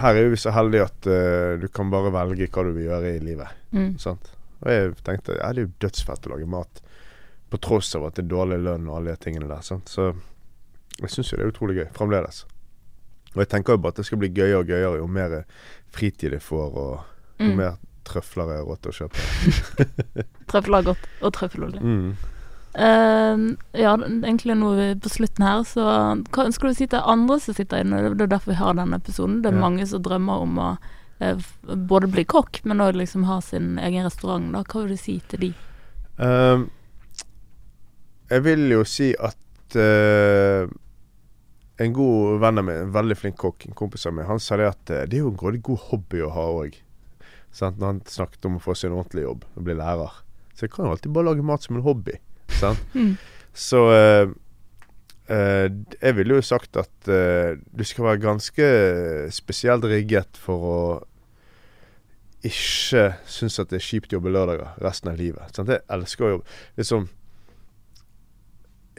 Her 0.00 0.14
er 0.14 0.26
jo 0.26 0.34
vi 0.34 0.38
så 0.38 0.52
heldige 0.54 0.84
at 0.86 1.06
uh, 1.10 1.56
du 1.58 1.66
kan 1.74 1.88
bare 1.90 2.12
velge 2.14 2.46
hva 2.46 2.62
du 2.62 2.70
vil 2.76 2.86
gjøre 2.86 3.14
i 3.16 3.24
livet. 3.24 3.56
Mm. 3.74 3.96
Sant? 3.98 4.30
Og 4.62 4.70
jeg 4.70 4.92
tenkte 5.02 5.34
ja, 5.34 5.50
det 5.50 5.64
er 5.64 5.66
jo 5.66 5.78
dødsfett 5.82 6.28
å 6.28 6.34
lage 6.34 6.46
mat. 6.50 6.82
På 7.50 7.58
tross 7.58 7.94
av 7.98 8.04
at 8.06 8.14
det 8.14 8.24
er 8.24 8.30
dårlig 8.30 8.60
lønn 8.62 8.88
og 8.88 8.96
alle 9.00 9.14
de 9.16 9.24
tingene 9.24 9.48
der. 9.50 9.60
Sant? 9.66 9.88
Så 9.90 10.12
jeg 11.00 11.10
syns 11.10 11.32
jo 11.32 11.36
det 11.40 11.44
er 11.46 11.52
utrolig 11.52 11.76
gøy. 11.80 11.88
Fremdeles. 11.96 12.44
Og 13.34 13.40
jeg 13.44 13.48
tenker 13.48 13.72
jo 13.74 13.78
bare 13.82 13.94
at 13.94 13.96
det 14.02 14.06
skal 14.06 14.18
bli 14.18 14.28
gøyere 14.34 14.58
og 14.62 14.66
gøyere 14.70 14.98
jo 14.98 15.06
mer 15.06 15.44
fritid 15.90 16.32
jeg 16.36 16.42
får, 16.42 16.74
og 16.74 17.00
jo 17.40 17.46
Mm. 17.50 17.56
mer 17.56 17.76
trøfler 18.04 18.50
jeg 18.50 18.58
har 18.58 18.66
råd 18.68 18.80
til 18.82 18.90
å 18.90 18.98
kjøpe. 18.98 20.24
Trøfler 20.50 20.82
godt, 20.84 21.04
og 21.22 21.32
trøffelolje. 21.32 21.80
Mm. 21.80 22.14
Uh, 22.70 23.56
ja, 23.74 23.96
egentlig 23.98 24.54
nå 24.60 24.70
er 24.78 24.94
på 25.02 25.10
slutten 25.10 25.42
her, 25.42 25.62
så 25.66 25.84
hva 26.30 26.44
ønsker 26.46 26.68
du 26.68 26.70
å 26.70 26.76
si 26.78 26.86
til 26.86 27.02
andre 27.02 27.38
som 27.42 27.54
sitter 27.56 27.82
inne? 27.82 28.02
Det 28.14 28.26
er 28.26 28.30
derfor 28.36 28.52
vi 28.52 28.58
har 28.60 28.76
denne 28.78 28.98
episoden. 29.00 29.40
Det 29.42 29.50
er 29.50 29.56
Ja. 29.58 29.60
mange 29.64 29.86
som 29.90 30.02
drømmer 30.02 30.42
om 30.44 30.58
å 30.58 30.68
uh, 31.20 31.40
både 31.74 32.10
bli 32.12 32.24
kokk, 32.24 32.60
men 32.64 32.78
òg 32.78 32.94
liksom 32.94 33.24
ha 33.26 33.40
sin 33.40 33.78
egen 33.78 34.04
restaurant. 34.06 34.52
Da. 34.52 34.62
Hva 34.62 34.84
vil 34.84 34.94
du 34.96 35.00
si 35.02 35.20
til 35.28 35.40
de? 35.40 35.54
Ehm, 36.20 36.68
jeg 38.30 38.44
vil 38.46 38.68
jo 38.70 38.84
si 38.86 39.10
at 39.18 39.76
uh, 39.78 40.70
en 41.80 41.96
god 41.96 42.40
venn 42.42 42.60
av 42.60 42.66
meg, 42.66 42.82
en 42.84 42.92
veldig 42.94 43.16
flink 43.16 43.38
kokk, 43.40 43.66
en 43.66 43.76
kompis 43.76 44.04
av 44.08 44.14
meg, 44.16 44.28
han 44.28 44.42
sa 44.42 44.58
det 44.60 44.68
at 44.68 44.92
eh, 44.92 45.06
det 45.08 45.16
er 45.16 45.24
jo 45.24 45.30
en 45.32 45.38
grådig 45.40 45.62
god 45.64 45.86
hobby 45.88 46.20
å 46.20 46.32
ha 46.34 46.44
òg. 46.58 46.76
Når 47.56 47.86
han 47.86 48.02
snakket 48.06 48.46
om 48.46 48.58
å 48.58 48.62
få 48.62 48.76
seg 48.76 48.90
en 48.90 48.98
ordentlig 48.98 49.24
jobb 49.24 49.46
og 49.48 49.64
bli 49.64 49.76
lærer. 49.78 50.20
Så 50.52 50.66
jeg 50.66 50.74
kan 50.74 50.86
jo 50.86 50.92
alltid 50.92 51.14
bare 51.16 51.30
lage 51.30 51.46
mat 51.46 51.64
som 51.64 51.78
en 51.78 51.86
hobby. 51.86 52.20
Sant? 52.60 52.84
Mm. 52.94 53.14
Så 53.50 53.80
uh, 53.90 54.30
uh, 55.26 55.66
jeg 55.96 56.14
ville 56.14 56.36
jo 56.36 56.44
sagt 56.44 56.76
at 56.78 57.08
uh, 57.10 57.56
du 57.58 57.82
skal 57.82 58.06
være 58.06 58.22
ganske 58.22 58.66
spesielt 59.34 59.88
rigget 59.90 60.38
for 60.38 60.66
å 60.68 60.76
ikke 62.46 63.08
synes 63.28 63.58
at 63.58 63.72
det 63.72 63.80
er 63.80 63.88
kjipt 63.88 64.14
å 64.14 64.20
jobbe 64.20 64.32
lørdager 64.36 64.78
resten 64.84 65.10
av 65.10 65.18
livet. 65.18 65.50
Sant? 65.56 65.72
Jeg 65.72 65.82
elsker 65.90 66.28
å 66.28 66.30
jobbe. 66.36 66.54
Liksom 66.78 67.08
i, 67.08 67.19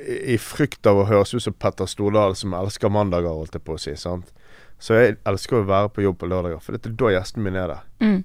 I 0.01 0.37
frykt 0.41 0.87
av 0.89 1.01
å 1.01 1.07
høres 1.09 1.33
ut 1.35 1.43
som 1.43 1.53
Petter 1.53 1.89
Stordal 1.89 2.35
som 2.37 2.55
elsker 2.57 2.91
mandager, 2.93 3.33
holdt 3.33 3.57
jeg 3.57 3.65
på 3.65 3.75
å 3.75 3.81
si. 3.81 3.93
Sant? 3.99 4.31
Så 4.81 4.97
jeg 4.97 5.17
elsker 5.29 5.59
å 5.59 5.67
være 5.69 5.91
på 5.93 6.05
jobb 6.05 6.17
på 6.21 6.29
lørdager, 6.31 6.61
for 6.63 6.73
det 6.73 6.89
er 6.89 6.97
da 6.97 7.11
gjesten 7.13 7.45
min 7.45 7.59
er 7.59 7.69
der. 7.69 7.83
Mm. 8.01 8.19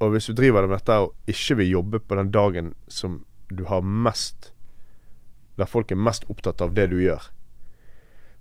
Og 0.00 0.14
hvis 0.14 0.30
du 0.30 0.36
driver 0.38 0.68
med 0.68 0.78
dette 0.78 0.96
og 1.02 1.30
ikke 1.30 1.58
vil 1.60 1.74
jobbe 1.74 2.00
på 2.00 2.16
den 2.20 2.30
dagen 2.32 2.72
som 2.88 3.20
du 3.50 3.64
har 3.68 3.82
mest 3.82 4.52
Der 5.58 5.68
folk 5.68 5.90
er 5.90 5.98
mest 5.98 6.24
opptatt 6.30 6.62
av 6.64 6.72
det 6.72 6.86
du 6.88 6.94
gjør, 7.02 7.20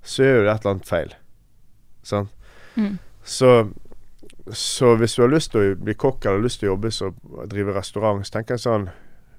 så 0.05 0.24
er 0.24 0.30
jo 0.38 0.43
det 0.45 0.51
et 0.53 0.61
eller 0.61 0.72
annet 0.72 0.88
feil. 0.88 1.09
Sant? 2.07 2.30
Mm. 2.80 2.93
Så, 3.28 3.49
så 4.55 4.93
hvis 4.95 5.17
du 5.17 5.26
har 5.26 5.34
lyst 5.34 5.51
til 5.51 5.74
å 5.74 5.74
bli 5.82 5.97
kokk 5.99 6.30
eller 6.30 6.45
lyst 6.45 6.61
til 6.61 6.70
å 6.70 6.78
jobbe 6.78 6.93
og 7.09 7.49
drive 7.51 7.76
restaurant, 7.76 8.24
så 8.24 8.38
tenker 8.38 8.55
jeg 8.55 8.63
sånn 8.63 8.88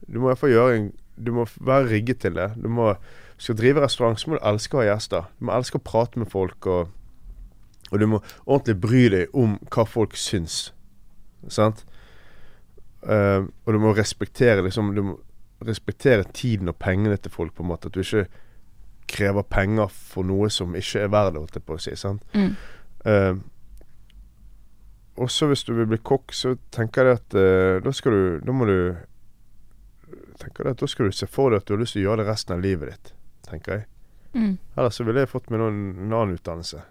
Du 0.05 0.18
må 0.18 0.26
i 0.26 0.33
hvert 0.35 0.43
fall 0.43 0.53
gjøre 0.53 0.76
en 0.76 0.91
du 1.20 1.33
må 1.37 1.47
være 1.61 1.89
rigget 1.91 2.22
til 2.24 2.37
det. 2.39 2.51
Du 2.61 2.68
må 2.72 2.95
skal 3.41 3.57
drive 3.57 3.80
restaurant, 3.80 4.20
så 4.20 4.30
må 4.30 4.36
du 4.36 4.47
elske 4.47 4.76
å 4.76 4.82
ha 4.82 4.91
gjester. 4.91 5.28
Du 5.38 5.49
må 5.49 5.55
elske 5.57 5.80
å 5.80 5.84
prate 5.84 6.20
med 6.20 6.28
folk, 6.28 6.66
og, 6.68 6.91
og 7.91 8.03
du 8.03 8.07
må 8.11 8.20
ordentlig 8.45 8.76
bry 8.82 9.07
deg 9.14 9.36
om 9.36 9.57
hva 9.72 9.86
folk 9.88 10.18
syns. 10.20 10.66
Sant? 11.49 11.86
Uh, 13.01 13.49
og 13.64 13.72
du 13.72 13.78
må 13.80 13.95
respektere 13.97 14.61
liksom 14.61 14.91
Du 14.93 14.99
må 15.01 15.12
respektere 15.64 16.26
tiden 16.36 16.68
og 16.68 16.76
pengene 16.76 17.16
til 17.16 17.32
folk, 17.32 17.55
på 17.57 17.64
en 17.64 17.70
måte. 17.72 17.88
At 17.88 17.97
du 17.97 18.03
ikke 18.05 18.26
krever 19.11 19.47
penger 19.49 19.88
for 19.88 20.26
noe 20.26 20.51
som 20.53 20.76
ikke 20.76 21.07
er 21.07 21.11
verdt 21.12 21.34
det, 21.34 21.41
holdt 21.41 21.57
jeg 21.59 21.66
på 21.66 21.76
å 21.76 21.82
si. 21.82 21.97
Sant? 21.99 22.36
Mm. 22.36 22.53
Uh, 23.05 23.41
også 25.20 25.49
hvis 25.51 25.64
du 25.64 25.74
vil 25.76 25.88
bli 25.88 26.01
kokk, 26.05 26.32
så 26.36 26.55
tenker 26.72 27.09
jeg 27.09 27.20
at 27.20 27.36
uh, 27.36 27.76
da 27.84 27.93
skal 27.97 28.12
du 28.12 28.45
Da 28.45 28.53
må 28.57 28.68
du 28.68 28.76
tenker 30.41 30.64
jeg 30.64 30.76
at 30.76 30.84
Da 30.84 30.88
skal 30.88 31.09
du 31.09 31.16
se 31.16 31.28
for 31.28 31.53
deg 31.53 31.62
at 31.62 31.68
du 31.68 31.74
har 31.74 31.82
lyst 31.82 31.97
til 31.97 32.05
å 32.05 32.11
gjøre 32.11 32.22
det 32.22 32.30
resten 32.30 32.57
av 32.57 32.64
livet 32.64 32.93
ditt, 32.93 33.12
tenker 33.51 33.78
jeg. 33.78 33.86
Mm. 34.32 34.59
Ellers 34.76 34.98
så 34.98 35.05
ville 35.07 35.24
jeg 35.24 35.30
fått 35.30 35.51
meg 35.51 35.62
noen, 35.62 35.80
en 35.98 36.12
annen 36.12 36.36
utdannelse. 36.38 36.82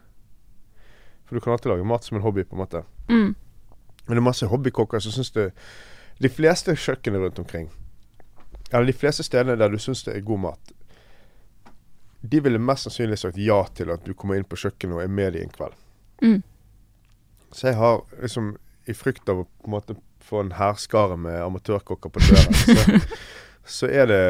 For 1.28 1.38
du 1.38 1.43
kan 1.43 1.53
alltid 1.53 1.72
lage 1.72 1.88
mat 1.88 2.03
som 2.03 2.18
en 2.18 2.26
hobby, 2.26 2.43
på 2.43 2.57
en 2.57 2.64
måte. 2.64 2.84
Mm. 3.07 3.36
Men 4.05 4.18
det 4.18 4.22
er 4.22 4.26
masse 4.26 4.49
hobbykokker 4.49 5.03
som 5.03 5.14
syns 5.14 5.32
det 5.36 5.51
De 6.20 6.30
fleste 6.30 6.74
kjøkkenene 6.76 7.24
rundt 7.24 7.39
omkring, 7.39 7.70
eller 8.72 8.89
de 8.89 8.93
fleste 8.93 9.24
stedene 9.24 9.55
der 9.55 9.72
du 9.72 9.78
syns 9.80 10.03
det 10.03 10.18
er 10.18 10.26
god 10.26 10.41
mat, 10.43 10.72
de 12.22 12.41
ville 12.43 12.60
mest 12.60 12.84
sannsynlig 12.84 13.20
sagt 13.22 13.38
ja 13.39 13.62
til 13.76 13.93
at 13.93 14.03
du 14.03 14.12
kommer 14.14 14.36
inn 14.36 14.47
på 14.47 14.60
kjøkkenet 14.60 14.97
og 14.97 15.03
er 15.03 15.14
med 15.14 15.38
dem 15.38 15.47
en 15.47 15.53
kveld. 15.53 15.78
Mm. 16.20 16.41
Så 17.55 17.70
jeg 17.70 17.78
har 17.80 18.01
liksom, 18.20 18.57
i 18.86 18.93
frykt 18.97 19.30
av 19.32 19.43
å 19.43 19.47
på 19.47 19.70
en 19.70 19.76
måte 19.78 19.95
få 20.26 20.43
en 20.43 20.51
hærskare 20.57 21.16
med 21.18 21.39
amatørkokker 21.41 22.12
på 22.12 22.26
døren, 22.28 22.60
så, 22.60 22.99
så 23.80 23.89
er 23.89 24.12
det 24.12 24.24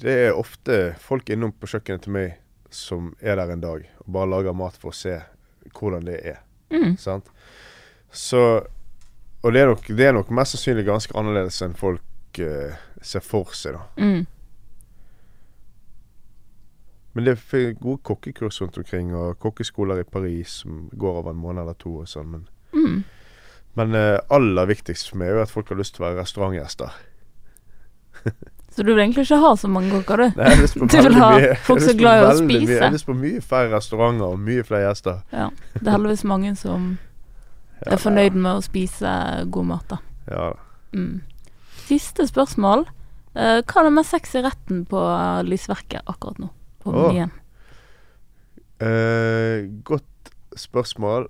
Det 0.00 0.12
er 0.26 0.36
ofte 0.36 0.94
folk 1.00 1.30
innom 1.32 1.52
på 1.56 1.68
kjøkkenet 1.70 2.04
til 2.04 2.12
meg 2.16 2.34
som 2.74 3.12
er 3.20 3.38
der 3.38 3.52
en 3.54 3.62
dag 3.62 3.84
og 4.02 4.08
bare 4.12 4.28
lager 4.28 4.56
mat 4.56 4.76
for 4.76 4.92
å 4.92 4.96
se 4.96 5.14
hvordan 5.76 6.04
det 6.08 6.18
er. 6.34 6.40
Mm. 6.70 6.96
Sant? 7.00 7.28
Så 8.12 8.40
Og 9.44 9.52
det 9.54 9.60
er 9.62 9.68
nok, 9.70 9.86
det 9.86 10.06
er 10.08 10.12
nok 10.16 10.30
mest 10.34 10.56
sannsynlig 10.56 10.86
ganske 10.88 11.14
annerledes 11.16 11.60
enn 11.62 11.74
folk 11.78 12.40
uh, 12.42 12.72
ser 13.04 13.22
for 13.22 13.52
seg, 13.54 13.76
da. 13.76 13.84
Mm. 14.02 14.24
Men 17.14 17.24
det 17.28 17.36
er 17.36 17.76
gode 17.78 18.02
kokkekurs 18.04 18.58
rundt 18.60 18.76
omkring, 18.80 19.14
og 19.14 19.38
kokkeskoler 19.40 20.02
i 20.02 20.08
Paris 20.08 20.58
som 20.64 20.88
går 20.92 21.20
over 21.22 21.30
en 21.32 21.40
måned 21.40 21.62
eller 21.62 21.78
to 21.80 21.94
og 22.02 22.08
sånn. 22.10 22.32
Men, 22.34 22.48
Mm. 22.76 23.04
men 23.78 23.94
uh, 23.94 24.18
aller 24.34 24.66
viktigst 24.68 25.08
for 25.10 25.16
meg 25.22 25.30
er 25.30 25.38
jo 25.38 25.42
at 25.46 25.52
folk 25.54 25.68
har 25.70 25.78
lyst 25.78 25.94
til 25.96 26.02
å 26.04 26.08
være 26.08 26.20
restaurantgjester. 26.24 26.90
Så 28.76 28.84
du 28.84 28.90
vil 28.92 29.00
egentlig 29.00 29.22
ikke 29.24 29.38
ha 29.40 29.50
så 29.56 29.68
mange 29.72 29.88
kokker, 29.94 30.20
du? 30.20 30.36
Nei, 30.36 30.48
jeg 30.50 30.56
har 30.58 30.62
lyst 30.66 30.76
på 30.76 30.86
Du 30.92 30.96
vil 31.06 31.14
ha 31.16 31.28
mye- 31.38 31.54
folk 31.64 31.80
som 31.80 31.90
er 31.94 31.98
glad 32.00 32.18
i 32.18 32.24
å 32.26 32.32
spise? 32.36 32.58
mye-. 32.60 32.74
Jeg 32.74 32.82
har 32.84 32.92
lyst 32.92 33.06
på 33.08 33.14
mye 33.16 33.40
færre 33.40 33.70
restauranter 33.72 34.26
og 34.34 34.42
mye 34.50 34.64
flere 34.68 34.90
gjester. 34.90 35.22
Ja. 35.32 35.46
Det 35.78 35.86
er 35.86 35.94
heldigvis 35.96 36.24
mange 36.28 36.52
som 36.60 36.90
Ja, 37.86 37.94
er 37.96 38.00
fornøyd 38.00 38.36
med 38.36 38.50
å 38.58 38.62
spise 38.64 39.14
god 39.52 39.70
mat, 39.72 39.88
da. 39.96 39.98
Ja, 40.32 40.52
Mm. 40.96 41.20
Siste 41.86 42.24
spørsmål. 42.26 42.86
Uh, 43.36 43.58
hva 43.68 43.80
er 43.82 43.84
den 43.88 43.96
mest 43.98 44.14
sexy 44.14 44.40
retten 44.40 44.84
på 44.88 45.00
lysverket 45.44 46.06
akkurat 46.08 46.38
nå? 46.40 46.46
På 46.80 46.94
menyen? 46.94 47.32
Uh, 48.80 49.66
godt 49.84 50.30
spørsmål. 50.56 51.26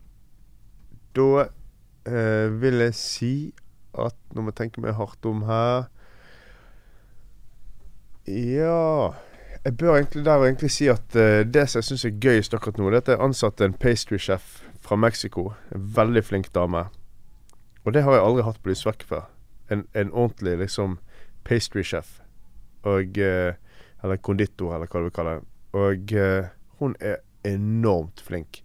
Da 1.17 1.47
uh, 1.47 2.47
vil 2.63 2.83
jeg 2.85 2.95
si 2.99 3.33
at 3.97 4.17
Nå 4.37 4.43
må 4.45 4.53
jeg 4.53 4.59
tenke 4.61 4.83
meg 4.85 4.95
hardt 4.99 5.25
om 5.27 5.43
her. 5.49 5.87
Ja 8.27 9.15
Jeg 9.65 9.77
bør 9.79 9.97
egentlig 9.97 10.25
der 10.25 10.45
egentlig 10.45 10.71
si 10.71 10.87
at 10.91 11.17
eh, 11.17 11.47
det 11.47 11.69
som 11.69 11.79
jeg 11.79 11.85
syns 11.85 12.05
er 12.05 12.19
gøyest 12.23 12.55
akkurat 12.55 12.79
nå, 12.79 12.91
det 12.91 12.97
er 12.97 13.03
at 13.03 13.09
jeg 13.09 13.23
ansatte 13.23 13.65
en 13.65 13.75
pastry-sjef 13.75 14.45
fra 14.81 14.97
Mexico. 14.97 15.53
En 15.75 15.89
veldig 15.97 16.23
flink 16.25 16.53
dame. 16.55 16.85
Og 17.85 17.95
det 17.95 18.03
har 18.03 18.15
jeg 18.15 18.23
aldri 18.23 18.45
hatt 18.47 18.61
på 18.63 18.71
lysverket 18.71 19.09
før. 19.09 19.25
En, 19.71 19.83
en 19.95 20.13
ordentlig 20.13 20.59
liksom 20.59 20.99
pastry-sjef. 21.45 22.21
Og 22.83 23.19
eh, 23.19 23.55
Eller 24.05 24.17
konditor, 24.23 24.75
eller 24.75 24.87
hva 24.87 25.01
du 25.01 25.09
vil 25.09 25.15
kalle 25.19 25.35
det. 25.35 25.45
Og 25.73 26.13
eh, 26.13 26.49
hun 26.79 26.95
er 27.01 27.17
enormt 27.45 28.23
flink. 28.23 28.63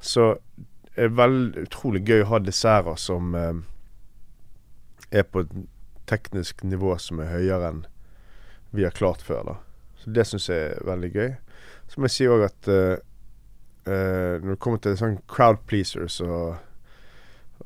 Så 0.00 0.38
det 0.56 1.04
er 1.04 1.16
veldig 1.20 1.66
utrolig 1.68 2.04
gøy 2.08 2.24
å 2.24 2.30
ha 2.32 2.38
desserter 2.40 2.96
som 2.96 3.34
er 3.36 5.22
på 5.22 5.44
et 5.44 5.52
teknisk 6.08 6.64
nivå 6.64 6.96
som 6.98 7.20
er 7.20 7.32
høyere 7.34 7.68
enn 7.68 7.84
vi 8.70 8.84
har 8.84 8.90
klart 8.90 9.22
før. 9.22 9.42
da. 9.44 9.54
Så 10.00 10.10
det 10.10 10.26
syns 10.26 10.48
jeg 10.48 10.72
er 10.72 10.84
veldig 10.88 11.12
gøy. 11.12 11.30
Så 11.90 12.00
må 12.00 12.08
jeg 12.08 12.14
si 12.14 12.28
òg 12.30 12.44
at 12.46 12.70
uh, 12.70 12.96
uh, 13.88 14.36
når 14.40 14.54
det 14.54 14.60
kommer 14.62 14.82
til 14.82 14.96
sånn 14.98 15.18
crowd 15.30 15.60
pleasers 15.68 16.20
og, 16.24 16.60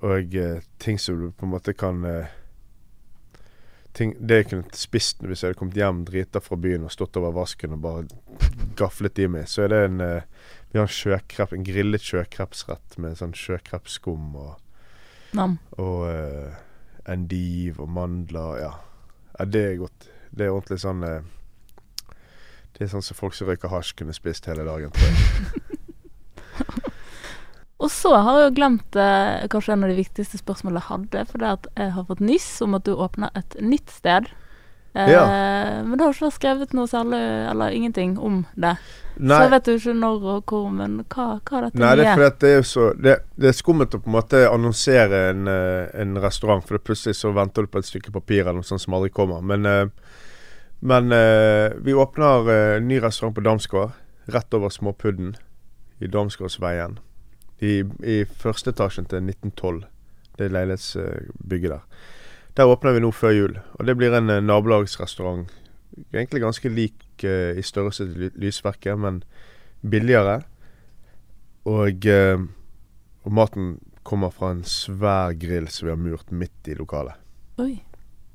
og 0.00 0.38
uh, 0.38 0.64
ting 0.82 0.98
som 1.00 1.20
du 1.20 1.28
på 1.30 1.46
en 1.46 1.52
måte 1.52 1.76
kan 1.76 2.00
ting, 3.94 4.16
Det 4.18 4.40
jeg 4.40 4.48
kunne 4.50 4.74
spist 4.74 5.22
hvis 5.22 5.44
jeg 5.44 5.52
hadde 5.52 5.60
kommet 5.60 5.78
hjem 5.78 6.02
drita 6.08 6.42
fra 6.42 6.58
byen 6.58 6.88
og 6.88 6.94
stått 6.94 7.20
over 7.20 7.36
vasken 7.36 7.76
og 7.76 7.84
bare 7.84 8.06
gaflet 8.80 9.20
i 9.22 9.28
meg, 9.30 9.46
så 9.46 9.66
er 9.66 9.70
det 9.70 9.82
en 9.84 10.00
Vi 10.02 10.80
har 10.80 10.88
en 10.88 10.90
sjøkrepp, 10.90 11.52
en 11.54 11.62
grillet 11.68 12.02
sjøkrepsrett 12.02 12.96
med 12.98 13.20
sånn 13.20 13.36
sjøkrepsskum 13.38 14.34
og, 14.34 14.56
Nam. 15.38 15.60
og 15.78 16.08
endiv 17.06 17.78
og 17.78 17.92
mandler. 17.94 18.58
Ja. 18.58 18.72
ja, 19.38 19.46
det 19.46 19.62
er 19.68 19.78
godt. 19.84 20.08
Det 20.34 20.46
er 20.46 20.54
ordentlig 20.54 20.80
sånn 20.82 21.04
eh, 21.06 21.20
Det 22.74 22.86
er 22.86 22.90
sånn 22.90 23.04
som 23.06 23.18
folk 23.18 23.36
som 23.38 23.46
røyker 23.50 23.70
hasj 23.70 23.94
kunne 24.00 24.16
spist 24.16 24.48
hele 24.50 24.66
dagen, 24.66 24.90
tror 24.94 25.10
jeg. 25.10 25.62
Og 27.84 27.90
så 27.90 28.14
har 28.16 28.38
jeg 28.38 28.48
jo 28.48 28.54
glemt 28.56 28.96
eh, 28.96 29.44
kanskje 29.52 29.74
en 29.74 29.84
av 29.84 29.90
de 29.92 29.98
viktigste 29.98 30.38
spørsmålene 30.40 30.80
jeg 30.80 30.88
hadde. 30.88 31.24
For 31.28 31.42
det 31.42 31.46
er 31.48 31.58
at 31.58 31.66
jeg 31.74 31.92
har 31.96 32.06
fått 32.08 32.22
nyss 32.24 32.48
om 32.64 32.76
at 32.78 32.86
du 32.86 32.94
åpner 32.94 33.34
et 33.36 33.56
nytt 33.60 33.90
sted. 33.92 34.30
Eh, 34.94 35.82
Men 35.82 35.96
det 35.98 36.04
har 36.06 36.14
ikke 36.14 36.28
vært 36.28 36.36
skrevet 36.38 36.74
noe 36.78 36.86
særlig, 36.88 37.18
eller 37.50 37.74
ingenting, 37.74 38.14
om 38.18 38.44
det. 38.54 38.76
Nei. 39.18 39.34
Så 39.34 39.40
jeg 39.42 39.52
vet 39.52 39.68
jo 39.68 39.74
ikke 39.80 39.94
når 39.98 40.28
og 40.30 40.52
hvor, 40.52 40.68
men 40.74 40.96
hva, 41.10 41.26
hva 41.42 41.64
dette 41.66 41.82
Nei, 41.82 41.92
det 41.98 42.06
er 42.06 42.16
fordi 42.18 42.30
det 42.42 42.48
er 42.48 42.56
jo 42.56 42.64
så 42.66 42.86
Det, 42.98 43.12
det 43.38 43.46
er 43.46 43.54
skummelt 43.54 43.94
å 43.94 44.00
på 44.02 44.10
en 44.10 44.16
måte 44.16 44.40
annonsere 44.48 45.20
en, 45.32 45.44
eh, 45.50 45.84
en 46.02 46.16
restaurant, 46.22 46.62
for 46.66 46.82
plutselig 46.82 47.18
så 47.20 47.34
venter 47.34 47.66
du 47.66 47.70
på 47.70 47.82
et 47.82 47.90
stykke 47.90 48.14
papir 48.14 48.42
eller 48.42 48.62
noe 48.62 48.70
sånt 48.70 48.82
som 48.82 48.96
aldri 48.96 49.12
kommer. 49.14 49.42
Men, 49.42 49.66
eh, 49.66 49.84
men 50.84 51.12
eh, 51.12 51.72
vi 51.80 51.94
åpner 51.94 52.50
eh, 52.52 52.82
ny 52.84 52.98
restaurant 53.00 53.34
på 53.34 53.40
Damsgård, 53.40 53.94
rett 54.28 54.54
over 54.54 54.68
Småpudden 54.68 55.30
i 56.04 56.10
Damsgårdsveien. 56.12 56.98
I, 57.64 57.78
I 58.04 58.16
første 58.28 58.74
etasjen 58.74 59.06
til 59.08 59.24
1912. 59.24 59.78
Det 60.36 60.50
leilighetsbygget 60.52 61.72
der. 61.72 61.86
Der 62.58 62.68
åpner 62.68 62.92
vi 62.92 63.00
nå 63.00 63.14
før 63.16 63.32
jul, 63.32 63.56
og 63.78 63.88
det 63.88 63.94
blir 63.96 64.12
en 64.12 64.28
eh, 64.28 64.42
nabolagsrestaurant. 64.44 65.48
Egentlig 66.12 66.44
ganske 66.44 66.68
lik 66.68 67.24
eh, 67.24 67.56
i 67.56 67.64
størrelse 67.64 68.10
til 68.10 68.36
Lysverket, 68.44 69.00
men 69.00 69.22
billigere. 69.80 70.42
Og, 71.64 72.04
eh, 72.04 72.44
og 73.24 73.38
maten 73.40 73.78
kommer 74.04 74.36
fra 74.36 74.52
en 74.52 74.62
svær 74.68 75.32
grill 75.40 75.72
som 75.72 75.88
vi 75.88 75.96
har 75.96 76.04
murt 76.04 76.28
midt 76.28 76.68
i 76.68 76.76
lokalet. 76.76 77.16
Oi. 77.56 77.72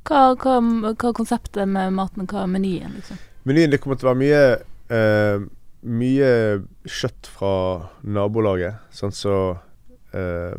Hva, 0.08 0.34
hva, 0.40 0.58
hva 0.60 1.12
er 1.12 1.16
konseptet 1.18 1.70
med 1.70 1.94
maten? 1.96 2.28
Hva 2.30 2.44
er 2.46 2.52
menyen, 2.52 2.96
liksom? 2.98 3.20
Menyen 3.48 3.72
det 3.74 3.80
kommer 3.84 4.00
til 4.00 4.10
å 4.10 4.14
være 4.14 4.22
mye 4.24 4.44
eh, 4.96 5.48
Mye 5.80 6.32
kjøtt 6.84 7.30
fra 7.32 7.54
nabolaget. 8.04 8.82
Sånn 8.96 9.16
så 9.16 9.36
eh, 10.12 10.58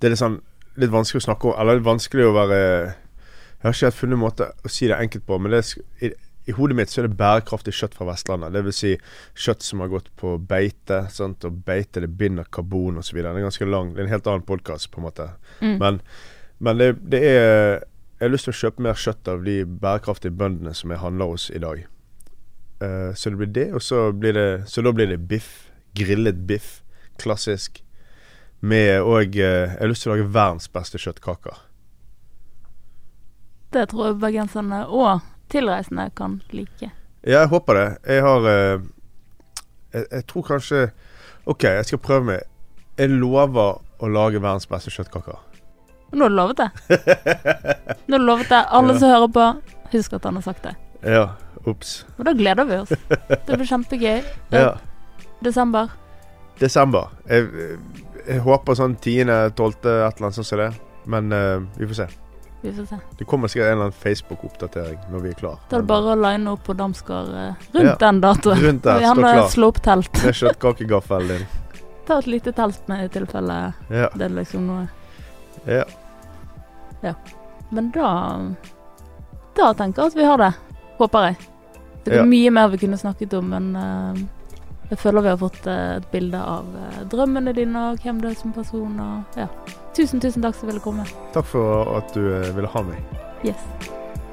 Det 0.00 0.08
er 0.08 0.14
litt 0.14 0.22
sånn 0.22 0.40
Litt 0.80 0.92
vanskelig 0.92 1.20
å 1.24 1.28
snakke 1.28 1.50
om 1.50 1.60
Eller 1.60 1.78
litt 1.80 1.88
vanskelig 1.88 2.28
å 2.28 2.34
være 2.36 2.60
Jeg 2.64 3.66
har 3.66 3.76
ikke 3.76 3.90
helt 3.90 4.00
funnet 4.00 4.16
en 4.16 4.24
måte 4.24 4.50
å 4.64 4.72
si 4.72 4.88
det 4.88 4.96
enkelt 4.96 5.26
på, 5.28 5.36
men 5.36 5.52
det 5.52 5.60
er, 5.60 6.14
i, 6.48 6.52
hodet 6.56 6.76
mitt 6.78 6.90
så 6.90 7.02
er 7.02 7.06
det 7.06 7.18
bærekraftig 7.18 7.74
kjøtt 7.76 7.92
fra 7.98 8.06
Vestlandet. 8.08 8.54
Det 8.54 8.62
vil 8.64 8.74
si 8.74 8.94
kjøtt 9.36 9.62
som 9.62 9.82
har 9.84 9.90
gått 9.92 10.08
på 10.18 10.32
beite. 10.48 11.02
Sant? 11.12 11.44
Og 11.44 11.58
beite 11.66 12.00
det 12.02 12.08
binder 12.16 12.48
karbon 12.48 12.96
osv. 13.02 13.18
Det 13.20 13.28
er 13.28 13.44
ganske 13.44 13.68
lang. 13.68 13.92
Det 13.92 14.00
er 14.00 14.08
en 14.08 14.14
helt 14.14 14.30
annen 14.32 14.46
podkast, 14.48 14.88
på 14.90 15.02
en 15.02 15.06
måte. 15.06 15.28
Mm. 15.60 15.76
Men, 15.82 16.00
men 16.64 16.80
det, 16.80 16.88
det 17.12 17.20
er 17.28 17.84
Jeg 18.20 18.28
har 18.28 18.32
lyst 18.34 18.44
til 18.44 18.52
å 18.52 18.58
kjøpe 18.58 18.84
mer 18.84 18.98
kjøtt 19.00 19.28
av 19.32 19.46
de 19.46 19.54
bærekraftige 19.64 20.36
bøndene 20.36 20.74
som 20.76 20.90
jeg 20.92 21.00
handler 21.00 21.30
hos 21.30 21.46
i 21.56 21.60
dag. 21.62 21.86
Uh, 22.82 23.14
så 23.16 23.32
det 23.32 23.40
blir 23.40 23.52
det, 23.56 23.64
og 23.72 23.80
så 23.82 24.10
blir 24.12 24.36
det 24.36 24.68
Så 24.68 24.84
da 24.84 24.92
blir 24.92 25.08
det 25.08 25.16
biff. 25.28 25.70
Grillet 25.96 26.46
biff. 26.46 26.82
Klassisk. 27.16 27.82
Med 28.60 29.00
og 29.00 29.36
eh, 29.40 29.72
Jeg 29.72 29.80
har 29.80 29.88
lyst 29.88 30.02
til 30.02 30.12
å 30.12 30.14
lage 30.18 30.28
verdens 30.28 30.68
beste 30.68 31.00
kjøttkaker. 31.00 31.62
Det 33.72 33.88
tror 33.88 34.10
jeg 34.10 34.20
bergenserne 34.20 34.82
og 34.86 35.24
tilreisende 35.48 36.10
kan 36.12 36.42
like. 36.52 36.90
Ja, 37.24 37.40
jeg 37.40 37.48
håper 37.48 37.74
det. 37.74 37.88
Jeg 38.04 38.22
har 38.28 38.48
eh, 38.52 38.82
jeg, 39.94 40.04
jeg 40.10 40.26
tror 40.28 40.42
kanskje 40.52 40.90
OK, 41.48 41.64
jeg 41.64 41.88
skal 41.88 42.04
prøve 42.04 42.34
meg. 42.34 42.44
Jeg 43.00 43.16
lover 43.16 43.80
å 43.80 44.12
lage 44.12 44.44
verdens 44.44 44.68
beste 44.68 44.92
kjøttkaker. 44.92 45.40
Nå 46.12 46.24
har 46.26 46.30
du 46.32 46.36
lovet 46.36 46.56
det. 46.56 46.70
Nå 48.06 48.16
har 48.16 48.18
du 48.18 48.26
lovet 48.26 48.48
det. 48.50 48.60
Alle 48.78 48.96
som 48.98 49.08
hører 49.12 49.28
på, 49.34 49.46
husk 49.92 50.12
at 50.18 50.24
han 50.28 50.38
har 50.40 50.42
sagt 50.46 50.62
det. 50.66 50.74
Ja. 51.06 51.26
Ops. 51.68 52.04
Og 52.18 52.24
da 52.26 52.32
gleder 52.36 52.64
vi 52.68 52.78
oss. 52.82 52.92
Det 53.46 53.56
blir 53.56 53.66
kjempegøy. 53.68 54.22
Ja. 54.56 54.72
Desember. 55.44 55.88
Desember. 56.60 57.08
Jeg, 57.30 57.46
jeg 58.26 58.42
håper 58.44 58.76
sånn 58.76 58.96
10.-12., 59.00 59.30
et 59.30 59.86
eller 59.86 60.26
annet 60.26 60.36
sånt 60.36 60.48
som 60.50 60.60
det. 60.60 60.72
Men 61.10 61.30
uh, 61.32 61.62
vi 61.78 61.86
får 61.88 62.02
se. 62.02 62.08
Vi 62.60 62.72
får 62.76 62.88
se. 62.90 62.98
Det 63.16 63.24
kommer 63.24 63.48
sikkert 63.48 63.70
en 63.70 63.72
eller 63.78 63.86
annen 63.88 63.96
Facebook-oppdatering 64.02 64.98
når 65.12 65.22
vi 65.24 65.30
er 65.32 65.38
klar. 65.38 65.62
Da 65.70 65.78
er 65.78 65.84
det 65.86 65.88
bare 65.88 66.12
å 66.12 66.18
line 66.20 66.50
opp 66.52 66.66
på 66.66 66.74
Damsgård 66.76 67.30
eh, 67.32 67.54
rundt 67.72 67.86
Ja. 67.88 67.94
den 68.02 68.20
datoen. 68.20 68.60
Rundt 68.66 68.84
der, 68.84 69.00
stå 69.06 69.14
klar. 69.22 69.40
slå 69.54 69.70
opp 69.72 69.80
telt. 69.86 70.20
Med 70.26 70.36
kjøttkakegaffelen 70.42 71.32
din. 71.32 71.46
Ta 72.10 72.18
et 72.20 72.28
lite 72.28 72.52
telt 72.52 72.84
med 72.92 73.06
i 73.06 73.08
tilfelle 73.14 73.56
Ja. 73.88 74.10
det 74.12 74.26
er 74.28 74.36
liksom 74.36 74.66
noe 74.68 74.84
ja. 75.68 75.84
Men 77.70 77.90
da 77.94 78.10
Da 79.56 79.72
tenker 79.74 80.02
jeg 80.02 80.12
at 80.12 80.16
vi 80.18 80.24
har 80.24 80.38
det. 80.38 80.52
Håper 80.98 81.26
jeg. 81.30 81.36
Det 82.04 82.12
er 82.12 82.16
Ja. 82.20 82.24
mye 82.24 82.50
mer 82.50 82.68
vi 82.68 82.78
kunne 82.78 82.96
snakket 82.98 83.34
om, 83.34 83.48
men 83.50 83.76
uh, 83.76 84.14
jeg 84.90 84.98
føler 84.98 85.22
vi 85.22 85.28
har 85.28 85.36
fått 85.36 85.66
uh, 85.66 85.96
et 85.96 86.06
bilde 86.12 86.38
av 86.38 86.64
uh, 86.74 87.02
drømmene 87.12 87.52
dine 87.54 87.82
og 87.90 87.98
hvem 88.02 88.20
du 88.22 88.28
er 88.30 88.34
som 88.34 88.52
person. 88.52 89.00
Og, 89.00 89.36
ja. 89.36 89.48
Tusen, 89.94 90.20
tusen 90.20 90.42
takk 90.42 90.54
som 90.56 90.68
ville 90.70 90.80
komme. 90.80 91.04
Takk 91.34 91.44
for 91.50 91.96
at 91.98 92.14
du 92.14 92.22
ville 92.56 92.68
ha 92.72 92.82
meg. 92.82 93.02
Yes. 93.44 93.60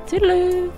Tudelu! 0.07 0.71